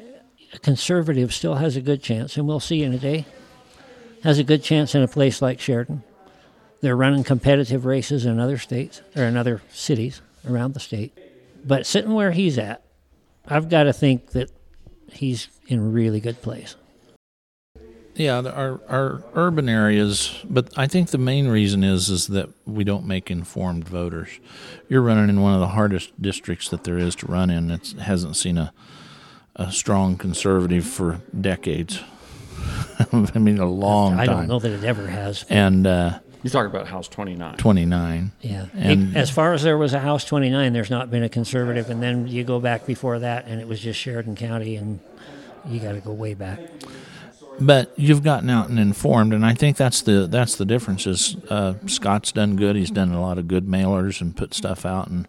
a 0.54 0.60
conservative 0.60 1.34
still 1.34 1.56
has 1.56 1.76
a 1.76 1.82
good 1.82 2.02
chance, 2.02 2.38
and 2.38 2.48
we'll 2.48 2.60
see 2.60 2.84
in 2.84 2.94
a 2.94 2.98
day, 2.98 3.26
has 4.24 4.40
a 4.40 4.44
good 4.44 4.64
chance 4.64 4.96
in 4.96 5.02
a 5.02 5.08
place 5.08 5.42
like 5.42 5.60
Sheridan. 5.60 6.04
They're 6.82 6.96
running 6.96 7.24
competitive 7.24 7.86
races 7.86 8.26
in 8.26 8.40
other 8.40 8.58
states 8.58 9.02
or 9.16 9.24
in 9.24 9.36
other 9.36 9.62
cities 9.72 10.22
around 10.48 10.74
the 10.74 10.80
state. 10.80 11.18
But 11.66 11.86
sitting 11.86 12.14
where 12.14 12.32
he's 12.32 12.58
at, 12.58 12.84
I've 13.46 13.70
got 13.70 13.84
to 13.84 13.94
think 13.94 14.32
that 14.32 14.50
he's 15.12 15.50
in 15.68 15.80
a 15.80 15.84
really 15.84 16.20
good 16.20 16.42
place. 16.42 16.76
Yeah, 18.16 18.42
our 18.42 18.82
our 18.90 19.24
urban 19.34 19.70
areas, 19.70 20.38
but 20.44 20.78
I 20.78 20.88
think 20.88 21.10
the 21.10 21.18
main 21.18 21.48
reason 21.48 21.86
is 21.86 22.10
is 22.10 22.28
that 22.28 22.50
we 22.66 22.84
don't 22.84 23.06
make 23.06 23.32
informed 23.32 23.88
voters. 23.88 24.42
You're 24.90 25.02
running 25.02 25.30
in 25.30 25.42
one 25.42 25.54
of 25.54 25.62
the 25.62 25.70
hardest 25.70 26.22
districts 26.22 26.68
that 26.70 26.84
there 26.84 26.98
is 26.98 27.16
to 27.16 27.28
run 27.28 27.50
in. 27.50 27.72
It 27.72 27.94
hasn't 27.94 28.36
seen 28.36 28.58
a 28.58 28.74
a 29.56 29.72
strong 29.72 30.18
conservative 30.18 30.86
for 30.86 31.22
decades. 31.40 32.02
I 33.36 33.40
mean, 33.40 33.60
a 33.60 33.66
long 33.66 34.14
I 34.20 34.26
time. 34.26 34.38
don't 34.38 34.48
know 34.48 34.60
that 34.60 34.72
it 34.72 34.84
ever 34.84 35.08
has. 35.08 35.46
And 35.50 35.86
uh, 35.88 36.20
You're 36.44 36.52
talking 36.52 36.70
about 36.70 36.88
House 36.88 37.08
29. 37.08 37.58
29. 37.58 38.32
Yeah. 38.42 38.66
And 38.76 39.16
as 39.18 39.30
far 39.30 39.54
as 39.54 39.64
there 39.64 39.78
was 39.78 39.94
a 39.94 40.00
House 40.00 40.26
29, 40.26 40.74
there's 40.74 40.90
not 40.90 41.10
been 41.10 41.24
a 41.24 41.30
conservative. 41.30 41.90
And 41.90 42.02
then 42.04 42.28
you 42.28 42.44
go 42.44 42.60
back 42.60 42.86
before 42.86 43.20
that, 43.20 43.46
and 43.48 43.60
it 43.62 43.68
was 43.68 43.80
just 43.80 44.00
Sheridan 44.00 44.36
County, 44.36 44.76
and 44.76 45.00
you 45.68 45.80
got 45.80 45.94
to 45.94 46.00
go 46.02 46.12
way 46.14 46.34
back. 46.34 46.60
but 47.60 47.92
you've 47.98 48.24
gotten 48.24 48.50
out 48.50 48.70
and 48.70 48.80
informed, 48.80 49.34
and 49.34 49.46
I 49.46 49.54
think 49.54 49.76
that's 49.76 50.02
the 50.02 50.28
that's 50.28 50.56
the 50.56 50.66
difference. 50.66 51.06
Is 51.08 51.36
uh, 51.50 51.74
Scott's 51.88 52.32
done 52.32 52.56
good. 52.56 52.76
He's 52.78 52.92
done 52.92 53.12
a 53.12 53.22
lot 53.22 53.38
of 53.38 53.48
good 53.48 53.66
mailers 53.66 54.22
and 54.22 54.36
put 54.36 54.54
stuff 54.54 54.86
out, 54.86 55.08
and 55.10 55.28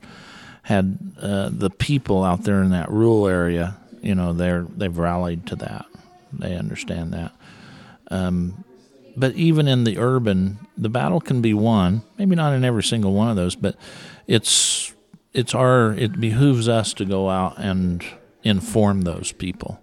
had 0.62 0.98
uh, 1.20 1.48
the 1.52 1.70
people 1.70 2.22
out 2.22 2.44
there 2.44 2.62
in 2.62 2.70
that 2.70 2.90
rural 2.90 3.26
area. 3.26 3.76
You 4.02 4.14
know, 4.14 4.32
they're 4.32 4.64
they've 4.76 4.96
rallied 4.96 5.46
to 5.48 5.56
that. 5.56 5.86
They 6.32 6.56
understand 6.56 7.12
that. 7.12 7.34
Um, 8.10 8.64
but 9.16 9.34
even 9.34 9.68
in 9.68 9.84
the 9.84 9.98
urban, 9.98 10.66
the 10.76 10.88
battle 10.88 11.20
can 11.20 11.40
be 11.40 11.54
won. 11.54 12.02
Maybe 12.18 12.36
not 12.36 12.52
in 12.54 12.64
every 12.64 12.82
single 12.82 13.12
one 13.12 13.28
of 13.28 13.36
those, 13.36 13.56
but 13.56 13.76
it's 14.26 14.94
it's 15.32 15.54
our 15.54 15.92
it 15.92 16.20
behooves 16.20 16.68
us 16.68 16.92
to 16.94 17.04
go 17.04 17.28
out 17.28 17.58
and 17.58 18.04
inform 18.42 19.02
those 19.02 19.32
people. 19.32 19.80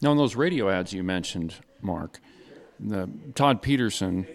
Now, 0.00 0.12
in 0.12 0.18
those 0.18 0.36
radio 0.36 0.70
ads 0.70 0.92
you 0.92 1.02
mentioned, 1.02 1.56
Mark, 1.80 2.20
the, 2.78 3.10
Todd 3.34 3.62
Peterson 3.62 4.26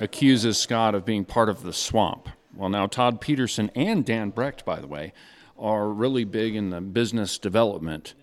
accuses 0.00 0.58
Scott 0.58 0.94
of 0.94 1.04
being 1.04 1.24
part 1.24 1.48
of 1.48 1.62
the 1.62 1.72
swamp. 1.72 2.28
Well, 2.54 2.70
now, 2.70 2.86
Todd 2.86 3.20
Peterson 3.20 3.70
and 3.74 4.04
Dan 4.04 4.30
Brecht, 4.30 4.64
by 4.64 4.80
the 4.80 4.86
way, 4.86 5.12
are 5.58 5.88
really 5.88 6.24
big 6.24 6.54
in 6.56 6.70
the 6.70 6.80
business 6.80 7.38
development 7.38 8.14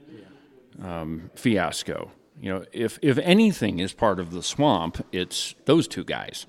um, 0.84 1.30
fiasco. 1.36 2.12
You 2.42 2.54
know, 2.54 2.66
if, 2.72 3.00
if 3.02 3.18
anything 3.18 3.80
is 3.80 3.94
part 3.94 4.20
of 4.20 4.32
the 4.32 4.42
swamp, 4.42 5.06
it's 5.12 5.56
those 5.66 5.88
two 5.88 6.04
guys. 6.04 6.46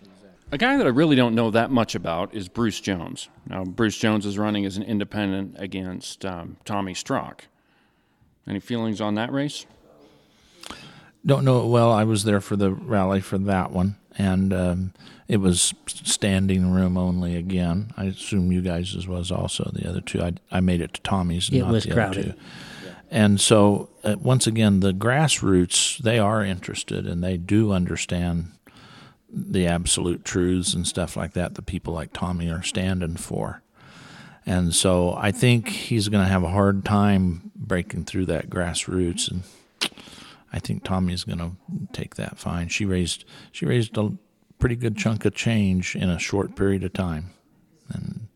A 0.53 0.59
guy 0.59 0.77
that 0.77 0.87
I 0.87 0.91
really 0.91 1.17
don't 1.17 1.35
know 1.35 1.51
that 1.51 1.71
much 1.71 1.95
about 1.95 2.35
is 2.35 2.49
Bruce 2.49 2.81
Jones. 2.81 3.29
Now, 3.47 3.65
Bruce 3.65 3.97
Jones 3.97 4.27
is 4.27 4.39
running 4.39 4.65
as 4.67 4.77
an 4.77 4.83
independent 4.83 5.57
against 5.59 6.25
um, 6.25 6.57
Tomi 6.65 6.95
Strock. 6.95 7.47
Any 8.47 8.61
feelings 8.61 9.01
on 9.01 9.15
that 9.15 9.33
race? 9.33 9.67
Don't 11.25 11.45
know 11.45 11.63
it 11.63 11.69
well. 11.69 11.93
I 11.93 12.05
was 12.05 12.25
there 12.25 12.41
for 12.41 12.57
the 12.57 12.73
rally 12.73 13.21
for 13.21 13.39
that 13.39 13.71
one, 13.71 13.97
and 14.17 14.53
um, 14.53 14.93
it 15.29 15.37
was 15.37 15.75
standing 15.87 16.73
room 16.73 16.97
only 16.97 17.37
again. 17.37 17.93
I 17.97 18.07
assume 18.07 18.51
you 18.51 18.63
guys 18.63 18.97
as 18.97 19.07
was 19.07 19.31
also 19.31 19.71
the 19.73 19.89
other 19.89 20.01
two. 20.01 20.23
I, 20.23 20.33
I 20.51 20.61
made 20.61 20.81
it 20.81 20.95
to 20.95 21.01
Tomi's. 21.03 21.49
It 21.51 21.61
not 21.61 21.73
was 21.73 21.85
the 21.85 21.93
crowded. 21.93 22.35
And 23.11 23.41
so, 23.41 23.91
uh, 24.05 24.17
once 24.21 24.47
again, 24.47 24.81
the 24.81 24.93
grassroots 24.93 25.99
they 25.99 26.19
are 26.19 26.45
interested 26.45 27.07
and 27.07 27.25
they 27.25 27.37
do 27.37 27.73
understand 27.73 28.53
the 29.33 29.67
absolute 29.67 30.25
truths 30.25 30.75
and 30.75 30.87
stuff 30.87 31.17
like 31.17 31.33
that. 31.33 31.55
that 31.55 31.67
people 31.67 31.93
like 31.93 32.13
Tomi 32.13 32.49
are 32.51 32.63
standing 32.63 33.17
for. 33.17 33.63
And 34.47 34.75
so 34.75 35.15
I 35.17 35.33
think 35.33 35.69
he's 35.69 36.09
going 36.09 36.25
to 36.25 36.31
have 36.31 36.45
a 36.45 36.49
hard 36.49 36.85
time 36.85 37.51
breaking 37.55 38.05
through 38.05 38.27
that 38.27 38.49
grassroots 38.49 39.31
and 39.31 39.43
I 40.53 40.59
think 40.59 40.83
Tomi's 40.83 41.25
going 41.25 41.39
to 41.39 41.53
take 41.93 42.17
that 42.17 42.39
fine. 42.39 42.69
She 42.69 42.85
raised 42.85 43.25
she 43.53 43.67
raised 43.67 43.97
a 43.97 44.13
pretty 44.59 44.77
good 44.77 44.97
chunk 44.97 45.25
of 45.25 45.35
change 45.35 45.95
in 45.95 46.11
a 46.11 46.19
short 46.19 46.57
period 46.57 46.83
of 46.85 46.93
time. 46.93 47.31
And 47.89 48.29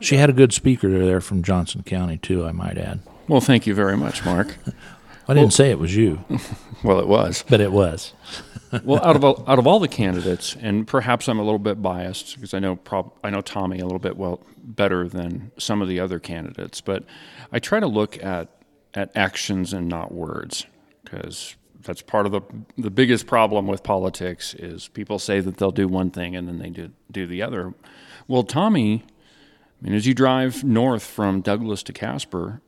she 0.00 0.16
had 0.16 0.30
a 0.30 0.34
good 0.34 0.52
speaker 0.52 0.88
there 0.90 1.20
from 1.20 1.42
Johnson 1.42 1.82
County 1.82 2.16
too, 2.16 2.44
I 2.44 2.52
might 2.52 2.78
add. 2.78 3.00
Well, 3.28 3.40
thank 3.42 3.66
you 3.66 3.74
very 3.74 3.96
much, 3.96 4.24
Mark. 4.24 4.56
I 5.28 5.34
didn't 5.34 5.52
say 5.52 5.70
it 5.70 5.78
was 5.78 5.94
you. 5.94 6.24
well, 6.82 6.98
it 6.98 7.06
was. 7.06 7.44
But 7.46 7.60
it 7.60 7.70
was. 7.70 8.14
well, 8.84 9.04
out 9.04 9.16
of 9.16 9.24
all, 9.24 9.44
out 9.48 9.58
of 9.58 9.66
all 9.66 9.78
the 9.78 9.88
candidates, 9.88 10.56
and 10.58 10.86
perhaps 10.86 11.28
I'm 11.28 11.38
a 11.38 11.42
little 11.42 11.58
bit 11.58 11.82
biased 11.82 12.36
because 12.36 12.54
I 12.54 12.58
know 12.58 12.76
prob- 12.76 13.12
I 13.22 13.28
know 13.28 13.42
Tomi 13.42 13.78
a 13.80 13.84
little 13.84 13.98
bit 13.98 14.16
well 14.16 14.40
better 14.56 15.06
than 15.06 15.52
some 15.58 15.82
of 15.82 15.88
the 15.88 16.00
other 16.00 16.18
candidates, 16.18 16.80
but 16.80 17.04
I 17.52 17.58
try 17.58 17.80
to 17.80 17.86
look 17.86 18.22
at 18.24 18.48
at 18.94 19.14
actions 19.14 19.74
and 19.74 19.86
not 19.86 20.12
words 20.12 20.64
because 21.04 21.56
that's 21.82 22.00
part 22.00 22.24
of 22.24 22.32
the 22.32 22.40
the 22.78 22.90
biggest 22.90 23.26
problem 23.26 23.66
with 23.66 23.82
politics 23.82 24.54
is 24.54 24.88
people 24.88 25.18
say 25.18 25.40
that 25.40 25.58
they'll 25.58 25.70
do 25.70 25.86
one 25.86 26.10
thing 26.10 26.34
and 26.34 26.48
then 26.48 26.58
they 26.58 26.70
do 26.70 26.90
do 27.10 27.26
the 27.26 27.42
other. 27.42 27.74
Well, 28.26 28.44
Tomi, 28.44 29.04
I 29.04 29.84
mean, 29.84 29.94
as 29.94 30.06
you 30.06 30.14
drive 30.14 30.64
north 30.64 31.04
from 31.04 31.42
Douglas 31.42 31.82
to 31.84 31.92
Casper, 31.92 32.62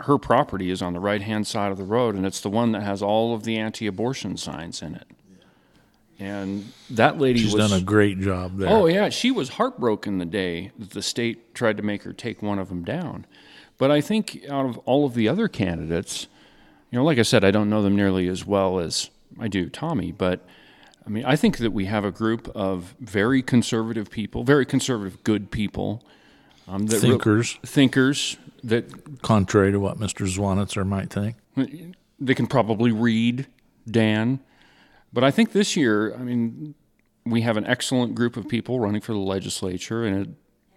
her 0.00 0.18
property 0.18 0.70
is 0.70 0.82
on 0.82 0.92
the 0.92 1.00
right 1.00 1.22
hand 1.22 1.46
side 1.46 1.72
of 1.72 1.78
the 1.78 1.84
road, 1.84 2.14
and 2.14 2.26
it's 2.26 2.40
the 2.40 2.50
one 2.50 2.72
that 2.72 2.82
has 2.82 3.02
all 3.02 3.34
of 3.34 3.44
the 3.44 3.58
anti 3.58 3.86
abortion 3.86 4.36
signs 4.36 4.82
in 4.82 4.94
it. 4.94 5.06
And 6.18 6.70
that 6.90 7.18
lady 7.18 7.40
She's 7.40 7.54
was, 7.54 7.70
done 7.70 7.80
a 7.80 7.82
great 7.82 8.20
job 8.20 8.58
there. 8.58 8.68
Oh, 8.68 8.86
yeah. 8.86 9.08
She 9.08 9.30
was 9.30 9.50
heartbroken 9.50 10.18
the 10.18 10.26
day 10.26 10.70
that 10.78 10.90
the 10.90 11.00
state 11.00 11.54
tried 11.54 11.78
to 11.78 11.82
make 11.82 12.02
her 12.02 12.12
take 12.12 12.42
one 12.42 12.58
of 12.58 12.68
them 12.68 12.84
down. 12.84 13.24
But 13.78 13.90
I 13.90 14.02
think 14.02 14.44
out 14.50 14.66
of 14.66 14.76
all 14.78 15.06
of 15.06 15.14
the 15.14 15.26
other 15.28 15.48
candidates, 15.48 16.26
you 16.90 16.98
know, 16.98 17.04
like 17.04 17.18
I 17.18 17.22
said, 17.22 17.42
I 17.42 17.50
don't 17.50 17.70
know 17.70 17.82
them 17.82 17.96
nearly 17.96 18.28
as 18.28 18.44
well 18.44 18.78
as 18.80 19.08
I 19.38 19.48
do 19.48 19.70
Tomi, 19.70 20.12
but 20.12 20.44
I 21.06 21.08
mean, 21.08 21.24
I 21.24 21.36
think 21.36 21.56
that 21.58 21.72
we 21.72 21.86
have 21.86 22.04
a 22.04 22.10
group 22.10 22.48
of 22.54 22.94
very 23.00 23.42
conservative 23.42 24.10
people, 24.10 24.44
very 24.44 24.66
conservative, 24.66 25.24
good 25.24 25.50
people. 25.50 26.04
Um, 26.68 26.86
that 26.86 27.02
re- 27.02 27.08
Thinkers. 27.64 28.36
Thinkers 28.64 28.92
that 28.92 29.22
Contrary 29.22 29.72
to 29.72 29.80
what 29.80 29.98
Mr. 29.98 30.26
Zwanitzer 30.26 30.86
might 30.86 31.10
think. 31.10 31.36
they 32.18 32.34
can 32.34 32.46
probably 32.46 32.92
read 32.92 33.46
Dan. 33.90 34.40
But 35.12 35.24
I 35.24 35.30
think 35.30 35.52
this 35.52 35.76
year, 35.76 36.14
I 36.14 36.18
mean, 36.18 36.74
we 37.24 37.42
have 37.42 37.56
an 37.56 37.66
excellent 37.66 38.14
group 38.14 38.36
of 38.36 38.48
people 38.48 38.80
running 38.80 39.00
for 39.00 39.12
the 39.12 39.18
legislature, 39.18 40.04
and 40.04 40.26
it, 40.26 40.28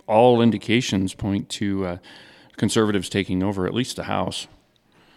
all 0.08 0.42
indications 0.42 1.14
point 1.14 1.50
to 1.50 1.86
uh, 1.86 1.98
conservatives 2.58 3.10
taking 3.10 3.44
over 3.44 3.66
at 3.66 3.74
least 3.74 3.96
the 3.96 4.04
House. 4.04 4.48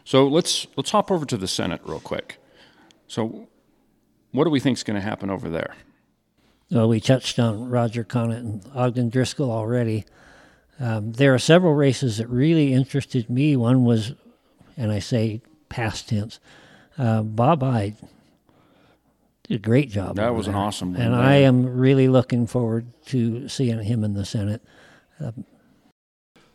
So 0.05 0.29
let's 0.29 0.67
let's 0.77 0.91
hop 0.91 1.11
over 1.11 1.27
to 1.27 1.37
the 1.37 1.49
Senate 1.49 1.81
real 1.85 2.01
quick. 2.01 2.39
So, 3.09 3.49
what 4.33 4.45
do 4.45 4.51
we 4.51 4.61
think 4.61 4.79
is 4.79 4.85
going 4.85 4.95
to 4.95 5.01
happen 5.01 5.31
over 5.31 5.49
there? 5.49 5.75
Well, 6.71 6.89
we 6.89 7.01
touched 7.01 7.39
on 7.39 7.69
Roger 7.69 8.05
Connett 8.05 8.39
and 8.39 8.65
Ogden 8.75 9.11
Driskill 9.11 9.51
already. 9.51 10.05
Um, 10.79 11.13
there 11.13 11.35
are 11.35 11.39
several 11.39 11.75
races 11.75 12.19
that 12.19 12.29
really 12.29 12.73
interested 12.73 13.31
me. 13.31 13.57
One 13.57 13.85
was, 13.85 14.15
and 14.77 14.93
I 14.93 14.99
say 14.99 15.41
past 15.69 16.09
tense, 16.11 16.39
uh, 16.99 17.23
Bob 17.23 17.63
Ide 17.63 17.97
did 19.45 19.55
a 19.57 19.59
great 19.59 19.91
job. 19.91 20.17
That 20.17 20.29
over 20.29 20.35
was 20.35 20.49
an 20.49 20.55
awesome 20.55 20.93
one 20.93 21.01
And 21.01 21.15
there. 21.15 21.21
I 21.21 21.37
am 21.37 21.79
really 21.79 22.09
looking 22.09 22.47
forward 22.47 22.87
to 23.07 23.49
seeing 23.49 23.83
him 23.83 24.05
in 24.05 24.15
the 24.15 24.25
Senate. 24.25 24.63
Um, 25.19 25.45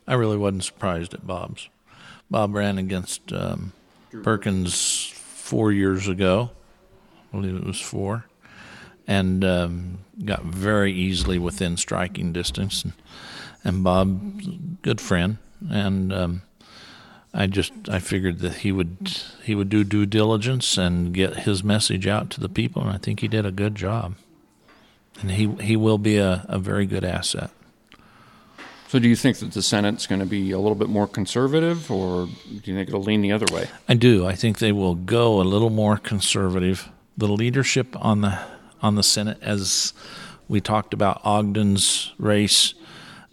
I 0.07 0.13
really 0.13 0.37
wasn't 0.37 0.65
surprised 0.65 1.13
at 1.13 1.25
Bob's. 1.25 1.69
Bob 2.29 2.53
ran 2.53 2.77
against 2.77 3.33
um, 3.33 3.73
Perkins 4.23 5.07
four 5.15 5.71
years 5.71 6.07
ago. 6.07 6.51
I 7.33 7.37
believe 7.37 7.55
it 7.55 7.65
was 7.65 7.81
four. 7.81 8.25
And 9.07 9.43
um, 9.43 9.99
got 10.23 10.43
very 10.43 10.93
easily 10.93 11.39
within 11.39 11.75
striking 11.75 12.31
distance. 12.31 12.83
And, 12.83 12.93
and 13.63 13.83
Bob, 13.83 14.81
good 14.81 14.99
friend. 15.01 15.37
And 15.69 16.11
um, 16.11 16.41
I 17.33 17.47
just 17.47 17.71
I 17.87 17.99
figured 17.99 18.39
that 18.39 18.57
he 18.57 18.71
would 18.71 19.13
he 19.43 19.55
would 19.55 19.69
do 19.69 19.83
due 19.83 20.05
diligence 20.05 20.77
and 20.77 21.13
get 21.13 21.39
his 21.39 21.63
message 21.63 22.07
out 22.07 22.29
to 22.31 22.39
the 22.39 22.49
people, 22.49 22.81
and 22.81 22.91
I 22.91 22.97
think 22.97 23.19
he 23.19 23.27
did 23.27 23.45
a 23.45 23.51
good 23.51 23.75
job. 23.75 24.15
And 25.21 25.31
he 25.31 25.47
he 25.61 25.75
will 25.75 25.97
be 25.97 26.17
a, 26.17 26.45
a 26.49 26.59
very 26.59 26.85
good 26.85 27.03
asset. 27.03 27.51
So, 28.91 28.99
do 28.99 29.07
you 29.07 29.15
think 29.15 29.37
that 29.37 29.53
the 29.53 29.61
Senate's 29.61 30.05
going 30.05 30.19
to 30.19 30.25
be 30.25 30.51
a 30.51 30.59
little 30.59 30.75
bit 30.75 30.89
more 30.89 31.07
conservative, 31.07 31.89
or 31.89 32.25
do 32.25 32.61
you 32.65 32.75
think 32.75 32.89
it'll 32.89 33.01
lean 33.01 33.21
the 33.21 33.31
other 33.31 33.45
way? 33.53 33.69
I 33.87 33.93
do. 33.93 34.27
I 34.27 34.35
think 34.35 34.59
they 34.59 34.73
will 34.73 34.95
go 34.95 35.39
a 35.39 35.43
little 35.43 35.69
more 35.69 35.95
conservative. 35.95 36.89
The 37.17 37.29
leadership 37.29 37.95
on 38.03 38.19
the 38.19 38.37
on 38.81 38.95
the 38.95 39.03
Senate, 39.03 39.37
as 39.41 39.93
we 40.49 40.59
talked 40.59 40.93
about 40.93 41.21
Ogden's 41.23 42.11
race, 42.17 42.73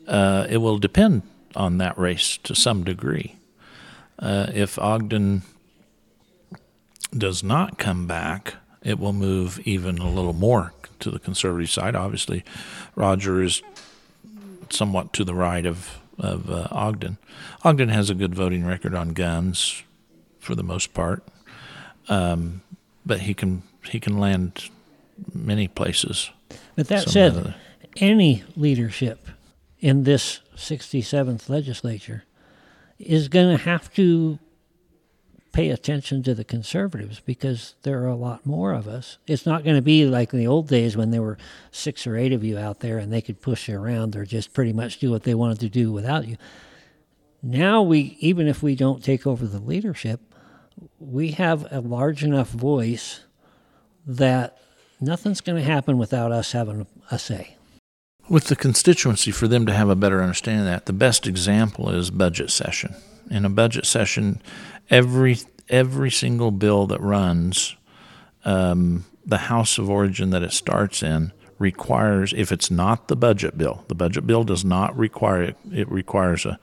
uh, 0.09 0.47
it 0.49 0.59
will 0.59 0.79
depend 0.79 1.23
on 1.55 1.79
that 1.79 1.97
race 1.99 2.39
to 2.39 2.55
some 2.55 2.85
degree. 2.85 3.37
Uh, 4.19 4.47
if 4.53 4.79
Ogden 4.79 5.43
does 7.17 7.43
not 7.43 7.79
come 7.79 8.07
back, 8.07 8.55
it 8.83 8.99
will 8.99 9.13
move 9.13 9.61
even 9.61 9.99
a 9.99 10.11
little 10.11 10.33
more 10.33 10.73
to 11.01 11.11
the 11.11 11.19
conservative 11.19 11.71
side. 11.71 11.95
Obviously, 11.95 12.45
Roger 12.97 13.43
is 13.43 13.63
somewhat 14.71 15.13
to 15.15 15.25
the 15.25 15.35
right 15.35 15.67
of 15.67 15.99
of 16.19 16.51
uh, 16.51 16.67
Ogden. 16.73 17.17
Ogden 17.63 17.91
has 17.91 18.11
a 18.11 18.15
good 18.15 18.35
voting 18.35 18.65
record 18.65 18.93
on 18.93 19.11
guns, 19.11 19.85
for 20.41 20.57
the 20.57 20.65
most 20.65 20.93
part, 20.93 21.23
um, 22.09 22.63
but 23.07 23.21
he 23.21 23.35
can 23.35 23.63
he 23.85 24.01
can 24.01 24.19
land 24.19 24.71
many 25.33 25.69
places. 25.69 26.31
But 26.75 26.89
that 26.89 27.09
said, 27.09 27.55
any 27.97 28.43
leadership 28.57 29.29
in 29.81 30.05
this 30.05 30.41
67th 30.57 31.49
legislature 31.49 32.25
is 32.99 33.29
going 33.29 33.57
to 33.57 33.63
have 33.63 33.93
to 33.95 34.39
pay 35.53 35.71
attention 35.71 36.23
to 36.23 36.35
the 36.35 36.45
conservatives 36.45 37.21
because 37.21 37.75
there 37.83 38.03
are 38.03 38.09
a 38.09 38.17
lot 38.17 38.45
more 38.45 38.73
of 38.73 38.87
us. 38.87 39.19
It's 39.27 39.47
not 39.47 39.65
going 39.65 39.77
to 39.77 39.83
be 39.83 40.05
like 40.05 40.33
in 40.33 40.39
the 40.39 40.47
old 40.47 40.69
days 40.69 40.97
when 40.97 41.11
there 41.11 41.23
were 41.23 41.39
six 41.71 42.07
or 42.07 42.17
eight 42.17 42.33
of 42.33 42.45
you 42.45 42.59
out 42.59 42.81
there 42.81 42.99
and 42.99 43.13
they 43.13 43.23
could 43.23 43.41
push 43.41 43.69
you 43.69 43.77
around 43.77 44.15
or 44.15 44.25
just 44.25 44.53
pretty 44.53 44.73
much 44.73 44.99
do 44.99 45.11
what 45.11 45.23
they 45.23 45.35
wanted 45.35 45.61
to 45.61 45.69
do 45.69 45.91
without 45.91 46.29
you. 46.29 46.37
Now 47.43 47.83
we 47.83 48.17
even 48.21 48.47
if 48.47 48.63
we 48.63 48.75
don't 48.75 49.03
take 49.03 49.27
over 49.27 49.47
the 49.47 49.61
leadership, 49.61 50.21
we 50.99 51.33
have 51.33 51.67
a 51.73 51.81
large 51.81 52.23
enough 52.23 52.51
voice 52.51 53.25
that 54.07 54.59
nothing's 55.01 55.41
going 55.41 55.59
to 55.59 55.69
happen 55.69 55.99
without 55.99 56.33
us 56.33 56.53
having 56.53 56.87
a 57.11 57.19
say. 57.19 57.58
With 58.29 58.45
the 58.45 58.57
constituency, 58.57 59.31
for 59.31 59.49
them 59.49 59.65
to 59.65 59.73
have 59.73 59.89
a 59.89 59.97
better 59.97 60.21
understanding 60.21 60.61
of 60.61 60.67
that, 60.67 60.85
the 60.85 60.93
best 60.93 61.27
example 61.27 61.89
is 61.89 62.11
budget 62.11 62.51
session. 62.51 62.95
In 63.31 63.47
a 63.47 63.51
budget 63.51 63.87
session, 63.87 64.43
every 64.91 65.39
every 65.71 66.11
single 66.11 66.51
bill 66.51 66.87
that 66.87 67.01
runs, 67.01 67.77
um, 68.45 69.07
the 69.25 69.39
house 69.39 69.79
of 69.79 69.89
origin 69.89 70.31
that 70.31 70.43
it 70.43 70.53
starts 70.53 71.03
in 71.03 71.33
requires, 71.59 72.33
if 72.35 72.53
it's 72.53 72.71
not 72.71 73.09
the 73.09 73.17
budget 73.17 73.57
bill, 73.57 73.85
the 73.89 73.95
budget 73.95 74.27
bill 74.27 74.45
does 74.45 74.65
not 74.65 74.97
require 74.97 75.43
it. 75.43 75.57
It 75.73 75.91
requires 75.91 76.45
a 76.45 76.59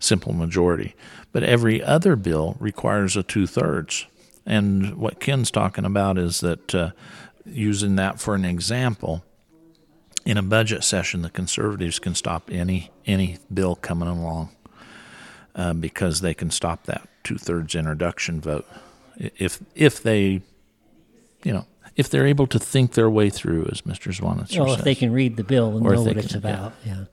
simple 0.00 0.32
majority, 0.32 0.94
but 1.32 1.44
every 1.44 1.82
other 1.82 2.16
bill 2.16 2.56
requires 2.58 3.16
a 3.16 3.22
two 3.22 3.46
thirds. 3.46 4.06
And 4.44 4.96
what 4.96 5.20
Ken's 5.20 5.50
talking 5.52 5.84
about 5.84 6.18
is 6.18 6.40
that 6.40 6.74
uh, 6.74 6.90
using 7.44 7.94
that 7.96 8.20
for 8.20 8.34
an 8.34 8.44
example 8.44 9.24
in 10.26 10.36
a 10.36 10.42
budget 10.42 10.84
session, 10.84 11.22
the 11.22 11.30
conservatives 11.30 11.98
can 11.98 12.14
stop 12.14 12.50
any 12.52 12.90
any 13.06 13.38
bill 13.52 13.74
coming 13.76 14.08
along 14.08 14.50
uh, 15.54 15.72
because 15.72 16.20
they 16.20 16.34
can 16.34 16.50
stop 16.50 16.84
that 16.84 17.08
two 17.24 17.38
thirds 17.38 17.74
introduction 17.74 18.40
vote 18.40 18.66
if 19.18 19.60
if 19.74 20.02
they, 20.02 20.42
you 21.44 21.52
know, 21.52 21.64
if 21.96 22.10
they're 22.10 22.26
able 22.26 22.46
to 22.48 22.58
think 22.58 22.92
their 22.92 23.08
way 23.08 23.30
through, 23.30 23.66
as 23.72 23.80
Mr. 23.82 24.12
Zwanitzer 24.14 24.58
Well, 24.58 24.68
says. 24.70 24.78
if 24.80 24.84
they 24.84 24.94
can 24.94 25.12
read 25.12 25.36
the 25.36 25.44
bill 25.44 25.76
and 25.76 25.86
Or 25.86 25.94
know 25.94 26.02
they 26.04 26.10
what 26.10 26.18
it's 26.18 26.32
can- 26.34 26.42
yeah. 26.42 26.48
about, 26.54 26.72
yeah. 26.84 27.04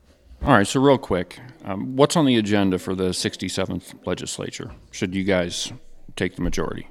All 0.42 0.52
right, 0.54 0.68
so 0.68 0.82
real 0.82 0.98
quick, 0.98 1.40
um, 1.64 1.96
what's 1.96 2.18
on 2.18 2.26
the 2.26 2.36
agenda 2.36 2.78
for 2.78 2.94
the 2.96 3.14
67th 3.14 4.06
legislature? 4.06 4.72
Should 4.92 5.16
you 5.16 5.24
guys 5.24 5.72
take 6.18 6.36
the 6.36 6.42
majority? 6.42 6.90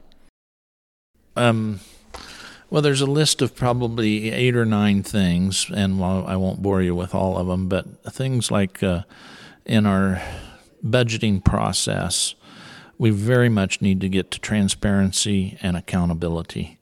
Um, 1.37 1.81
well, 2.73 2.81
there's 2.81 3.03
a 3.03 3.07
list 3.07 3.43
of 3.43 3.55
probably 3.55 4.33
eight 4.33 4.57
or 4.57 4.65
nine 4.65 5.03
things, 5.03 5.71
and 5.75 6.01
while 6.01 6.27
I 6.27 6.37
won't 6.37 6.63
bore 6.63 6.81
you 6.81 6.95
with 6.95 7.15
all 7.15 7.37
of 7.37 7.47
them, 7.47 7.69
but 7.69 8.03
things 8.11 8.51
like 8.51 8.83
uh, 8.83 9.03
in 9.67 9.85
our 9.85 10.23
budgeting 10.83 11.45
process, 11.45 12.35
we 12.97 13.11
very 13.11 13.51
much 13.51 13.83
need 13.83 14.01
to 14.01 14.09
get 14.09 14.31
to 14.31 14.41
transparency 14.41 15.59
and 15.61 15.77
accountability. 15.77 16.79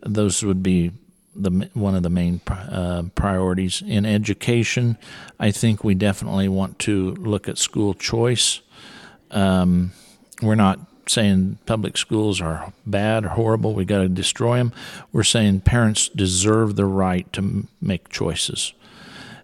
Those 0.00 0.42
would 0.42 0.64
be 0.64 0.90
the 1.36 1.70
one 1.74 1.94
of 1.94 2.02
the 2.02 2.10
main 2.10 2.40
uh, 2.48 3.04
priorities 3.14 3.84
in 3.86 4.04
education. 4.04 4.98
I 5.38 5.52
think 5.52 5.84
we 5.84 5.94
definitely 5.94 6.48
want 6.48 6.80
to 6.80 7.12
look 7.12 7.48
at 7.48 7.56
school 7.56 7.94
choice. 7.94 8.62
Um, 9.30 9.92
we're 10.42 10.56
not 10.56 10.80
saying 11.10 11.58
public 11.66 11.96
schools 11.96 12.40
are 12.40 12.72
bad 12.86 13.24
or 13.24 13.30
horrible. 13.30 13.74
We 13.74 13.84
got 13.84 13.98
to 13.98 14.08
destroy 14.08 14.58
them. 14.58 14.72
We're 15.12 15.24
saying 15.24 15.60
parents 15.60 16.08
deserve 16.08 16.76
the 16.76 16.86
right 16.86 17.30
to 17.32 17.40
m- 17.40 17.68
make 17.80 18.08
choices. 18.08 18.72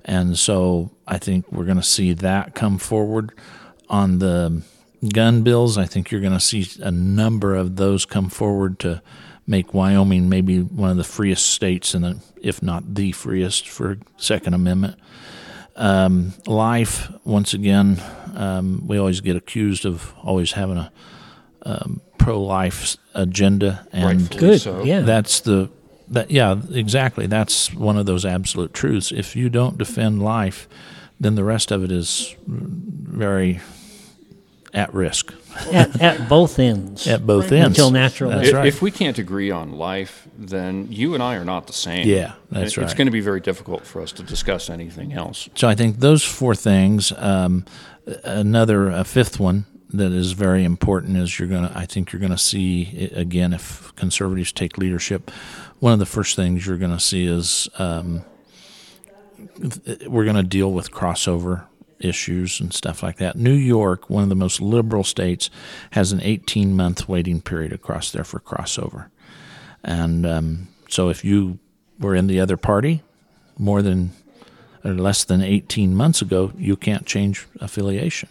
And 0.05 0.39
so 0.39 0.91
I 1.07 1.19
think 1.19 1.51
we're 1.51 1.65
going 1.65 1.77
to 1.77 1.83
see 1.83 2.13
that 2.13 2.55
come 2.55 2.79
forward 2.79 3.33
on 3.91 4.21
the 4.21 4.63
gun 5.13 5.43
bills. 5.43 5.77
I 5.77 5.85
think 5.85 6.11
you're 6.11 6.21
going 6.21 6.33
to 6.33 6.41
see 6.41 6.69
a 6.81 6.93
number 6.93 7.57
of 7.57 7.77
those 7.77 8.07
come 8.07 8.29
forward 8.29 8.79
to 8.81 9.03
make 9.47 9.75
Wyoming 9.75 10.29
maybe 10.29 10.61
one 10.61 10.91
of 10.91 10.97
the 10.97 11.05
freest 11.05 11.47
states, 11.47 11.95
in 11.95 12.03
the, 12.03 12.19
if 12.41 12.63
not 12.63 12.95
the 12.95 13.13
freest, 13.13 13.69
for 13.69 13.99
Second 14.17 14.55
Amendment. 14.55 14.97
Um, 15.77 16.33
life, 16.47 17.11
once 17.25 17.53
again, 17.53 18.03
um, 18.35 18.87
we 18.87 18.99
always 18.99 19.21
get 19.21 19.37
accused 19.37 19.85
of 19.85 20.15
always 20.23 20.53
having 20.53 20.79
a 20.79 20.91
um, 21.67 22.01
pro-life 22.19 22.97
agenda, 23.15 23.87
and 23.93 24.05
Rightfully 24.21 24.41
Good, 24.41 24.61
so. 24.61 24.85
yeah. 24.85 25.01
that's 25.01 25.41
the 25.41 25.69
that 26.09 26.31
yeah 26.31 26.61
exactly. 26.73 27.27
That's 27.27 27.73
one 27.75 27.97
of 27.99 28.07
those 28.07 28.25
absolute 28.25 28.73
truths. 28.73 29.11
If 29.13 29.35
you 29.37 29.49
don't 29.49 29.77
defend 29.77 30.23
life, 30.23 30.69
then 31.21 31.35
the 31.35 31.45
rest 31.45 31.73
of 31.73 31.83
it 31.85 31.91
is 31.91 32.35
very 32.47 33.61
at 34.73 34.93
risk. 34.95 35.33
At, 35.73 36.01
at 36.03 36.29
both 36.29 36.59
ends. 36.59 37.07
At 37.09 37.27
both 37.27 37.51
ends. 37.51 37.67
Until 37.79 37.91
natural 37.91 38.31
That's 38.31 38.49
if, 38.49 38.55
right. 38.55 38.67
if 38.67 38.83
we 38.83 38.91
can't 38.91 39.19
agree 39.19 39.51
on 39.51 39.73
life, 39.73 40.29
then 40.39 40.89
you 40.91 41.15
and 41.15 41.23
I 41.23 41.37
are 41.37 41.47
not 41.47 41.67
the 41.67 41.73
same. 41.73 42.07
Yeah, 42.07 42.33
that's 42.51 42.63
It- 42.63 42.67
It's 42.67 42.77
right. 42.79 42.97
going 42.97 43.07
to 43.07 43.13
be 43.13 43.23
very 43.23 43.41
difficult 43.41 43.87
for 43.87 44.03
us 44.03 44.13
to 44.13 44.23
discuss 44.23 44.69
anything 44.69 45.15
else. 45.15 45.49
So 45.55 45.67
I 45.67 45.75
think 45.75 46.01
those 46.01 46.23
four 46.23 46.55
things. 46.55 47.13
Um, 47.17 47.65
another 48.23 48.89
a 48.91 49.03
fifth 49.05 49.41
one 49.41 49.65
that 49.91 50.13
is 50.13 50.33
very 50.33 50.65
important 50.65 51.17
is 51.17 51.39
you're 51.39 51.49
gonna. 51.49 51.73
I 51.75 51.87
think 51.87 52.13
you're 52.13 52.21
gonna 52.21 52.39
see 52.39 53.11
i- 53.15 53.19
again 53.21 53.53
if 53.53 53.95
conservatives 53.97 54.53
take 54.53 54.79
leadership. 54.79 55.31
One 55.79 55.93
of 55.93 55.99
the 55.99 56.07
first 56.07 56.37
things 56.37 56.67
you're 56.67 56.79
gonna 56.79 57.01
see 57.01 57.25
is 57.27 57.69
um, 57.79 58.25
we're 60.07 60.25
gonna 60.25 60.43
deal 60.43 60.73
with 60.73 60.91
crossover 60.91 61.65
issues 62.01 62.61
and 62.61 62.73
stuff 62.75 63.03
like 63.03 63.17
that. 63.19 63.37
New 63.37 63.53
York, 63.55 64.11
one 64.11 64.23
of 64.23 64.29
the 64.29 64.35
most 64.35 64.61
liberal 64.61 65.05
states, 65.05 65.51
has 65.93 66.13
an 66.13 66.21
18 66.21 66.77
month 66.77 67.09
waiting 67.09 67.41
period 67.41 67.73
across 67.73 68.11
there 68.11 68.25
for 68.25 68.39
crossover. 68.41 69.09
And 69.83 70.27
um, 70.27 70.69
so 70.89 71.09
if 71.09 71.25
you 71.25 71.59
were 71.99 72.15
in 72.15 72.27
the 72.27 72.41
other 72.41 72.57
party 72.57 73.03
more 73.59 73.81
than 73.83 74.11
or 74.85 74.93
less 74.95 75.25
than 75.25 75.41
18 75.43 75.95
months 75.95 76.21
ago, 76.21 76.53
you 76.59 76.77
can't 76.77 77.07
change 77.07 77.47
affiliation. 77.61 78.29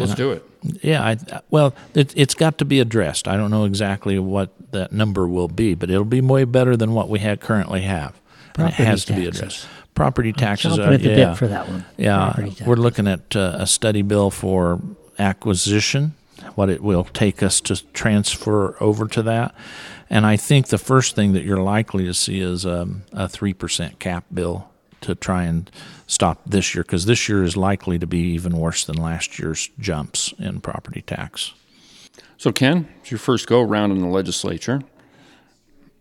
Let's 0.00 0.12
And 0.12 0.18
do 0.18 0.32
it. 0.32 0.44
Yeah, 0.82 1.02
I, 1.02 1.40
well, 1.50 1.74
it, 1.94 2.12
it's 2.16 2.34
got 2.34 2.58
to 2.58 2.64
be 2.64 2.80
addressed. 2.80 3.28
I 3.28 3.36
don't 3.36 3.50
know 3.50 3.64
exactly 3.64 4.18
what 4.18 4.50
that 4.72 4.92
number 4.92 5.26
will 5.26 5.48
be, 5.48 5.74
but 5.74 5.90
it'll 5.90 6.04
be 6.04 6.20
way 6.20 6.44
better 6.44 6.76
than 6.76 6.92
what 6.92 7.08
we 7.08 7.18
had 7.20 7.40
currently 7.40 7.82
have. 7.82 8.20
And 8.56 8.68
it 8.68 8.74
Property 8.74 8.84
has 8.84 9.04
to 9.06 9.14
be 9.14 9.26
addressed. 9.26 9.66
Property 9.94 10.32
taxes 10.32 10.72
chomping 10.72 10.86
are 10.86 10.92
at 10.92 11.02
the 11.02 11.08
bit 11.08 11.18
yeah. 11.18 11.34
for 11.34 11.48
that 11.48 11.68
one. 11.68 11.84
Yeah, 11.96 12.48
we're 12.66 12.76
looking 12.76 13.06
at 13.06 13.34
uh, 13.36 13.56
a 13.58 13.66
study 13.66 14.02
bill 14.02 14.30
for 14.30 14.80
acquisition, 15.18 16.14
what 16.54 16.70
it 16.70 16.82
will 16.82 17.04
take 17.04 17.42
us 17.42 17.60
to 17.62 17.82
transfer 17.92 18.76
over 18.82 19.06
to 19.08 19.22
that. 19.22 19.54
And 20.08 20.26
I 20.26 20.36
think 20.36 20.68
the 20.68 20.78
first 20.78 21.14
thing 21.14 21.32
that 21.34 21.44
you're 21.44 21.62
likely 21.62 22.04
to 22.06 22.14
see 22.14 22.40
is 22.40 22.66
um, 22.66 23.02
a 23.12 23.26
3% 23.26 23.98
cap 23.98 24.24
bill 24.32 24.70
to 25.02 25.14
try 25.14 25.44
and 25.44 25.70
stop 26.06 26.42
this 26.46 26.74
year, 26.74 26.82
because 26.82 27.06
this 27.06 27.28
year 27.28 27.42
is 27.42 27.56
likely 27.56 27.98
to 27.98 28.06
be 28.06 28.20
even 28.20 28.56
worse 28.56 28.84
than 28.84 28.96
last 28.96 29.38
year's 29.38 29.70
jumps 29.78 30.32
in 30.38 30.60
property 30.60 31.02
tax. 31.02 31.54
So, 32.36 32.52
Ken, 32.52 32.88
it's 33.00 33.10
your 33.10 33.18
first 33.18 33.46
go 33.46 33.60
around 33.60 33.90
in 33.90 34.00
the 34.00 34.06
legislature. 34.06 34.80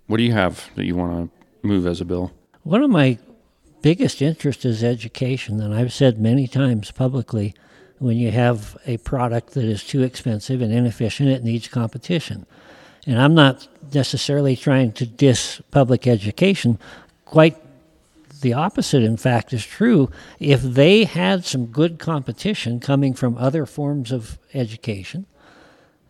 What 0.08 0.18
do 0.18 0.24
you 0.24 0.34
have 0.34 0.70
that 0.76 0.86
you 0.86 0.96
want 0.96 1.32
to 1.32 1.68
move 1.68 1.86
as 1.86 2.02
a 2.02 2.06
bill? 2.06 2.32
One 2.64 2.82
of 2.82 2.90
my 2.90 3.20
biggest 3.82 4.22
interests 4.22 4.66
is 4.66 4.84
education, 4.84 5.62
and 5.62 5.74
I've 5.74 5.94
said 5.94 6.20
many 6.20 6.48
times 6.48 6.92
publicly 6.92 7.54
when 8.00 8.18
you 8.18 8.32
have 8.32 8.78
a 8.86 8.98
product 8.98 9.52
that 9.52 9.66
is 9.66 9.84
too 9.84 10.02
expensive 10.02 10.62
and 10.62 10.74
inefficient, 10.74 11.30
it 11.30 11.44
needs 11.44 11.68
competition. 11.68 12.46
And 13.06 13.20
I'm 13.20 13.36
not 13.36 13.68
necessarily 13.94 14.56
trying 14.56 14.94
to 14.94 15.06
diss 15.06 15.62
public 15.72 16.08
education. 16.08 16.80
Quite 17.26 17.58
the 18.42 18.54
opposite, 18.54 19.04
in 19.04 19.18
fact, 19.18 19.54
is 19.54 19.66
true. 19.66 20.10
If 20.40 20.62
they 20.62 21.04
had 21.04 21.46
some 21.46 21.68
good 21.68 22.00
competition 22.00 22.80
coming 22.80 23.14
from 23.14 23.38
other 23.38 23.66
forms 23.66 24.12
of 24.12 24.38
education, 24.54 25.26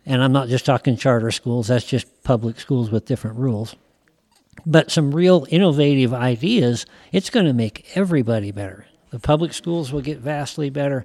and 0.06 0.22
I'm 0.22 0.32
not 0.32 0.48
just 0.48 0.64
talking 0.64 0.96
charter 0.96 1.30
schools, 1.30 1.68
that's 1.68 1.84
just 1.84 2.22
public 2.24 2.58
schools 2.58 2.90
with 2.90 3.06
different 3.06 3.38
rules 3.38 3.76
but 4.66 4.90
some 4.90 5.14
real 5.14 5.46
innovative 5.50 6.12
ideas, 6.12 6.86
it's 7.12 7.30
going 7.30 7.46
to 7.46 7.52
make 7.52 7.86
everybody 7.94 8.50
better. 8.50 8.86
The 9.10 9.18
public 9.18 9.52
schools 9.52 9.92
will 9.92 10.02
get 10.02 10.18
vastly 10.18 10.70
better. 10.70 11.04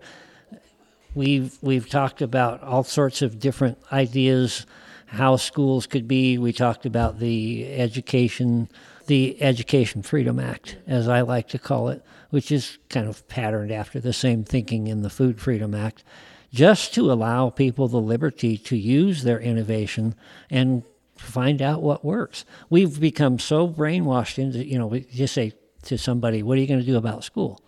We've 1.13 1.57
we've 1.61 1.89
talked 1.89 2.21
about 2.21 2.61
all 2.61 2.83
sorts 2.83 3.21
of 3.21 3.39
different 3.39 3.77
ideas 3.91 4.65
how 5.07 5.37
schools 5.37 5.87
could 5.87 6.07
be. 6.07 6.37
We 6.37 6.51
talked 6.51 6.85
about 6.85 7.19
the 7.19 7.65
education 7.73 8.69
the 9.07 9.41
Education 9.41 10.01
Freedom 10.01 10.39
Act, 10.39 10.77
as 10.87 11.07
I 11.07 11.21
like 11.21 11.47
to 11.49 11.59
call 11.59 11.89
it, 11.89 12.03
which 12.29 12.51
is 12.51 12.77
kind 12.89 13.07
of 13.07 13.27
patterned 13.27 13.71
after 13.71 13.99
the 13.99 14.13
same 14.13 14.43
thinking 14.43 14.87
in 14.87 15.01
the 15.01 15.09
Food 15.09 15.39
Freedom 15.39 15.73
Act, 15.73 16.03
just 16.51 16.93
to 16.93 17.11
allow 17.11 17.49
people 17.49 17.87
the 17.87 17.97
liberty 17.97 18.57
to 18.57 18.77
use 18.77 19.23
their 19.23 19.39
innovation 19.39 20.15
and 20.49 20.83
find 21.17 21.61
out 21.61 21.81
what 21.81 22.05
works. 22.05 22.45
We've 22.69 22.99
become 22.99 23.39
so 23.39 23.67
brainwashed 23.67 24.37
into, 24.37 24.65
you 24.65 24.77
know, 24.77 24.87
we 24.87 25.01
just 25.01 25.33
say 25.33 25.53
to 25.83 25.97
somebody, 25.97 26.43
What 26.43 26.57
are 26.57 26.61
you 26.61 26.67
going 26.67 26.79
to 26.79 26.85
do 26.85 26.97
about 26.97 27.23
school? 27.23 27.61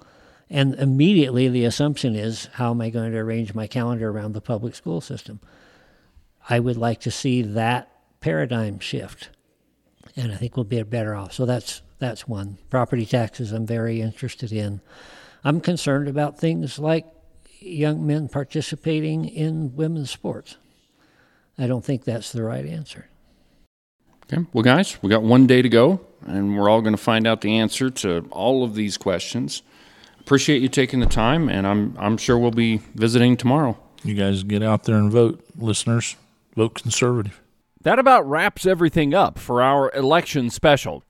And 0.50 0.76
immediately 0.76 1.50
the 1.50 1.66
assumption 1.66 2.16
is, 2.16 2.50
How 2.54 2.72
am 2.72 2.82
I 2.82 2.90
going 2.90 3.12
to 3.12 3.18
arrange 3.18 3.54
my 3.54 3.68
calendar 3.68 4.10
around 4.10 4.34
the 4.34 4.42
public 4.42 4.76
school 4.76 5.02
system? 5.02 5.40
I 6.50 6.60
would 6.60 6.78
like 6.78 7.02
to 7.02 7.12
see 7.12 7.42
that 7.42 7.92
paradigm 8.22 8.80
shift. 8.80 9.30
And 10.18 10.34
I 10.34 10.36
think 10.36 10.58
we'll 10.58 10.66
be 10.66 10.84
better 10.84 11.16
off. 11.16 11.32
So 11.32 11.46
that's 11.46 11.82
that's 12.00 12.28
one. 12.28 12.58
Property 12.70 13.06
taxes 13.06 13.52
I'm 13.52 13.66
very 13.66 14.02
interested 14.02 14.52
in. 14.52 14.82
I'm 15.44 15.62
concerned 15.62 16.10
about 16.10 16.40
things 16.40 16.78
like 16.78 17.06
young 17.60 18.06
men 18.06 18.28
participating 18.28 19.26
in 19.26 19.76
women's 19.76 20.12
sports. 20.12 20.58
I 21.58 21.68
don't 21.68 21.86
think 21.86 22.04
that's 22.04 22.32
the 22.32 22.44
right 22.44 22.66
answer. 22.66 23.08
Okay. 24.32 24.46
Well, 24.52 24.64
guys, 24.64 25.02
we 25.02 25.10
got 25.10 25.24
one 25.24 25.48
day 25.48 25.62
to 25.62 25.70
go, 25.70 26.02
and 26.26 26.58
we're 26.58 26.70
all 26.70 26.82
going 26.82 26.96
to 26.96 27.02
find 27.02 27.26
out 27.26 27.42
the 27.42 27.58
answer 27.58 27.90
to 27.90 28.28
all 28.30 28.64
of 28.64 28.76
these 28.76 28.98
questions. 28.98 29.62
Appreciate 30.20 30.62
you 30.62 30.68
taking 30.68 31.00
the 31.00 31.06
time, 31.06 31.48
and 31.48 31.66
I'm 31.66 31.96
I'm 31.98 32.18
sure 32.18 32.38
we'll 32.38 32.52
be 32.52 32.82
visiting 32.96 33.38
tomorrow. 33.38 33.78
You 34.04 34.16
guys 34.16 34.44
get 34.44 34.62
out 34.62 34.84
there 34.84 34.98
and 34.98 35.12
vote, 35.12 35.44
listeners. 35.58 36.16
Vote 36.56 36.82
conservative. 36.82 37.40
That 37.82 38.00
about 38.00 38.28
wraps 38.28 38.66
everything 38.66 39.14
up 39.14 39.38
for 39.38 39.62
our 39.62 39.92
election 39.94 40.50
special. 40.50 41.04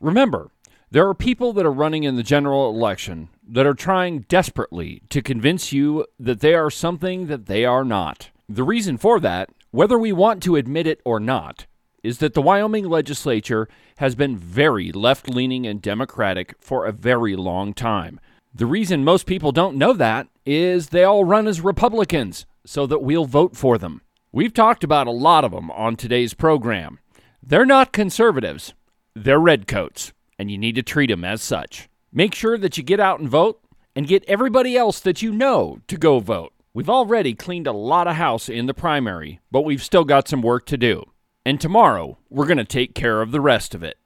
Remember, 0.00 0.50
there 0.90 1.08
are 1.08 1.14
people 1.14 1.52
that 1.52 1.66
are 1.66 1.72
running 1.72 2.04
in 2.04 2.16
the 2.16 2.22
general 2.22 2.70
election 2.70 3.28
that 3.46 3.66
are 3.66 3.74
trying 3.74 4.20
desperately 4.28 5.02
to 5.10 5.20
convince 5.20 5.72
you 5.72 6.06
that 6.18 6.40
they 6.40 6.54
are 6.54 6.70
something 6.70 7.26
that 7.26 7.46
they 7.46 7.64
are 7.64 7.84
not. 7.84 8.30
The 8.48 8.62
reason 8.62 8.96
for 8.96 9.20
that, 9.20 9.50
whether 9.72 9.98
we 9.98 10.12
want 10.12 10.42
to 10.44 10.56
admit 10.56 10.86
it 10.86 11.00
or 11.04 11.20
not, 11.20 11.66
is 12.02 12.18
that 12.18 12.34
the 12.34 12.42
Wyoming 12.42 12.88
legislature 12.88 13.68
has 13.98 14.14
been 14.14 14.36
very 14.36 14.92
left 14.92 15.28
leaning 15.28 15.66
and 15.66 15.82
Democratic 15.82 16.54
for 16.60 16.86
a 16.86 16.92
very 16.92 17.34
long 17.34 17.74
time. 17.74 18.20
The 18.54 18.66
reason 18.66 19.04
most 19.04 19.26
people 19.26 19.52
don't 19.52 19.76
know 19.76 19.92
that 19.92 20.28
is 20.46 20.88
they 20.88 21.04
all 21.04 21.24
run 21.24 21.46
as 21.46 21.60
Republicans 21.60 22.46
so 22.64 22.86
that 22.86 23.02
we'll 23.02 23.24
vote 23.26 23.56
for 23.56 23.76
them. 23.76 24.02
We've 24.36 24.52
talked 24.52 24.84
about 24.84 25.06
a 25.06 25.12
lot 25.12 25.44
of 25.44 25.52
them 25.52 25.70
on 25.70 25.96
today's 25.96 26.34
program. 26.34 26.98
They're 27.42 27.64
not 27.64 27.90
conservatives, 27.90 28.74
they're 29.14 29.40
redcoats, 29.40 30.12
and 30.38 30.50
you 30.50 30.58
need 30.58 30.74
to 30.74 30.82
treat 30.82 31.08
them 31.08 31.24
as 31.24 31.40
such. 31.40 31.88
Make 32.12 32.34
sure 32.34 32.58
that 32.58 32.76
you 32.76 32.82
get 32.82 33.00
out 33.00 33.18
and 33.18 33.30
vote 33.30 33.62
and 33.94 34.06
get 34.06 34.26
everybody 34.28 34.76
else 34.76 35.00
that 35.00 35.22
you 35.22 35.32
know 35.32 35.78
to 35.88 35.96
go 35.96 36.18
vote. 36.18 36.52
We've 36.74 36.90
already 36.90 37.32
cleaned 37.32 37.66
a 37.66 37.72
lot 37.72 38.06
of 38.06 38.16
house 38.16 38.50
in 38.50 38.66
the 38.66 38.74
primary, 38.74 39.40
but 39.50 39.62
we've 39.62 39.82
still 39.82 40.04
got 40.04 40.28
some 40.28 40.42
work 40.42 40.66
to 40.66 40.76
do. 40.76 41.04
And 41.46 41.58
tomorrow, 41.58 42.18
we're 42.28 42.44
going 42.44 42.58
to 42.58 42.64
take 42.66 42.94
care 42.94 43.22
of 43.22 43.30
the 43.30 43.40
rest 43.40 43.74
of 43.74 43.82
it. 43.82 43.96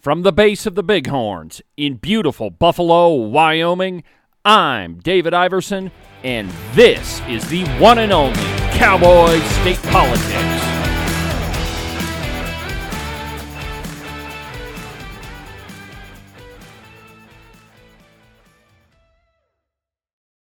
From 0.00 0.22
the 0.22 0.32
base 0.32 0.66
of 0.66 0.74
the 0.74 0.82
Bighorns 0.82 1.62
in 1.76 1.98
beautiful 1.98 2.50
Buffalo, 2.50 3.14
Wyoming, 3.14 4.02
I'm 4.44 4.98
David 4.98 5.34
Iverson, 5.34 5.92
and 6.24 6.50
this 6.74 7.20
is 7.28 7.48
the 7.48 7.64
one 7.78 7.98
and 7.98 8.12
only 8.12 8.65
Cowboy 8.76 9.40
State 9.40 9.82
Politics. 9.84 10.75